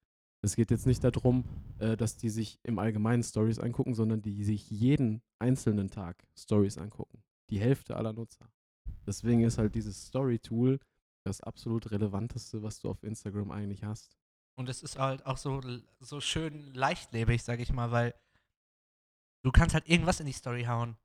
Es 0.42 0.56
geht 0.56 0.70
jetzt 0.70 0.86
nicht 0.86 1.04
darum, 1.04 1.44
äh, 1.78 1.96
dass 1.96 2.16
die 2.16 2.30
sich 2.30 2.58
im 2.62 2.78
Allgemeinen 2.78 3.22
Stories 3.22 3.58
angucken, 3.58 3.94
sondern 3.94 4.22
die 4.22 4.42
sich 4.44 4.70
jeden 4.70 5.22
einzelnen 5.38 5.90
Tag 5.90 6.26
Stories 6.34 6.78
angucken. 6.78 7.22
Die 7.50 7.60
Hälfte 7.60 7.96
aller 7.96 8.12
Nutzer. 8.12 8.50
Deswegen 9.06 9.42
ist 9.42 9.58
halt 9.58 9.74
dieses 9.74 10.06
Story-Tool 10.06 10.78
das 11.24 11.40
absolut 11.40 11.90
relevanteste, 11.90 12.62
was 12.62 12.80
du 12.80 12.90
auf 12.90 13.02
Instagram 13.02 13.50
eigentlich 13.50 13.84
hast. 13.84 14.16
Und 14.56 14.68
es 14.68 14.82
ist 14.82 14.98
halt 14.98 15.24
auch 15.26 15.36
so, 15.36 15.60
so 16.00 16.20
schön 16.20 16.74
leichtlebig, 16.74 17.42
sag 17.42 17.60
ich 17.60 17.72
mal, 17.72 17.90
weil 17.90 18.14
du 19.42 19.52
kannst 19.52 19.74
halt 19.74 19.88
irgendwas 19.88 20.20
in 20.20 20.26
die 20.26 20.32
Story 20.32 20.64
hauen. 20.64 20.96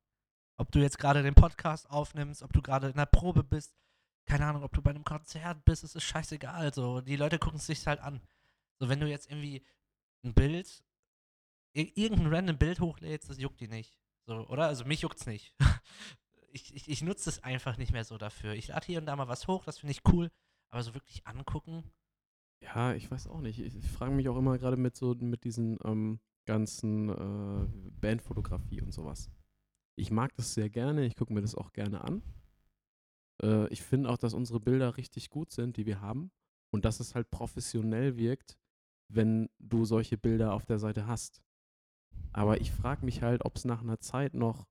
Ob 0.58 0.72
du 0.72 0.78
jetzt 0.78 0.98
gerade 0.98 1.22
den 1.22 1.34
Podcast 1.34 1.90
aufnimmst, 1.90 2.42
ob 2.42 2.52
du 2.52 2.62
gerade 2.62 2.88
in 2.88 2.96
der 2.96 3.06
Probe 3.06 3.44
bist, 3.44 3.74
keine 4.26 4.46
Ahnung, 4.46 4.62
ob 4.62 4.72
du 4.72 4.82
bei 4.82 4.90
einem 4.90 5.04
Konzert 5.04 5.64
bist, 5.64 5.84
es 5.84 5.94
ist 5.94 6.04
scheißegal. 6.04 6.74
So, 6.74 7.00
die 7.00 7.16
Leute 7.16 7.38
gucken 7.38 7.58
es 7.58 7.66
sich 7.66 7.86
halt 7.86 8.00
an. 8.00 8.20
So, 8.78 8.88
wenn 8.88 9.00
du 9.00 9.08
jetzt 9.08 9.30
irgendwie 9.30 9.64
ein 10.24 10.34
Bild, 10.34 10.84
ir 11.74 11.96
irgendein 11.96 12.34
random 12.34 12.58
Bild 12.58 12.80
hochlädst, 12.80 13.30
das 13.30 13.38
juckt 13.38 13.60
die 13.60 13.68
nicht. 13.68 13.96
So, 14.26 14.46
oder? 14.48 14.66
Also 14.66 14.84
mich 14.84 15.02
juckt's 15.02 15.26
nicht. 15.26 15.54
ich 16.56 16.74
ich, 16.74 16.88
ich 16.88 17.02
nutze 17.02 17.30
es 17.30 17.42
einfach 17.42 17.76
nicht 17.78 17.92
mehr 17.92 18.04
so 18.04 18.18
dafür. 18.18 18.54
Ich 18.54 18.68
lade 18.68 18.86
hier 18.86 18.98
und 19.00 19.06
da 19.06 19.16
mal 19.16 19.28
was 19.28 19.46
hoch, 19.48 19.64
das 19.64 19.78
finde 19.78 19.92
ich 19.92 20.02
cool, 20.12 20.30
aber 20.70 20.82
so 20.82 20.94
wirklich 20.94 21.26
angucken, 21.26 21.84
Ja, 22.62 22.94
ich 22.94 23.10
weiß 23.10 23.28
auch 23.28 23.40
nicht. 23.40 23.58
Ich, 23.60 23.76
ich 23.76 23.90
frage 23.90 24.12
mich 24.14 24.28
auch 24.28 24.36
immer 24.36 24.58
gerade 24.58 24.76
mit 24.76 24.96
so 24.96 25.14
mit 25.14 25.44
diesen 25.44 25.78
ähm, 25.84 26.20
ganzen 26.46 27.08
äh, 27.10 27.68
Bandfotografie 28.00 28.80
und 28.82 28.92
sowas. 28.92 29.30
Ich 29.96 30.10
mag 30.10 30.34
das 30.36 30.54
sehr 30.54 30.70
gerne, 30.70 31.06
ich 31.06 31.16
gucke 31.16 31.32
mir 31.32 31.42
das 31.42 31.54
auch 31.54 31.72
gerne 31.72 32.02
an. 32.02 32.22
Äh, 33.42 33.68
ich 33.68 33.82
finde 33.82 34.10
auch, 34.10 34.18
dass 34.18 34.34
unsere 34.34 34.60
Bilder 34.60 34.96
richtig 34.96 35.30
gut 35.30 35.50
sind, 35.50 35.76
die 35.76 35.86
wir 35.86 36.00
haben. 36.00 36.30
Und 36.72 36.84
dass 36.84 37.00
es 37.00 37.14
halt 37.14 37.30
professionell 37.30 38.16
wirkt, 38.16 38.58
wenn 39.08 39.48
du 39.58 39.84
solche 39.84 40.18
Bilder 40.18 40.52
auf 40.52 40.66
der 40.66 40.78
Seite 40.78 41.06
hast. 41.06 41.42
Aber 42.32 42.60
ich 42.60 42.72
frage 42.72 43.04
mich 43.04 43.22
halt, 43.22 43.44
ob 43.44 43.56
es 43.56 43.64
nach 43.64 43.82
einer 43.82 44.00
Zeit 44.00 44.34
noch 44.34 44.66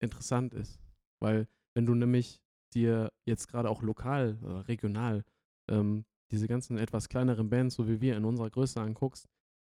interessant 0.00 0.54
ist. 0.54 0.80
Weil 1.20 1.48
wenn 1.74 1.86
du 1.86 1.94
nämlich 1.94 2.40
dir 2.74 3.12
jetzt 3.24 3.48
gerade 3.48 3.70
auch 3.70 3.82
lokal 3.82 4.38
oder 4.42 4.68
regional 4.68 5.24
ähm, 5.68 6.04
diese 6.30 6.48
ganzen 6.48 6.78
etwas 6.78 7.08
kleineren 7.08 7.48
Bands, 7.48 7.74
so 7.74 7.88
wie 7.88 8.00
wir 8.00 8.16
in 8.16 8.24
unserer 8.24 8.50
Größe 8.50 8.80
anguckst, 8.80 9.26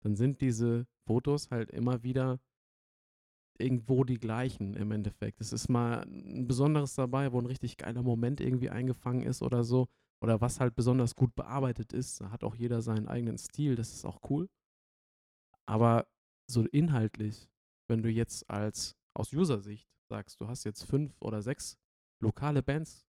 dann 0.04 0.16
sind 0.16 0.42
diese 0.42 0.86
Fotos 1.06 1.52
halt 1.52 1.72
immer 1.72 2.04
wieder 2.04 2.40
irgendwo 3.58 4.04
die 4.04 4.20
gleichen 4.20 4.74
im 4.74 4.92
Endeffekt. 4.92 5.39
Es 5.39 5.54
ist 5.54 5.70
mal 5.70 6.02
ein 6.04 6.48
besonderes 6.48 6.96
dabei, 6.96 7.32
wo 7.32 7.39
ein 7.39 7.46
richtig 7.46 7.78
geiler 7.78 8.02
Moment 8.02 8.42
irgendwie 8.42 8.70
eingefangen 8.70 9.24
ist 9.24 9.42
oder 9.42 9.64
so. 9.64 9.88
Oder 10.22 10.42
was 10.42 10.60
halt 10.60 10.76
besonders 10.76 11.16
gut 11.16 11.34
bearbeitet 11.36 11.94
ist. 11.94 12.22
Da 12.22 12.32
hat 12.32 12.44
auch 12.44 12.56
jeder 12.56 12.82
seinen 12.82 13.08
eigenen 13.08 13.38
Stil, 13.38 13.76
das 13.76 13.94
ist 13.94 14.06
auch 14.06 14.20
cool. 14.30 14.50
Aber 15.66 16.08
so 16.48 16.66
inhaltlich, 16.66 17.50
wenn 17.88 18.04
du 18.04 18.10
jetzt 18.10 18.50
als 18.50 18.96
aus 19.14 19.34
User-Sicht 19.34 19.88
sagst, 20.12 20.39
du 20.41 20.47
hast 20.47 20.64
jetzt 20.66 20.84
fünf 20.84 21.14
oder 21.22 21.41
sechs 21.41 21.78
lokale 22.22 22.62
Bands, 22.62 23.05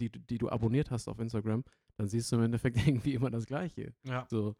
die, 0.00 0.10
du- 0.10 0.20
die 0.20 0.38
du 0.38 0.48
abonniert 0.50 0.90
hast 0.90 1.08
auf 1.08 1.18
Instagram, 1.18 1.64
dann 1.96 2.06
siehst 2.08 2.30
du 2.30 2.36
im 2.36 2.42
Endeffekt 2.44 2.76
irgendwie 2.86 3.14
immer 3.14 3.30
das 3.30 3.46
Gleiche. 3.46 3.94
Ja. 4.04 4.26
So, 4.30 4.54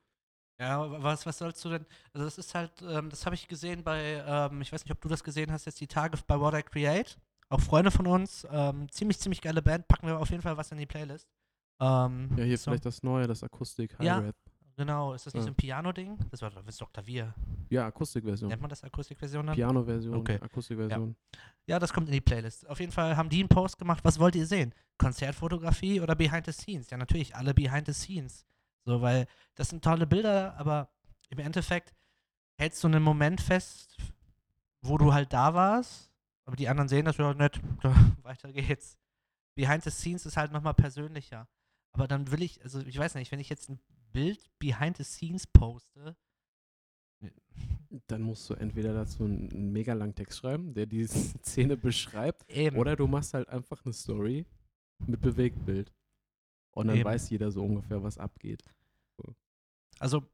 Ja, 0.61 1.03
was, 1.03 1.27
was 1.27 1.39
sollst 1.39 1.65
du 1.65 1.69
denn? 1.71 1.87
Also, 2.13 2.25
das 2.27 2.39
ist 2.39 2.55
halt, 2.55 2.73
ähm, 2.83 3.11
das 3.11 3.25
habe 3.27 3.35
ich 3.35 3.49
gesehen 3.49 3.83
bei, 3.85 4.23
ähm, 4.27 4.61
ich 4.63 4.73
weiß 4.73 4.85
nicht, 4.85 4.93
ob 4.93 5.01
du 5.01 5.09
das 5.09 5.23
gesehen 5.25 5.51
hast, 5.53 5.65
jetzt 5.67 5.81
die 5.81 5.87
Tage 5.89 6.17
bei 6.27 6.39
What 6.39 6.55
I 6.55 6.63
Create. 6.63 7.19
Auch 7.51 7.61
Freunde 7.61 7.91
von 7.91 8.07
uns. 8.07 8.47
Ähm, 8.51 8.89
ziemlich, 8.91 9.19
ziemlich 9.19 9.41
geile 9.43 9.61
Band. 9.63 9.87
Packen 9.89 10.07
wir 10.07 10.19
auf 10.19 10.31
jeden 10.31 10.43
Fall 10.43 10.57
was 10.57 10.73
in 10.73 10.79
die 10.79 10.87
Playlist. 10.87 11.29
Ähm, 11.81 12.31
ja, 12.39 12.45
hier 12.45 12.57
so, 12.57 12.71
vielleicht 12.71 12.87
das 12.87 13.03
Neue, 13.03 13.27
das 13.27 13.43
Akustik 13.43 13.99
High 13.99 14.07
Ja. 14.07 14.33
Genau, 14.77 15.13
ist 15.15 15.27
das 15.27 15.35
nicht 15.35 15.43
Ja. 15.43 15.45
so 15.47 15.51
ein 15.53 15.55
Piano-Ding? 15.55 16.19
Das 16.31 16.43
war 16.43 16.51
das 16.51 16.65
ist 16.67 16.81
doch 16.81 16.93
Klavier. 16.93 17.35
Ja, 17.71 17.87
Akustikversion. 17.87 18.49
Nennt 18.49 18.61
man 18.61 18.69
das 18.69 18.83
Akustikversion 18.83 19.47
dann? 19.47 19.55
Piano-Version, 19.55 20.15
Okay. 20.17 20.41
Akustikversion. 20.41 21.15
Ja, 21.67 21.79
das 21.79 21.93
kommt 21.93 22.09
in 22.09 22.13
die 22.13 22.21
Playlist. 22.21 22.69
Auf 22.69 22.81
jeden 22.81 22.93
Fall 22.93 23.17
haben 23.17 23.29
die 23.29 23.41
einen 23.41 23.49
Post 23.49 23.79
gemacht. 23.79 24.05
Was 24.05 24.19
wollt 24.19 24.35
ihr 24.35 24.47
sehen? 24.47 24.75
Konzertfotografie 24.99 26.01
oder 26.01 26.15
Behind 26.15 26.45
the 26.47 26.53
Scenes? 26.53 26.91
Ja, 26.91 26.97
natürlich, 26.97 27.35
alle 27.37 27.55
Behind 27.55 27.87
the 27.87 27.93
Scenes. 27.93 28.45
So, 28.85 29.01
weil 29.01 29.27
das 29.55 29.69
sind 29.71 29.83
tolle 29.83 30.07
Bilder, 30.07 30.57
aber 30.59 30.91
im 31.31 31.39
Endeffekt 31.39 31.95
hältst 32.59 32.83
du 32.83 32.89
einen 32.89 33.03
Moment 33.03 33.41
fest, 33.41 33.97
wo 34.83 34.99
du 34.99 35.13
halt 35.15 35.33
da 35.33 35.55
warst 35.55 36.11
aber 36.47 36.57
die 36.57 36.69
anderen 36.69 36.89
sehen 36.89 37.07
das 37.07 37.17
ja 37.17 37.33
nicht. 37.33 37.61
Weiter 38.23 38.53
geht's. 38.53 38.99
Behind 39.57 39.83
the 39.83 39.91
Scenes 39.91 40.27
ist 40.27 40.37
halt 40.37 40.53
nochmal 40.53 40.75
persönlicher. 40.75 41.49
Aber 41.93 42.07
dann 42.09 42.31
will 42.31 42.43
ich, 42.43 42.63
also 42.63 42.81
ich 42.81 42.99
weiß 42.99 43.15
nicht, 43.15 43.33
wenn 43.33 43.41
ich 43.41 43.49
jetzt 43.49 43.71
ein 43.71 43.81
Bild 44.15 44.49
Behind 44.61 44.97
the 44.97 45.05
Scenes 45.05 45.47
poste, 45.47 46.17
Dann 48.07 48.23
musst 48.23 48.49
du 48.49 48.55
entweder 48.55 48.95
dazu 48.95 49.25
einen, 49.25 49.73
mega 49.73 49.93
langen 49.93 50.15
Text 50.15 50.39
schreiben, 50.39 50.73
der 50.73 50.87
die 50.87 51.07
Szene 51.45 51.77
beschreibt, 51.77 52.49
eben. 52.51 52.77
oder 52.77 52.97
du 52.97 53.07
machst 53.07 53.35
halt 53.35 53.49
einfach 53.49 53.85
eine 53.85 53.93
Story 53.93 54.47
mit 55.07 55.21
Bewegtbild. 55.21 55.93
Und 56.71 56.89
dann 56.89 56.97
Eben. 56.97 57.05
weiß 57.05 57.31
jeder 57.31 57.51
so 57.51 57.65
ungefähr, 57.65 58.03
was 58.03 58.19
abgeht. 58.19 58.65
Also, 60.01 60.25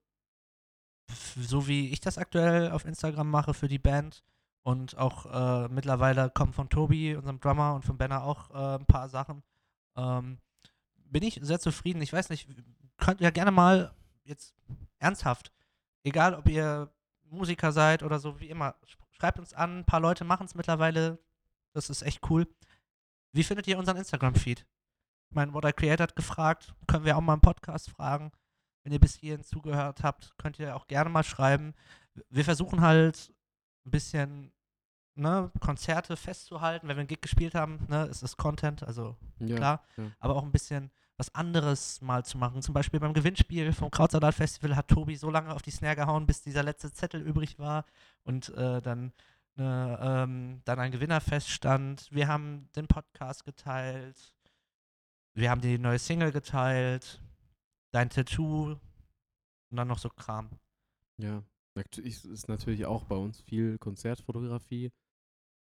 so 1.36 1.66
wie 1.68 1.90
ich 1.90 2.00
das 2.00 2.16
aktuell 2.18 2.70
auf 2.70 2.84
Instagram 2.86 3.30
mache 3.30 3.52
für 3.52 3.68
die 3.68 3.78
Band 3.78 4.22
und 4.62 4.96
auch 4.96 5.26
äh, 5.26 5.68
mittlerweile 5.68 6.30
kommen 6.30 6.52
von 6.52 6.68
Tobi, 6.68 7.14
unserem 7.14 7.40
Drummer, 7.40 7.74
und 7.74 7.84
von 7.84 7.98
Benner 7.98 8.24
auch 8.24 8.50
äh, 8.50 8.78
ein 8.78 8.86
paar 8.86 9.08
Sachen, 9.08 9.42
ähm, 9.96 10.38
bin 11.10 11.22
ich 11.22 11.38
sehr 11.42 11.60
zufrieden. 11.60 12.00
Ich 12.00 12.12
weiß 12.12 12.30
nicht, 12.30 12.48
könnt 13.00 13.20
ihr 13.20 13.30
gerne 13.32 13.50
mal 13.50 13.94
jetzt 14.24 14.54
ernsthaft, 14.98 15.52
egal 16.04 16.34
ob 16.34 16.48
ihr 16.48 16.90
Musiker 17.24 17.72
seid 17.72 18.02
oder 18.02 18.18
so, 18.18 18.38
wie 18.40 18.48
immer, 18.48 18.74
sch- 18.86 18.96
schreibt 19.12 19.38
uns 19.38 19.54
an, 19.54 19.80
ein 19.80 19.84
paar 19.84 20.00
Leute 20.00 20.24
machen 20.24 20.46
es 20.46 20.54
mittlerweile, 20.54 21.18
das 21.72 21.90
ist 21.90 22.02
echt 22.02 22.28
cool. 22.30 22.46
Wie 23.32 23.44
findet 23.44 23.66
ihr 23.68 23.78
unseren 23.78 23.96
Instagram-Feed? 23.96 24.66
Ich 25.28 25.34
meine, 25.36 25.52
What 25.54 25.64
I 25.64 25.72
Create 25.72 26.00
hat 26.00 26.16
gefragt, 26.16 26.74
können 26.88 27.04
wir 27.04 27.16
auch 27.16 27.20
mal 27.20 27.34
im 27.34 27.40
Podcast 27.40 27.88
fragen. 27.90 28.32
Wenn 28.82 28.92
ihr 28.92 28.98
bis 28.98 29.14
hierhin 29.14 29.44
zugehört 29.44 30.02
habt, 30.02 30.34
könnt 30.38 30.58
ihr 30.58 30.74
auch 30.74 30.86
gerne 30.88 31.10
mal 31.10 31.22
schreiben. 31.22 31.74
Wir 32.28 32.44
versuchen 32.44 32.80
halt 32.80 33.32
ein 33.86 33.90
bisschen 33.92 34.52
ne, 35.14 35.52
Konzerte 35.60 36.16
festzuhalten. 36.16 36.88
Wenn 36.88 36.96
wir 36.96 37.00
einen 37.02 37.08
Gig 37.08 37.20
gespielt 37.22 37.54
haben, 37.54 37.86
ne, 37.88 38.06
ist 38.06 38.22
es 38.22 38.36
Content, 38.36 38.82
also 38.82 39.16
Ja, 39.38 39.56
klar. 39.56 39.84
ja. 39.96 40.04
Aber 40.18 40.34
auch 40.34 40.42
ein 40.42 40.50
bisschen 40.50 40.90
was 41.20 41.34
anderes 41.34 42.00
mal 42.00 42.24
zu 42.24 42.38
machen. 42.38 42.62
Zum 42.62 42.72
Beispiel 42.72 42.98
beim 42.98 43.12
Gewinnspiel 43.12 43.72
vom 43.74 43.90
Krautsalat 43.90 44.34
Festival 44.34 44.74
hat 44.74 44.88
Tobi 44.88 45.16
so 45.16 45.30
lange 45.30 45.54
auf 45.54 45.60
die 45.60 45.70
Snare 45.70 45.96
gehauen, 45.96 46.26
bis 46.26 46.40
dieser 46.40 46.62
letzte 46.62 46.92
Zettel 46.92 47.20
übrig 47.20 47.58
war 47.58 47.84
und 48.24 48.48
äh, 48.56 48.80
dann, 48.80 49.12
ne, 49.56 49.98
ähm, 50.00 50.62
dann 50.64 50.80
ein 50.80 50.90
Gewinner 50.90 51.20
feststand. 51.20 52.08
Wir 52.10 52.26
haben 52.26 52.70
den 52.74 52.88
Podcast 52.88 53.44
geteilt. 53.44 54.34
Wir 55.34 55.50
haben 55.50 55.60
die 55.60 55.78
neue 55.78 55.98
Single 55.98 56.32
geteilt. 56.32 57.20
Dein 57.92 58.08
Tattoo. 58.08 58.78
Und 59.70 59.76
dann 59.76 59.88
noch 59.88 59.98
so 59.98 60.08
Kram. 60.08 60.48
Ja, 61.18 61.42
ist 61.98 62.48
natürlich 62.48 62.86
auch 62.86 63.04
bei 63.04 63.16
uns 63.16 63.42
viel 63.42 63.76
Konzertfotografie, 63.78 64.90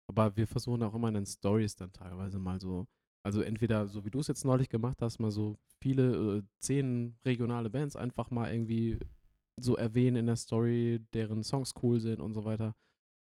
aber 0.06 0.36
wir 0.36 0.46
versuchen 0.46 0.82
auch 0.84 0.94
immer 0.94 1.08
in 1.08 1.14
den 1.14 1.26
Stories 1.26 1.74
dann 1.74 1.92
teilweise 1.92 2.38
mal 2.38 2.60
so, 2.60 2.86
also 3.22 3.42
entweder 3.42 3.86
so 3.86 4.04
wie 4.04 4.10
du 4.10 4.20
es 4.20 4.28
jetzt 4.28 4.44
neulich 4.44 4.68
gemacht 4.68 5.02
hast, 5.02 5.18
mal 5.18 5.30
so 5.30 5.58
viele, 5.80 6.38
äh, 6.38 6.42
zehn 6.58 7.16
regionale 7.24 7.70
Bands 7.70 7.96
einfach 7.96 8.30
mal 8.30 8.52
irgendwie 8.52 8.98
so 9.60 9.76
erwähnen 9.76 10.16
in 10.16 10.26
der 10.26 10.36
Story, 10.36 11.04
deren 11.12 11.42
Songs 11.42 11.74
cool 11.82 12.00
sind 12.00 12.20
und 12.20 12.34
so 12.34 12.44
weiter, 12.44 12.74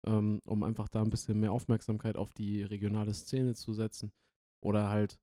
ähm, 0.07 0.40
um 0.45 0.62
einfach 0.62 0.88
da 0.88 1.03
ein 1.03 1.11
bisschen 1.11 1.40
mehr 1.40 1.53
Aufmerksamkeit 1.53 2.16
auf 2.16 2.32
die 2.32 2.62
regionale 2.62 3.12
Szene 3.12 3.55
zu 3.55 3.72
setzen. 3.74 4.12
Oder 4.61 4.88
halt 4.88 5.18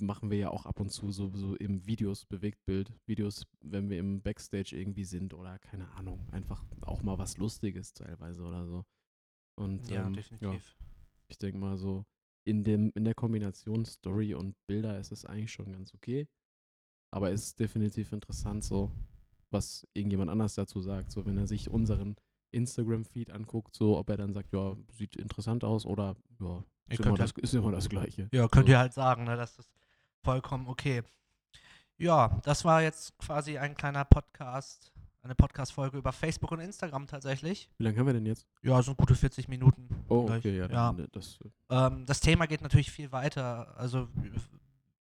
machen 0.00 0.30
wir 0.30 0.38
ja 0.38 0.50
auch 0.50 0.66
ab 0.66 0.80
und 0.80 0.90
zu 0.90 1.12
so, 1.12 1.30
so 1.34 1.54
im 1.56 1.86
Videos, 1.86 2.26
Bewegtbild, 2.26 2.92
Videos, 3.06 3.46
wenn 3.60 3.88
wir 3.90 3.98
im 3.98 4.20
Backstage 4.22 4.76
irgendwie 4.76 5.04
sind 5.04 5.34
oder 5.34 5.58
keine 5.58 5.88
Ahnung, 5.92 6.26
einfach 6.32 6.64
auch 6.82 7.02
mal 7.02 7.18
was 7.18 7.38
Lustiges 7.38 7.92
teilweise 7.92 8.42
oder 8.42 8.66
so. 8.66 8.84
Und 9.56 9.88
Ja, 9.90 10.06
ähm, 10.06 10.14
definitiv. 10.14 10.76
ich 11.28 11.38
denke 11.38 11.58
mal 11.58 11.76
so, 11.76 12.04
in, 12.48 12.64
dem, 12.64 12.90
in 12.94 13.04
der 13.04 13.14
Kombination 13.14 13.84
Story 13.84 14.32
und 14.34 14.56
Bilder 14.66 14.98
ist 14.98 15.12
es 15.12 15.26
eigentlich 15.26 15.52
schon 15.52 15.70
ganz 15.70 15.92
okay. 15.92 16.26
Aber 17.10 17.30
es 17.30 17.44
ist 17.44 17.60
definitiv 17.60 18.12
interessant, 18.12 18.64
so, 18.64 18.90
was 19.50 19.86
irgendjemand 19.92 20.30
anders 20.30 20.54
dazu 20.54 20.80
sagt. 20.80 21.12
So, 21.12 21.26
wenn 21.26 21.36
er 21.36 21.46
sich 21.46 21.68
unseren 21.68 22.16
Instagram-Feed 22.52 23.30
anguckt, 23.30 23.76
so, 23.76 23.98
ob 23.98 24.08
er 24.08 24.16
dann 24.16 24.32
sagt, 24.32 24.52
ja, 24.54 24.76
sieht 24.92 25.16
interessant 25.16 25.62
aus 25.62 25.84
oder, 25.84 26.16
ja, 26.40 26.64
ist 26.88 27.00
immer, 27.00 27.18
das, 27.18 27.32
ist 27.32 27.54
immer 27.54 27.70
das 27.70 27.88
Gleiche. 27.90 28.28
Ja, 28.32 28.48
könnt 28.48 28.66
So. 28.66 28.72
ihr 28.72 28.78
halt 28.78 28.94
sagen, 28.94 29.24
ne? 29.24 29.36
Das 29.36 29.58
ist 29.58 29.70
vollkommen 30.24 30.68
okay. 30.68 31.02
Ja, 31.98 32.40
das 32.44 32.64
war 32.64 32.82
jetzt 32.82 33.18
quasi 33.18 33.58
ein 33.58 33.74
kleiner 33.74 34.06
Podcast, 34.06 34.90
eine 35.22 35.34
Podcast-Folge 35.34 35.98
über 35.98 36.12
Facebook 36.12 36.52
und 36.52 36.60
Instagram 36.60 37.06
tatsächlich. 37.06 37.70
Wie 37.78 37.84
lange 37.84 37.98
haben 37.98 38.06
wir 38.06 38.14
denn 38.14 38.26
jetzt? 38.26 38.46
Ja, 38.62 38.80
so 38.82 38.94
gute 38.94 39.14
40 39.14 39.48
Minuten. 39.48 39.88
Oh, 40.08 40.28
okay, 40.30 40.56
ja, 40.56 40.66
ja. 40.70 40.90
äh, 40.90 41.08
das, 41.12 41.38
äh, 41.40 41.48
Ähm, 41.70 42.06
das 42.06 42.20
Thema 42.20 42.46
geht 42.46 42.62
natürlich 42.62 42.90
viel 42.90 43.12
weiter. 43.12 43.76
Also 43.76 44.08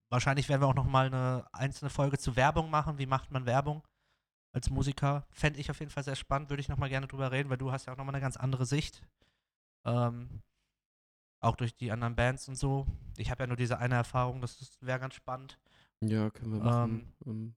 wahrscheinlich 0.09 0.49
werden 0.49 0.61
wir 0.61 0.68
auch 0.68 0.76
noch 0.76 0.88
mal 0.88 1.07
eine 1.07 1.45
einzelne 1.53 1.89
Folge 1.89 2.18
zu 2.18 2.36
Werbung 2.36 2.70
machen. 2.70 2.97
Wie 2.97 3.05
macht 3.05 3.32
man 3.32 3.45
Werbung 3.45 3.84
als 4.51 4.70
Musiker? 4.70 5.26
Fände 5.30 5.59
ich 5.59 5.70
auf 5.70 5.80
jeden 5.80 5.91
Fall 5.91 6.03
sehr 6.03 6.15
spannend. 6.15 6.49
Würde 6.49 6.61
ich 6.61 6.70
noch 6.70 6.78
mal 6.78 6.89
gerne 6.89 7.07
drüber 7.07 7.32
reden, 7.32 7.49
weil 7.49 7.57
du 7.57 7.72
hast 7.72 7.86
ja 7.86 7.93
auch 7.93 7.97
noch 7.97 8.05
mal 8.05 8.11
eine 8.13 8.22
ganz 8.22 8.38
andere 8.38 8.65
Sicht. 8.65 9.03
Ähm, 9.86 10.41
auch 11.39 11.55
durch 11.55 11.76
die 11.76 11.91
anderen 11.91 12.15
Bands 12.15 12.47
und 12.47 12.55
so. 12.55 12.88
Ich 13.18 13.30
habe 13.30 13.43
ja 13.43 13.47
nur 13.47 13.57
diese 13.57 13.78
eine 13.78 13.95
Erfahrung. 13.95 14.41
Das 14.41 14.78
wäre 14.82 14.99
ganz 14.99 15.13
spannend. 15.13 15.59
Ja, 16.01 16.30
können 16.32 16.53
wir 16.53 16.59
machen. 16.59 17.13
Ähm, 17.26 17.55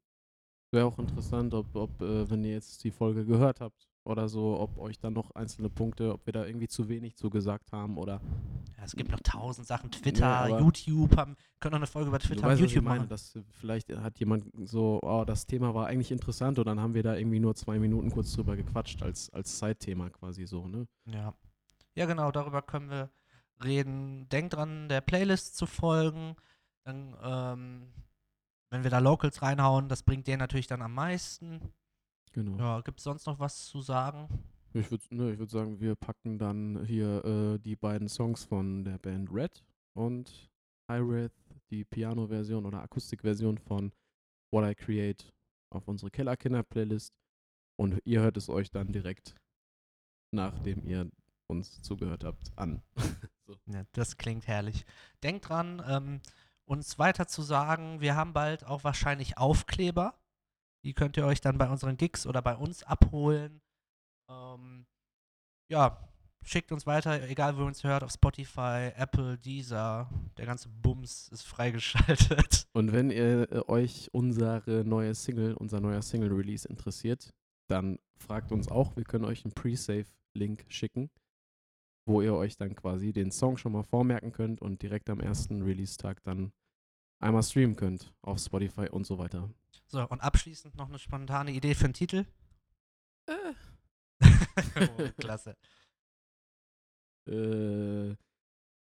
Wäre 0.72 0.86
auch 0.86 0.98
interessant, 0.98 1.52
ob, 1.54 1.74
ob 1.74 2.00
äh, 2.00 2.30
wenn 2.30 2.44
ihr 2.44 2.52
jetzt 2.52 2.84
die 2.84 2.90
Folge 2.92 3.24
gehört 3.24 3.60
habt 3.60 3.88
oder 4.04 4.28
so, 4.28 4.58
ob 4.58 4.78
euch 4.78 4.98
dann 4.98 5.12
noch 5.14 5.30
einzelne 5.32 5.68
Punkte, 5.68 6.12
ob 6.12 6.24
wir 6.26 6.32
da 6.32 6.46
irgendwie 6.46 6.68
zu 6.68 6.88
wenig 6.88 7.16
zu 7.16 7.28
gesagt 7.28 7.72
haben 7.72 7.98
oder 7.98 8.20
Ja, 8.78 8.84
es 8.84 8.92
gibt 8.94 9.10
noch 9.10 9.20
tausend 9.20 9.66
Sachen. 9.66 9.90
Twitter, 9.90 10.26
aber- 10.26 10.60
YouTube, 10.60 11.16
haben, 11.16 11.36
können 11.58 11.72
noch 11.72 11.78
eine 11.80 11.86
Folge 11.88 12.08
über 12.08 12.18
Twitter 12.20 12.42
und 12.44 12.48
weißt, 12.48 12.60
ich 12.62 12.72
YouTube 12.72 12.84
machen. 12.84 13.08
dass 13.08 13.36
vielleicht 13.58 13.90
hat 13.96 14.18
jemand 14.20 14.44
so, 14.68 15.00
oh, 15.02 15.24
das 15.26 15.44
Thema 15.46 15.74
war 15.74 15.86
eigentlich 15.88 16.12
interessant 16.12 16.58
und 16.60 16.66
dann 16.66 16.78
haben 16.80 16.94
wir 16.94 17.02
da 17.02 17.16
irgendwie 17.16 17.40
nur 17.40 17.54
zwei 17.56 17.78
Minuten 17.80 18.10
kurz 18.10 18.32
drüber 18.32 18.54
gequatscht 18.56 19.02
als, 19.02 19.28
als 19.30 19.58
Zeitthema 19.58 20.08
quasi 20.10 20.46
so, 20.46 20.68
ne? 20.68 20.86
Ja. 21.06 21.34
Ja, 21.94 22.06
genau, 22.06 22.30
darüber 22.30 22.62
können 22.62 22.88
wir 22.90 23.10
reden. 23.64 24.28
Denkt 24.28 24.54
dran, 24.54 24.88
der 24.88 25.00
Playlist 25.00 25.56
zu 25.56 25.66
folgen. 25.66 26.36
Dann, 26.84 27.16
ähm, 27.22 27.92
wenn 28.70 28.84
wir 28.84 28.90
da 28.90 28.98
Locals 28.98 29.42
reinhauen, 29.42 29.88
das 29.88 30.02
bringt 30.02 30.26
dir 30.26 30.36
natürlich 30.36 30.66
dann 30.66 30.82
am 30.82 30.94
meisten. 30.94 31.72
Genau. 32.32 32.56
Ja, 32.58 32.80
gibt 32.80 32.98
es 32.98 33.04
sonst 33.04 33.26
noch 33.26 33.38
was 33.38 33.66
zu 33.66 33.80
sagen? 33.80 34.28
Ich 34.72 34.90
würde 34.90 35.04
ne, 35.10 35.32
ich 35.32 35.38
würd 35.38 35.50
sagen, 35.50 35.80
wir 35.80 35.96
packen 35.96 36.38
dann 36.38 36.84
hier 36.84 37.24
äh, 37.24 37.58
die 37.58 37.74
beiden 37.74 38.08
Songs 38.08 38.44
von 38.44 38.84
der 38.84 38.98
Band 38.98 39.28
Red 39.32 39.64
und 39.94 40.48
Hyreth, 40.88 41.32
die 41.70 41.84
Piano-Version 41.84 42.64
oder 42.66 42.82
Akustikversion 42.82 43.58
von 43.58 43.92
What 44.52 44.70
I 44.70 44.74
Create 44.74 45.32
auf 45.70 45.88
unsere 45.88 46.10
Kellerkinder-Playlist. 46.10 47.12
Und 47.76 48.00
ihr 48.04 48.20
hört 48.20 48.36
es 48.36 48.48
euch 48.48 48.70
dann 48.70 48.92
direkt, 48.92 49.34
nachdem 50.32 50.86
ihr 50.86 51.10
uns 51.48 51.82
zugehört 51.82 52.24
habt, 52.24 52.52
an. 52.56 52.82
so. 53.46 53.56
Ja, 53.66 53.84
das 53.92 54.16
klingt 54.16 54.46
herrlich. 54.46 54.84
Denkt 55.22 55.48
dran, 55.48 55.82
ähm, 55.86 56.20
uns 56.70 57.00
weiter 57.00 57.26
zu 57.26 57.42
sagen, 57.42 58.00
wir 58.00 58.14
haben 58.14 58.32
bald 58.32 58.64
auch 58.64 58.84
wahrscheinlich 58.84 59.36
Aufkleber. 59.36 60.14
Die 60.84 60.94
könnt 60.94 61.16
ihr 61.16 61.26
euch 61.26 61.40
dann 61.40 61.58
bei 61.58 61.68
unseren 61.68 61.96
Gigs 61.96 62.28
oder 62.28 62.40
bei 62.42 62.54
uns 62.54 62.84
abholen. 62.84 63.60
Ähm, 64.30 64.86
ja, 65.68 66.08
schickt 66.42 66.70
uns 66.70 66.86
weiter, 66.86 67.28
egal 67.28 67.56
wo 67.56 67.62
ihr 67.62 67.66
uns 67.66 67.82
hört, 67.82 68.04
auf 68.04 68.12
Spotify, 68.12 68.92
Apple, 68.94 69.36
Deezer. 69.36 70.08
Der 70.38 70.46
ganze 70.46 70.68
Bums 70.68 71.28
ist 71.30 71.42
freigeschaltet. 71.42 72.68
Und 72.72 72.92
wenn 72.92 73.10
ihr 73.10 73.50
äh, 73.50 73.62
euch 73.66 74.08
unsere 74.12 74.84
neue 74.84 75.16
Single, 75.16 75.54
unser 75.54 75.80
neuer 75.80 76.02
Single-Release 76.02 76.68
interessiert, 76.68 77.34
dann 77.68 77.98
fragt 78.16 78.52
uns 78.52 78.68
auch. 78.68 78.94
Wir 78.94 79.04
können 79.04 79.24
euch 79.24 79.44
einen 79.44 79.54
Pre-Save-Link 79.54 80.66
schicken, 80.68 81.10
wo 82.06 82.22
ihr 82.22 82.34
euch 82.34 82.56
dann 82.56 82.76
quasi 82.76 83.12
den 83.12 83.32
Song 83.32 83.56
schon 83.56 83.72
mal 83.72 83.82
vormerken 83.82 84.30
könnt 84.30 84.62
und 84.62 84.82
direkt 84.82 85.10
am 85.10 85.18
ersten 85.18 85.62
Release-Tag 85.62 86.22
dann 86.22 86.52
einmal 87.20 87.42
streamen 87.42 87.76
könnt 87.76 88.12
auf 88.22 88.40
Spotify 88.40 88.88
und 88.88 89.06
so 89.06 89.18
weiter. 89.18 89.48
So, 89.86 90.06
und 90.08 90.20
abschließend 90.20 90.76
noch 90.76 90.88
eine 90.88 90.98
spontane 90.98 91.52
Idee 91.52 91.74
für 91.74 91.84
einen 91.84 91.94
Titel. 91.94 92.24
oh, 93.28 95.08
klasse. 95.18 95.56
Äh, 97.28 98.16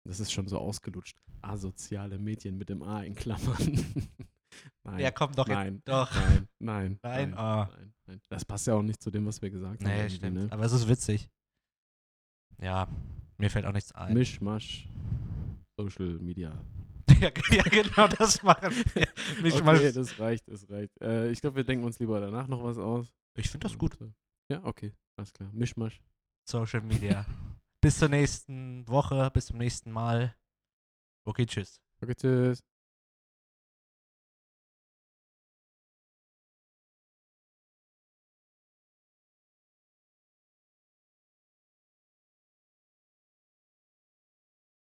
das 0.06 0.20
ist 0.20 0.32
schon 0.32 0.48
so 0.48 0.58
ausgelutscht. 0.58 1.18
Asoziale 1.42 2.18
Medien 2.18 2.58
mit 2.58 2.70
dem 2.70 2.84
A 2.84 3.04
in 3.04 3.16
Klammern. 3.16 3.58
nein. 4.84 5.00
Ja, 5.00 5.12
komm 5.12 5.34
doch 5.34 5.48
nein. 5.48 5.76
jetzt. 5.76 5.88
Doch. 5.88 6.14
Nein, 6.14 6.48
nein, 6.60 7.00
Nein, 7.02 7.30
nein, 7.30 7.38
ah. 7.38 7.70
nein, 7.72 7.94
nein. 8.08 8.22
Das 8.30 8.46
passt 8.46 8.68
ja 8.68 8.74
auch 8.76 8.82
nicht 8.82 9.02
zu 9.02 9.12
dem, 9.12 9.26
was 9.26 9.42
wir 9.42 9.50
gesagt 9.50 9.84
haben. 9.84 9.92
Nee, 9.92 10.10
stimmt. 10.10 10.36
ne? 10.36 10.48
Aber 10.52 10.64
es 10.66 10.74
ist 10.74 10.88
witzig. 10.88 11.30
Ja, 12.62 12.88
mir 13.38 13.50
fällt 13.50 13.66
auch 13.66 13.74
nichts 13.74 13.92
ein. 13.94 14.14
Mischmasch, 14.14 14.88
Social 15.78 16.20
Media. 16.20 16.54
ja, 17.20 17.30
ja, 17.51 17.64
genau 17.64 18.08
das 18.08 18.41
machen 18.43 18.74
wir. 18.93 19.08
Mischmasch. 19.41 19.80
Okay, 19.80 19.91
das 19.91 20.20
reicht, 20.20 20.47
das 20.47 20.70
reicht. 20.70 20.99
Äh, 21.01 21.32
ich 21.32 21.41
glaube, 21.41 21.58
wir 21.58 21.64
denken 21.64 21.86
uns 21.86 21.99
lieber 21.99 22.20
danach 22.20 22.47
noch 22.47 22.64
was 22.64 22.78
aus. 22.78 23.14
Ich 23.36 23.49
finde 23.49 23.68
das 23.68 23.78
gut. 23.78 23.97
Ja, 24.49 24.64
okay, 24.64 24.93
alles 25.18 25.34
klar. 25.34 25.49
Mischmasch. 25.54 26.01
Social 26.47 26.82
Media. 26.82 27.26
bis 27.82 27.99
zur 27.99 28.10
nächsten 28.10 28.88
Woche, 28.88 29.30
bis 29.34 29.47
zum 29.47 29.58
nächsten 29.58 29.91
Mal. 29.91 30.36
Okay, 31.26 31.45
tschüss. 31.45 31.82
Okay, 32.01 32.16
tschüss. 32.16 32.64